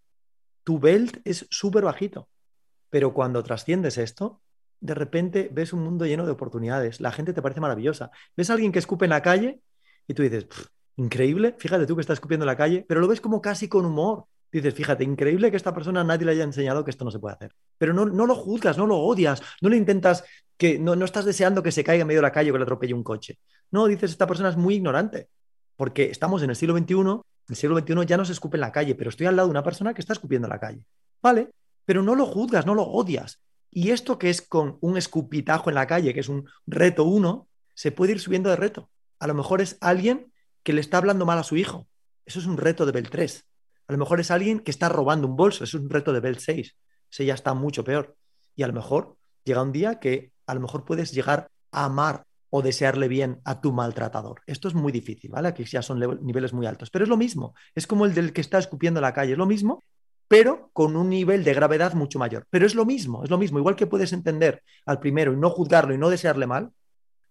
Tu 0.63 0.79
belt 0.79 1.19
es 1.25 1.47
súper 1.49 1.83
bajito, 1.83 2.29
pero 2.89 3.13
cuando 3.13 3.43
trasciendes 3.43 3.97
esto, 3.97 4.41
de 4.79 4.93
repente 4.93 5.49
ves 5.51 5.73
un 5.73 5.83
mundo 5.83 6.05
lleno 6.05 6.25
de 6.25 6.31
oportunidades, 6.31 7.01
la 7.01 7.11
gente 7.11 7.33
te 7.33 7.41
parece 7.41 7.59
maravillosa. 7.59 8.11
Ves 8.37 8.49
a 8.49 8.53
alguien 8.53 8.71
que 8.71 8.79
escupe 8.79 9.05
en 9.05 9.09
la 9.09 9.21
calle 9.21 9.59
y 10.07 10.13
tú 10.13 10.23
dices, 10.23 10.47
increíble, 10.95 11.55
fíjate 11.57 11.85
tú 11.85 11.95
que 11.95 12.01
está 12.01 12.13
escupiendo 12.13 12.45
en 12.45 12.47
la 12.47 12.57
calle, 12.57 12.85
pero 12.87 13.01
lo 13.01 13.07
ves 13.07 13.19
como 13.19 13.41
casi 13.41 13.67
con 13.67 13.85
humor, 13.85 14.25
dices, 14.51 14.73
fíjate, 14.73 15.03
increíble 15.03 15.51
que 15.51 15.57
esta 15.57 15.73
persona 15.73 16.03
nadie 16.03 16.25
le 16.25 16.31
haya 16.31 16.43
enseñado 16.43 16.83
que 16.83 16.91
esto 16.91 17.05
no 17.05 17.11
se 17.11 17.19
puede 17.19 17.35
hacer. 17.35 17.53
Pero 17.77 17.93
no, 17.93 18.05
no 18.05 18.25
lo 18.25 18.35
juzgas, 18.35 18.77
no 18.77 18.85
lo 18.85 18.97
odias, 18.97 19.41
no 19.61 19.69
le 19.69 19.77
intentas 19.77 20.23
que 20.57 20.79
no, 20.79 20.95
no 20.95 21.05
estás 21.05 21.25
deseando 21.25 21.63
que 21.63 21.71
se 21.71 21.83
caiga 21.83 22.01
en 22.01 22.07
medio 22.07 22.19
de 22.19 22.27
la 22.27 22.31
calle 22.31 22.49
o 22.49 22.53
que 22.53 22.59
le 22.59 22.63
atropelle 22.63 22.93
un 22.93 23.03
coche. 23.03 23.39
No, 23.71 23.87
dices, 23.87 24.11
esta 24.11 24.27
persona 24.27 24.49
es 24.49 24.57
muy 24.57 24.75
ignorante, 24.75 25.29
porque 25.75 26.09
estamos 26.09 26.43
en 26.43 26.49
el 26.49 26.55
siglo 26.55 26.77
XXI, 26.77 27.21
el 27.49 27.55
siglo 27.55 27.79
XXI 27.79 28.05
ya 28.05 28.17
no 28.17 28.25
se 28.25 28.33
escupe 28.33 28.57
en 28.57 28.61
la 28.61 28.71
calle, 28.71 28.95
pero 28.95 29.09
estoy 29.09 29.27
al 29.27 29.35
lado 29.35 29.47
de 29.47 29.51
una 29.51 29.63
persona 29.63 29.93
que 29.93 30.01
está 30.01 30.13
escupiendo 30.13 30.47
en 30.47 30.51
la 30.51 30.59
calle. 30.59 30.83
Vale, 31.21 31.49
pero 31.85 32.03
no 32.03 32.15
lo 32.15 32.25
juzgas, 32.25 32.65
no 32.65 32.75
lo 32.75 32.83
odias. 32.83 33.41
Y 33.71 33.91
esto 33.91 34.17
que 34.17 34.29
es 34.29 34.41
con 34.41 34.77
un 34.81 34.97
escupitajo 34.97 35.69
en 35.69 35.75
la 35.75 35.87
calle, 35.87 36.13
que 36.13 36.19
es 36.19 36.29
un 36.29 36.49
reto 36.67 37.03
uno, 37.03 37.47
se 37.73 37.91
puede 37.91 38.13
ir 38.13 38.19
subiendo 38.19 38.49
de 38.49 38.55
reto. 38.55 38.89
A 39.19 39.27
lo 39.27 39.33
mejor 39.33 39.61
es 39.61 39.77
alguien 39.81 40.31
que 40.63 40.73
le 40.73 40.81
está 40.81 40.97
hablando 40.97 41.25
mal 41.25 41.37
a 41.37 41.43
su 41.43 41.55
hijo. 41.55 41.87
Eso 42.25 42.39
es 42.39 42.45
un 42.45 42.57
reto 42.57 42.85
de 42.85 42.91
Bel 42.91 43.09
3. 43.09 43.45
A 43.89 43.91
lo 43.91 43.97
mejor 43.97 44.19
es 44.19 44.29
alguien 44.29 44.59
que 44.59 44.69
está 44.69 44.87
robando 44.87 45.27
un 45.27 45.35
bolso, 45.35 45.63
es 45.63 45.73
un 45.73 45.89
reto 45.89 46.13
de 46.13 46.19
Bell 46.19 46.37
6. 46.37 46.77
Ese 47.11 47.25
ya 47.25 47.33
está 47.33 47.55
mucho 47.55 47.83
peor. 47.83 48.15
Y 48.55 48.61
a 48.61 48.67
lo 48.67 48.73
mejor 48.73 49.17
llega 49.43 49.63
un 49.63 49.71
día 49.71 49.99
que 49.99 50.31
a 50.45 50.53
lo 50.53 50.59
mejor 50.59 50.85
puedes 50.85 51.11
llegar 51.11 51.49
a 51.71 51.85
amar 51.85 52.23
o 52.51 52.61
desearle 52.61 53.07
bien 53.07 53.41
a 53.45 53.61
tu 53.61 53.73
maltratador. 53.73 54.41
Esto 54.45 54.67
es 54.67 54.75
muy 54.75 54.91
difícil, 54.91 55.31
¿vale? 55.31 55.47
Aquí 55.47 55.63
ya 55.63 55.81
son 55.81 55.99
niveles 56.21 56.53
muy 56.53 56.67
altos. 56.67 56.91
Pero 56.91 57.03
es 57.03 57.09
lo 57.09 57.17
mismo. 57.17 57.55
Es 57.73 57.87
como 57.87 58.05
el 58.05 58.13
del 58.13 58.31
que 58.31 58.41
está 58.41 58.59
escupiendo 58.59 58.99
en 58.99 59.05
la 59.05 59.13
calle. 59.13 59.31
Es 59.31 59.39
lo 59.39 59.47
mismo. 59.47 59.83
pero 60.27 60.69
con 60.73 60.95
un 60.95 61.09
nivel 61.09 61.43
de 61.43 61.55
gravedad 61.55 61.95
mucho 61.95 62.19
mayor. 62.19 62.45
Pero 62.51 62.67
es 62.67 62.75
lo 62.75 62.85
mismo, 62.85 63.23
es 63.23 63.31
lo 63.31 63.39
mismo. 63.39 63.57
Igual 63.57 63.75
que 63.75 63.87
puedes 63.87 64.13
entender 64.13 64.61
al 64.85 64.99
primero 64.99 65.33
y 65.33 65.37
no 65.37 65.49
juzgarlo 65.49 65.95
y 65.95 65.97
no 65.97 66.11
desearle 66.11 66.45
mal, 66.45 66.69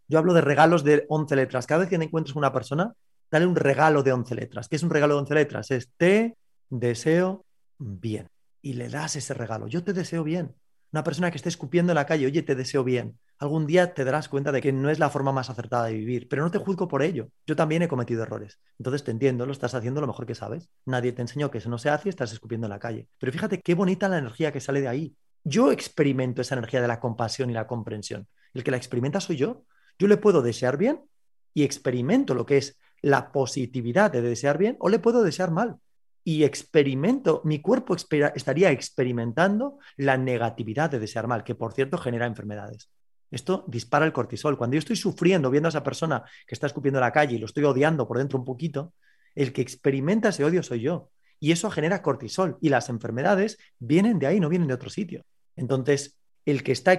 yo 0.08 0.18
hablo 0.18 0.34
de 0.34 0.40
regalos 0.40 0.82
de 0.82 1.06
11 1.08 1.36
letras. 1.36 1.68
Cada 1.68 1.82
vez 1.82 1.88
que 1.88 1.94
encuentres 1.94 2.34
una 2.34 2.52
persona, 2.52 2.94
dale 3.30 3.46
un 3.46 3.54
regalo 3.54 4.02
de 4.02 4.12
11 4.12 4.34
letras. 4.34 4.68
¿Qué 4.68 4.74
es 4.74 4.82
un 4.82 4.90
regalo 4.90 5.14
de 5.14 5.20
11 5.20 5.34
letras? 5.34 5.70
Es 5.70 5.92
te 5.96 6.36
deseo 6.70 7.44
bien. 7.78 8.28
Y 8.60 8.74
le 8.74 8.88
das 8.88 9.16
ese 9.16 9.34
regalo. 9.34 9.66
Yo 9.68 9.84
te 9.84 9.92
deseo 9.92 10.24
bien. 10.24 10.54
Una 10.92 11.04
persona 11.04 11.30
que 11.30 11.36
esté 11.36 11.50
escupiendo 11.50 11.92
en 11.92 11.96
la 11.96 12.06
calle, 12.06 12.26
oye, 12.26 12.42
te 12.42 12.54
deseo 12.54 12.82
bien. 12.82 13.18
Algún 13.38 13.66
día 13.66 13.92
te 13.92 14.04
darás 14.04 14.28
cuenta 14.28 14.52
de 14.52 14.62
que 14.62 14.72
no 14.72 14.88
es 14.90 14.98
la 14.98 15.10
forma 15.10 15.32
más 15.32 15.50
acertada 15.50 15.84
de 15.84 15.92
vivir, 15.92 16.28
pero 16.28 16.42
no 16.42 16.50
te 16.50 16.58
juzgo 16.58 16.88
por 16.88 17.02
ello. 17.02 17.28
Yo 17.46 17.54
también 17.56 17.82
he 17.82 17.88
cometido 17.88 18.22
errores. 18.22 18.58
Entonces 18.78 19.04
te 19.04 19.10
entiendo, 19.10 19.46
lo 19.46 19.52
estás 19.52 19.74
haciendo 19.74 20.00
lo 20.00 20.06
mejor 20.06 20.26
que 20.26 20.34
sabes. 20.34 20.70
Nadie 20.86 21.12
te 21.12 21.22
enseñó 21.22 21.50
que 21.50 21.58
eso 21.58 21.68
no 21.68 21.78
se 21.78 21.90
hace 21.90 22.08
y 22.08 22.10
estás 22.10 22.32
escupiendo 22.32 22.66
en 22.66 22.70
la 22.70 22.78
calle. 22.78 23.06
Pero 23.18 23.30
fíjate 23.32 23.60
qué 23.60 23.74
bonita 23.74 24.08
la 24.08 24.18
energía 24.18 24.50
que 24.50 24.60
sale 24.60 24.80
de 24.80 24.88
ahí. 24.88 25.14
Yo 25.44 25.70
experimento 25.70 26.42
esa 26.42 26.54
energía 26.54 26.80
de 26.80 26.88
la 26.88 27.00
compasión 27.00 27.50
y 27.50 27.52
la 27.52 27.66
comprensión. 27.66 28.26
El 28.54 28.64
que 28.64 28.70
la 28.70 28.76
experimenta 28.78 29.20
soy 29.20 29.36
yo. 29.36 29.64
Yo 29.98 30.08
le 30.08 30.16
puedo 30.16 30.42
desear 30.42 30.78
bien 30.78 31.02
y 31.52 31.64
experimento 31.64 32.34
lo 32.34 32.46
que 32.46 32.56
es 32.56 32.78
la 33.02 33.30
positividad 33.30 34.10
de 34.10 34.22
desear 34.22 34.58
bien 34.58 34.76
o 34.80 34.88
le 34.88 34.98
puedo 34.98 35.22
desear 35.22 35.50
mal 35.50 35.78
y 36.28 36.44
experimento, 36.44 37.40
mi 37.46 37.62
cuerpo 37.62 37.96
estaría 37.96 38.70
experimentando 38.70 39.78
la 39.96 40.18
negatividad 40.18 40.90
de 40.90 40.98
desear 40.98 41.26
mal, 41.26 41.42
que 41.42 41.54
por 41.54 41.72
cierto 41.72 41.96
genera 41.96 42.26
enfermedades. 42.26 42.90
Esto 43.30 43.64
dispara 43.66 44.04
el 44.04 44.12
cortisol. 44.12 44.58
Cuando 44.58 44.74
yo 44.74 44.80
estoy 44.80 44.96
sufriendo 44.96 45.50
viendo 45.50 45.68
a 45.68 45.70
esa 45.70 45.82
persona 45.82 46.22
que 46.46 46.54
está 46.54 46.66
escupiendo 46.66 46.98
en 46.98 47.04
la 47.04 47.12
calle 47.12 47.36
y 47.36 47.38
lo 47.38 47.46
estoy 47.46 47.64
odiando 47.64 48.06
por 48.06 48.18
dentro 48.18 48.38
un 48.38 48.44
poquito, 48.44 48.92
el 49.34 49.54
que 49.54 49.62
experimenta 49.62 50.28
ese 50.28 50.44
odio 50.44 50.62
soy 50.62 50.82
yo. 50.82 51.08
Y 51.40 51.52
eso 51.52 51.70
genera 51.70 52.02
cortisol. 52.02 52.58
Y 52.60 52.68
las 52.68 52.90
enfermedades 52.90 53.56
vienen 53.78 54.18
de 54.18 54.26
ahí, 54.26 54.38
no 54.38 54.50
vienen 54.50 54.68
de 54.68 54.74
otro 54.74 54.90
sitio. 54.90 55.24
Entonces, 55.56 56.18
el 56.44 56.62
que 56.62 56.72
está 56.72 56.92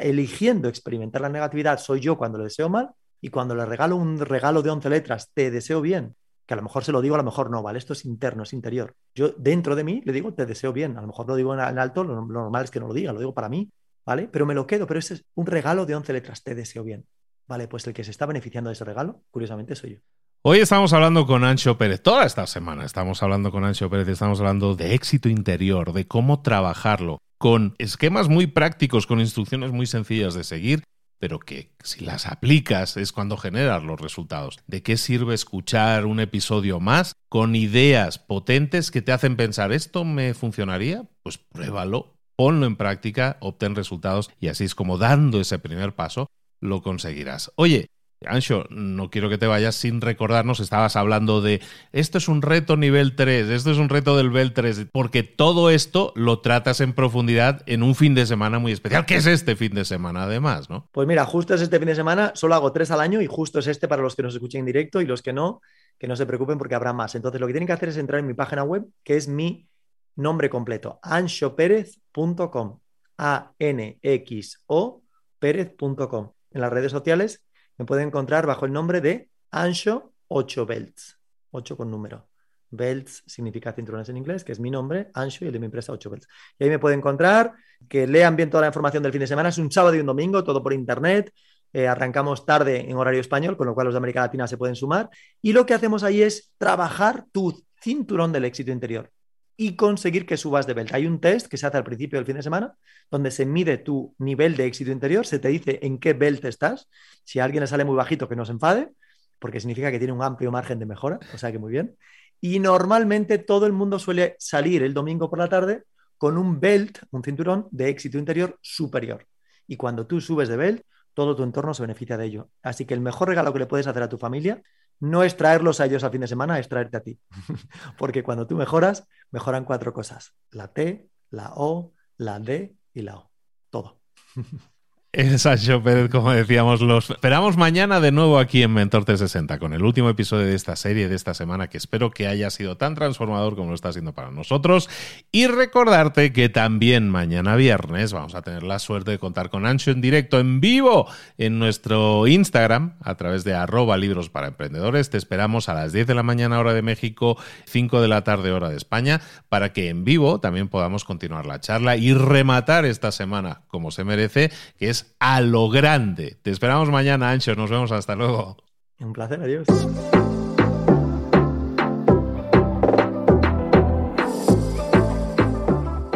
eligiendo 0.00 0.68
experimentar 0.68 1.22
la 1.22 1.28
negatividad 1.28 1.78
soy 1.78 2.00
yo 2.00 2.18
cuando 2.18 2.38
le 2.38 2.44
deseo 2.44 2.68
mal 2.68 2.90
y 3.20 3.28
cuando 3.28 3.54
le 3.54 3.66
regalo 3.66 3.94
un 3.94 4.18
regalo 4.18 4.62
de 4.62 4.70
11 4.70 4.90
letras, 4.90 5.30
te 5.32 5.52
deseo 5.52 5.80
bien, 5.80 6.16
que 6.46 6.54
a 6.54 6.56
lo 6.56 6.62
mejor 6.62 6.84
se 6.84 6.92
lo 6.92 7.00
digo, 7.00 7.14
a 7.14 7.18
lo 7.18 7.24
mejor 7.24 7.50
no, 7.50 7.62
¿vale? 7.62 7.78
Esto 7.78 7.92
es 7.92 8.04
interno, 8.04 8.42
es 8.42 8.52
interior. 8.52 8.94
Yo 9.14 9.30
dentro 9.30 9.74
de 9.74 9.84
mí 9.84 10.02
le 10.04 10.12
digo, 10.12 10.34
te 10.34 10.46
deseo 10.46 10.72
bien, 10.72 10.96
a 10.98 11.00
lo 11.00 11.06
mejor 11.06 11.26
lo 11.26 11.36
digo 11.36 11.54
en 11.54 11.60
alto, 11.78 12.04
lo, 12.04 12.26
normal 12.26 12.64
es 12.64 12.70
que 12.70 12.80
no 12.80 12.88
lo 12.88 12.94
diga, 12.94 13.12
lo 13.12 13.18
digo 13.18 13.34
para 13.34 13.48
mí, 13.48 13.70
¿vale? 14.04 14.28
Pero 14.30 14.46
me 14.46 14.54
lo 14.54 14.66
quedo, 14.66 14.86
pero 14.86 15.00
ese 15.00 15.14
es 15.14 15.24
un 15.34 15.46
regalo 15.46 15.86
de 15.86 15.94
11 15.94 16.12
letras, 16.12 16.42
te 16.42 16.54
deseo 16.54 16.84
bien. 16.84 17.06
Vale, 17.46 17.68
pues 17.68 17.86
el 17.86 17.94
que 17.94 18.04
se 18.04 18.10
está 18.10 18.26
beneficiando 18.26 18.68
de 18.68 18.74
ese 18.74 18.84
regalo, 18.84 19.22
curiosamente, 19.30 19.74
soy 19.74 19.94
yo. 19.94 19.98
Hoy 20.42 20.58
estamos 20.58 20.92
hablando 20.92 21.26
con 21.26 21.42
Ancho 21.42 21.78
Pérez, 21.78 22.02
toda 22.02 22.26
esta 22.26 22.46
semana 22.46 22.84
estamos 22.84 23.22
hablando 23.22 23.50
con 23.50 23.64
Ancho 23.64 23.88
Pérez, 23.88 24.08
estamos 24.08 24.40
hablando 24.40 24.74
de 24.74 24.94
éxito 24.94 25.30
interior, 25.30 25.94
de 25.94 26.06
cómo 26.06 26.42
trabajarlo, 26.42 27.22
con 27.38 27.74
esquemas 27.78 28.28
muy 28.28 28.46
prácticos, 28.46 29.06
con 29.06 29.20
instrucciones 29.20 29.72
muy 29.72 29.86
sencillas 29.86 30.34
de 30.34 30.44
seguir 30.44 30.82
pero 31.24 31.40
que 31.40 31.70
si 31.82 32.04
las 32.04 32.26
aplicas 32.26 32.98
es 32.98 33.10
cuando 33.10 33.38
generas 33.38 33.82
los 33.82 33.98
resultados. 33.98 34.58
¿De 34.66 34.82
qué 34.82 34.98
sirve 34.98 35.32
escuchar 35.32 36.04
un 36.04 36.20
episodio 36.20 36.80
más 36.80 37.16
con 37.30 37.56
ideas 37.56 38.18
potentes 38.18 38.90
que 38.90 39.00
te 39.00 39.10
hacen 39.10 39.34
pensar, 39.34 39.72
¿esto 39.72 40.04
me 40.04 40.34
funcionaría? 40.34 41.08
Pues 41.22 41.38
pruébalo, 41.38 42.18
ponlo 42.36 42.66
en 42.66 42.76
práctica, 42.76 43.38
obtén 43.40 43.74
resultados 43.74 44.30
y 44.38 44.48
así 44.48 44.64
es 44.64 44.74
como 44.74 44.98
dando 44.98 45.40
ese 45.40 45.58
primer 45.58 45.94
paso 45.94 46.28
lo 46.60 46.82
conseguirás. 46.82 47.50
Oye, 47.56 47.86
Ancho, 48.26 48.64
no 48.70 49.10
quiero 49.10 49.28
que 49.28 49.38
te 49.38 49.46
vayas 49.46 49.74
sin 49.74 50.00
recordarnos, 50.00 50.60
estabas 50.60 50.96
hablando 50.96 51.40
de 51.40 51.60
esto 51.92 52.18
es 52.18 52.28
un 52.28 52.42
reto 52.42 52.76
nivel 52.76 53.16
3, 53.16 53.48
esto 53.48 53.70
es 53.70 53.78
un 53.78 53.88
reto 53.88 54.16
del 54.16 54.28
nivel 54.28 54.52
3, 54.52 54.86
porque 54.92 55.22
todo 55.22 55.70
esto 55.70 56.12
lo 56.16 56.40
tratas 56.40 56.80
en 56.80 56.92
profundidad 56.92 57.62
en 57.66 57.82
un 57.82 57.94
fin 57.94 58.14
de 58.14 58.26
semana 58.26 58.58
muy 58.58 58.72
especial, 58.72 59.06
¿Qué 59.06 59.16
es 59.16 59.26
este 59.26 59.56
fin 59.56 59.74
de 59.74 59.84
semana 59.84 60.24
además, 60.24 60.70
¿no? 60.70 60.88
Pues 60.92 61.06
mira, 61.06 61.24
justo 61.24 61.54
es 61.54 61.60
este 61.60 61.78
fin 61.78 61.88
de 61.88 61.94
semana, 61.94 62.32
solo 62.34 62.54
hago 62.54 62.72
tres 62.72 62.90
al 62.90 63.00
año 63.00 63.20
y 63.20 63.26
justo 63.26 63.58
es 63.58 63.66
este 63.66 63.88
para 63.88 64.02
los 64.02 64.16
que 64.16 64.22
nos 64.22 64.34
escuchen 64.34 64.60
en 64.60 64.66
directo 64.66 65.00
y 65.00 65.06
los 65.06 65.22
que 65.22 65.32
no, 65.32 65.60
que 65.98 66.08
no 66.08 66.16
se 66.16 66.26
preocupen 66.26 66.58
porque 66.58 66.74
habrá 66.74 66.92
más. 66.92 67.14
Entonces 67.14 67.40
lo 67.40 67.46
que 67.46 67.52
tienen 67.52 67.66
que 67.66 67.72
hacer 67.72 67.88
es 67.88 67.96
entrar 67.96 68.20
en 68.20 68.26
mi 68.26 68.34
página 68.34 68.62
web, 68.64 68.84
que 69.02 69.16
es 69.16 69.28
mi 69.28 69.68
nombre 70.16 70.50
completo, 70.50 70.98
anxoperez.com, 71.02 72.78
A-N-X-O, 73.18 75.02
Pérez.com. 75.38 76.30
En 76.50 76.60
las 76.60 76.72
redes 76.72 76.92
sociales 76.92 77.42
me 77.78 77.84
pueden 77.84 78.08
encontrar 78.08 78.46
bajo 78.46 78.66
el 78.66 78.72
nombre 78.72 79.00
de 79.00 79.30
Ancho 79.50 80.12
8 80.28 80.66
Belts, 80.66 81.18
8 81.50 81.76
con 81.76 81.90
número. 81.90 82.28
Belts 82.70 83.22
significa 83.26 83.72
cinturones 83.72 84.08
en 84.08 84.16
inglés, 84.16 84.42
que 84.42 84.52
es 84.52 84.60
mi 84.60 84.70
nombre, 84.70 85.10
Ancho, 85.14 85.44
y 85.44 85.48
el 85.48 85.52
de 85.52 85.60
mi 85.60 85.66
empresa 85.66 85.92
8 85.92 86.10
Belts. 86.10 86.28
Y 86.58 86.64
ahí 86.64 86.70
me 86.70 86.78
pueden 86.78 86.98
encontrar, 86.98 87.52
que 87.88 88.06
lean 88.06 88.36
bien 88.36 88.50
toda 88.50 88.62
la 88.62 88.66
información 88.68 89.02
del 89.02 89.12
fin 89.12 89.20
de 89.20 89.26
semana, 89.26 89.50
es 89.50 89.58
un 89.58 89.70
sábado 89.70 89.94
y 89.94 90.00
un 90.00 90.06
domingo, 90.06 90.42
todo 90.42 90.62
por 90.62 90.72
internet. 90.72 91.32
Eh, 91.72 91.88
arrancamos 91.88 92.46
tarde 92.46 92.88
en 92.88 92.96
horario 92.96 93.20
español, 93.20 93.56
con 93.56 93.66
lo 93.66 93.74
cual 93.74 93.86
los 93.86 93.94
de 93.94 93.98
América 93.98 94.20
Latina 94.20 94.46
se 94.46 94.56
pueden 94.56 94.76
sumar. 94.76 95.10
Y 95.42 95.52
lo 95.52 95.66
que 95.66 95.74
hacemos 95.74 96.02
ahí 96.02 96.22
es 96.22 96.52
trabajar 96.58 97.26
tu 97.32 97.64
cinturón 97.80 98.32
del 98.32 98.44
éxito 98.44 98.70
interior 98.70 99.13
y 99.56 99.76
conseguir 99.76 100.26
que 100.26 100.36
subas 100.36 100.66
de 100.66 100.74
belt. 100.74 100.92
Hay 100.92 101.06
un 101.06 101.20
test 101.20 101.46
que 101.46 101.56
se 101.56 101.66
hace 101.66 101.76
al 101.76 101.84
principio 101.84 102.18
del 102.18 102.26
fin 102.26 102.36
de 102.36 102.42
semana 102.42 102.74
donde 103.10 103.30
se 103.30 103.46
mide 103.46 103.78
tu 103.78 104.14
nivel 104.18 104.56
de 104.56 104.66
éxito 104.66 104.90
interior, 104.90 105.26
se 105.26 105.38
te 105.38 105.48
dice 105.48 105.78
en 105.82 105.98
qué 105.98 106.12
belt 106.12 106.44
estás. 106.44 106.88
Si 107.24 107.38
a 107.38 107.44
alguien 107.44 107.62
le 107.62 107.66
sale 107.66 107.84
muy 107.84 107.96
bajito, 107.96 108.28
que 108.28 108.36
no 108.36 108.44
se 108.44 108.52
enfade, 108.52 108.92
porque 109.38 109.60
significa 109.60 109.90
que 109.90 109.98
tiene 109.98 110.12
un 110.12 110.22
amplio 110.22 110.50
margen 110.50 110.78
de 110.78 110.86
mejora, 110.86 111.20
o 111.32 111.38
sea 111.38 111.52
que 111.52 111.58
muy 111.58 111.70
bien. 111.70 111.96
Y 112.40 112.58
normalmente 112.58 113.38
todo 113.38 113.66
el 113.66 113.72
mundo 113.72 113.98
suele 113.98 114.36
salir 114.38 114.82
el 114.82 114.94
domingo 114.94 115.30
por 115.30 115.38
la 115.38 115.48
tarde 115.48 115.84
con 116.18 116.38
un 116.38 116.60
belt, 116.60 116.98
un 117.10 117.22
cinturón 117.22 117.68
de 117.70 117.88
éxito 117.88 118.18
interior 118.18 118.58
superior. 118.60 119.26
Y 119.66 119.76
cuando 119.76 120.06
tú 120.06 120.20
subes 120.20 120.48
de 120.48 120.56
belt, 120.56 120.82
todo 121.14 121.36
tu 121.36 121.42
entorno 121.42 121.72
se 121.74 121.82
beneficia 121.82 122.16
de 122.16 122.26
ello. 122.26 122.48
Así 122.62 122.84
que 122.84 122.94
el 122.94 123.00
mejor 123.00 123.28
regalo 123.28 123.52
que 123.52 123.60
le 123.60 123.66
puedes 123.66 123.86
hacer 123.86 124.02
a 124.02 124.08
tu 124.08 124.18
familia 124.18 124.62
no 125.04 125.22
es 125.22 125.36
traerlos 125.36 125.80
a 125.80 125.86
ellos 125.86 126.02
al 126.02 126.10
fin 126.10 126.22
de 126.22 126.28
semana, 126.28 126.58
es 126.58 126.68
traerte 126.68 126.96
a 126.96 127.00
ti. 127.00 127.18
Porque 127.98 128.22
cuando 128.22 128.46
tú 128.46 128.56
mejoras, 128.56 129.06
mejoran 129.30 129.64
cuatro 129.64 129.92
cosas. 129.92 130.34
La 130.50 130.72
T, 130.72 131.08
la 131.30 131.52
O, 131.56 131.92
la 132.16 132.38
D 132.38 132.74
y 132.92 133.02
la 133.02 133.16
O. 133.16 133.30
Todo. 133.70 134.00
Es 135.16 135.42
Sancho 135.42 135.80
Pérez, 135.80 136.10
como 136.10 136.32
decíamos, 136.32 136.80
los 136.80 137.08
esperamos 137.08 137.56
mañana 137.56 138.00
de 138.00 138.10
nuevo 138.10 138.36
aquí 138.36 138.64
en 138.64 138.72
Mentor 138.72 139.04
360 139.04 139.60
con 139.60 139.72
el 139.72 139.84
último 139.84 140.08
episodio 140.08 140.44
de 140.44 140.56
esta 140.56 140.74
serie 140.74 141.08
de 141.08 141.14
esta 141.14 141.34
semana 141.34 141.68
que 141.68 141.78
espero 141.78 142.10
que 142.10 142.26
haya 142.26 142.50
sido 142.50 142.76
tan 142.76 142.96
transformador 142.96 143.54
como 143.54 143.68
lo 143.68 143.76
está 143.76 143.92
siendo 143.92 144.12
para 144.12 144.32
nosotros. 144.32 144.90
Y 145.30 145.46
recordarte 145.46 146.32
que 146.32 146.48
también 146.48 147.08
mañana 147.08 147.54
viernes 147.54 148.12
vamos 148.12 148.34
a 148.34 148.42
tener 148.42 148.64
la 148.64 148.80
suerte 148.80 149.12
de 149.12 149.20
contar 149.20 149.50
con 149.50 149.66
Ancho 149.66 149.92
en 149.92 150.00
directo, 150.00 150.40
en 150.40 150.60
vivo, 150.60 151.06
en 151.38 151.60
nuestro 151.60 152.26
Instagram 152.26 152.94
a 153.00 153.14
través 153.14 153.44
de 153.44 153.54
arroba 153.54 153.96
libros 153.96 154.30
para 154.30 154.48
emprendedores. 154.48 155.10
Te 155.10 155.16
esperamos 155.16 155.68
a 155.68 155.74
las 155.74 155.92
10 155.92 156.08
de 156.08 156.14
la 156.16 156.24
mañana 156.24 156.58
hora 156.58 156.74
de 156.74 156.82
México, 156.82 157.38
5 157.66 158.00
de 158.00 158.08
la 158.08 158.24
tarde 158.24 158.50
hora 158.50 158.68
de 158.68 158.76
España, 158.76 159.20
para 159.48 159.72
que 159.72 159.90
en 159.90 160.02
vivo 160.02 160.40
también 160.40 160.66
podamos 160.66 161.04
continuar 161.04 161.46
la 161.46 161.60
charla 161.60 161.96
y 161.96 162.12
rematar 162.14 162.84
esta 162.84 163.12
semana 163.12 163.60
como 163.68 163.92
se 163.92 164.02
merece, 164.02 164.50
que 164.76 164.90
es 164.90 165.03
a 165.18 165.40
lo 165.40 165.68
grande. 165.68 166.36
Te 166.42 166.50
esperamos 166.50 166.90
mañana, 166.90 167.30
Ancho. 167.30 167.54
Nos 167.54 167.70
vemos 167.70 167.92
hasta 167.92 168.14
luego. 168.14 168.56
Un 169.00 169.12
placer, 169.12 169.40
adiós. 169.40 169.66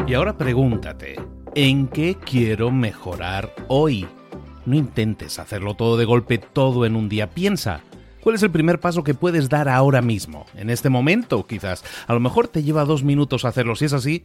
Y 0.09 0.14
ahora 0.14 0.39
pregúntate, 0.39 1.16
¿en 1.55 1.86
qué 1.86 2.16
quiero 2.16 2.70
mejorar 2.70 3.55
hoy? 3.68 4.09
No 4.64 4.74
intentes 4.74 5.39
hacerlo 5.39 5.74
todo 5.74 5.99
de 5.99 6.07
golpe, 6.07 6.39
todo 6.39 6.86
en 6.86 6.97
un 6.97 7.11
día. 7.11 7.28
Piensa, 7.28 7.82
¿cuál 8.22 8.34
es 8.34 8.43
el 8.43 8.51
primer 8.51 8.80
paso 8.80 9.05
que 9.05 9.12
puedes 9.12 9.51
dar 9.51 9.68
ahora 9.68 10.01
mismo? 10.01 10.47
En 10.55 10.70
este 10.70 10.89
momento, 10.89 11.47
quizás. 11.47 11.84
A 12.07 12.14
lo 12.14 12.20
mejor 12.20 12.49
te 12.49 12.62
lleva 12.62 12.86
dos 12.86 13.05
minutos 13.05 13.45
hacerlo. 13.45 13.76
Si 13.76 13.84
es 13.84 13.93
así, 13.93 14.24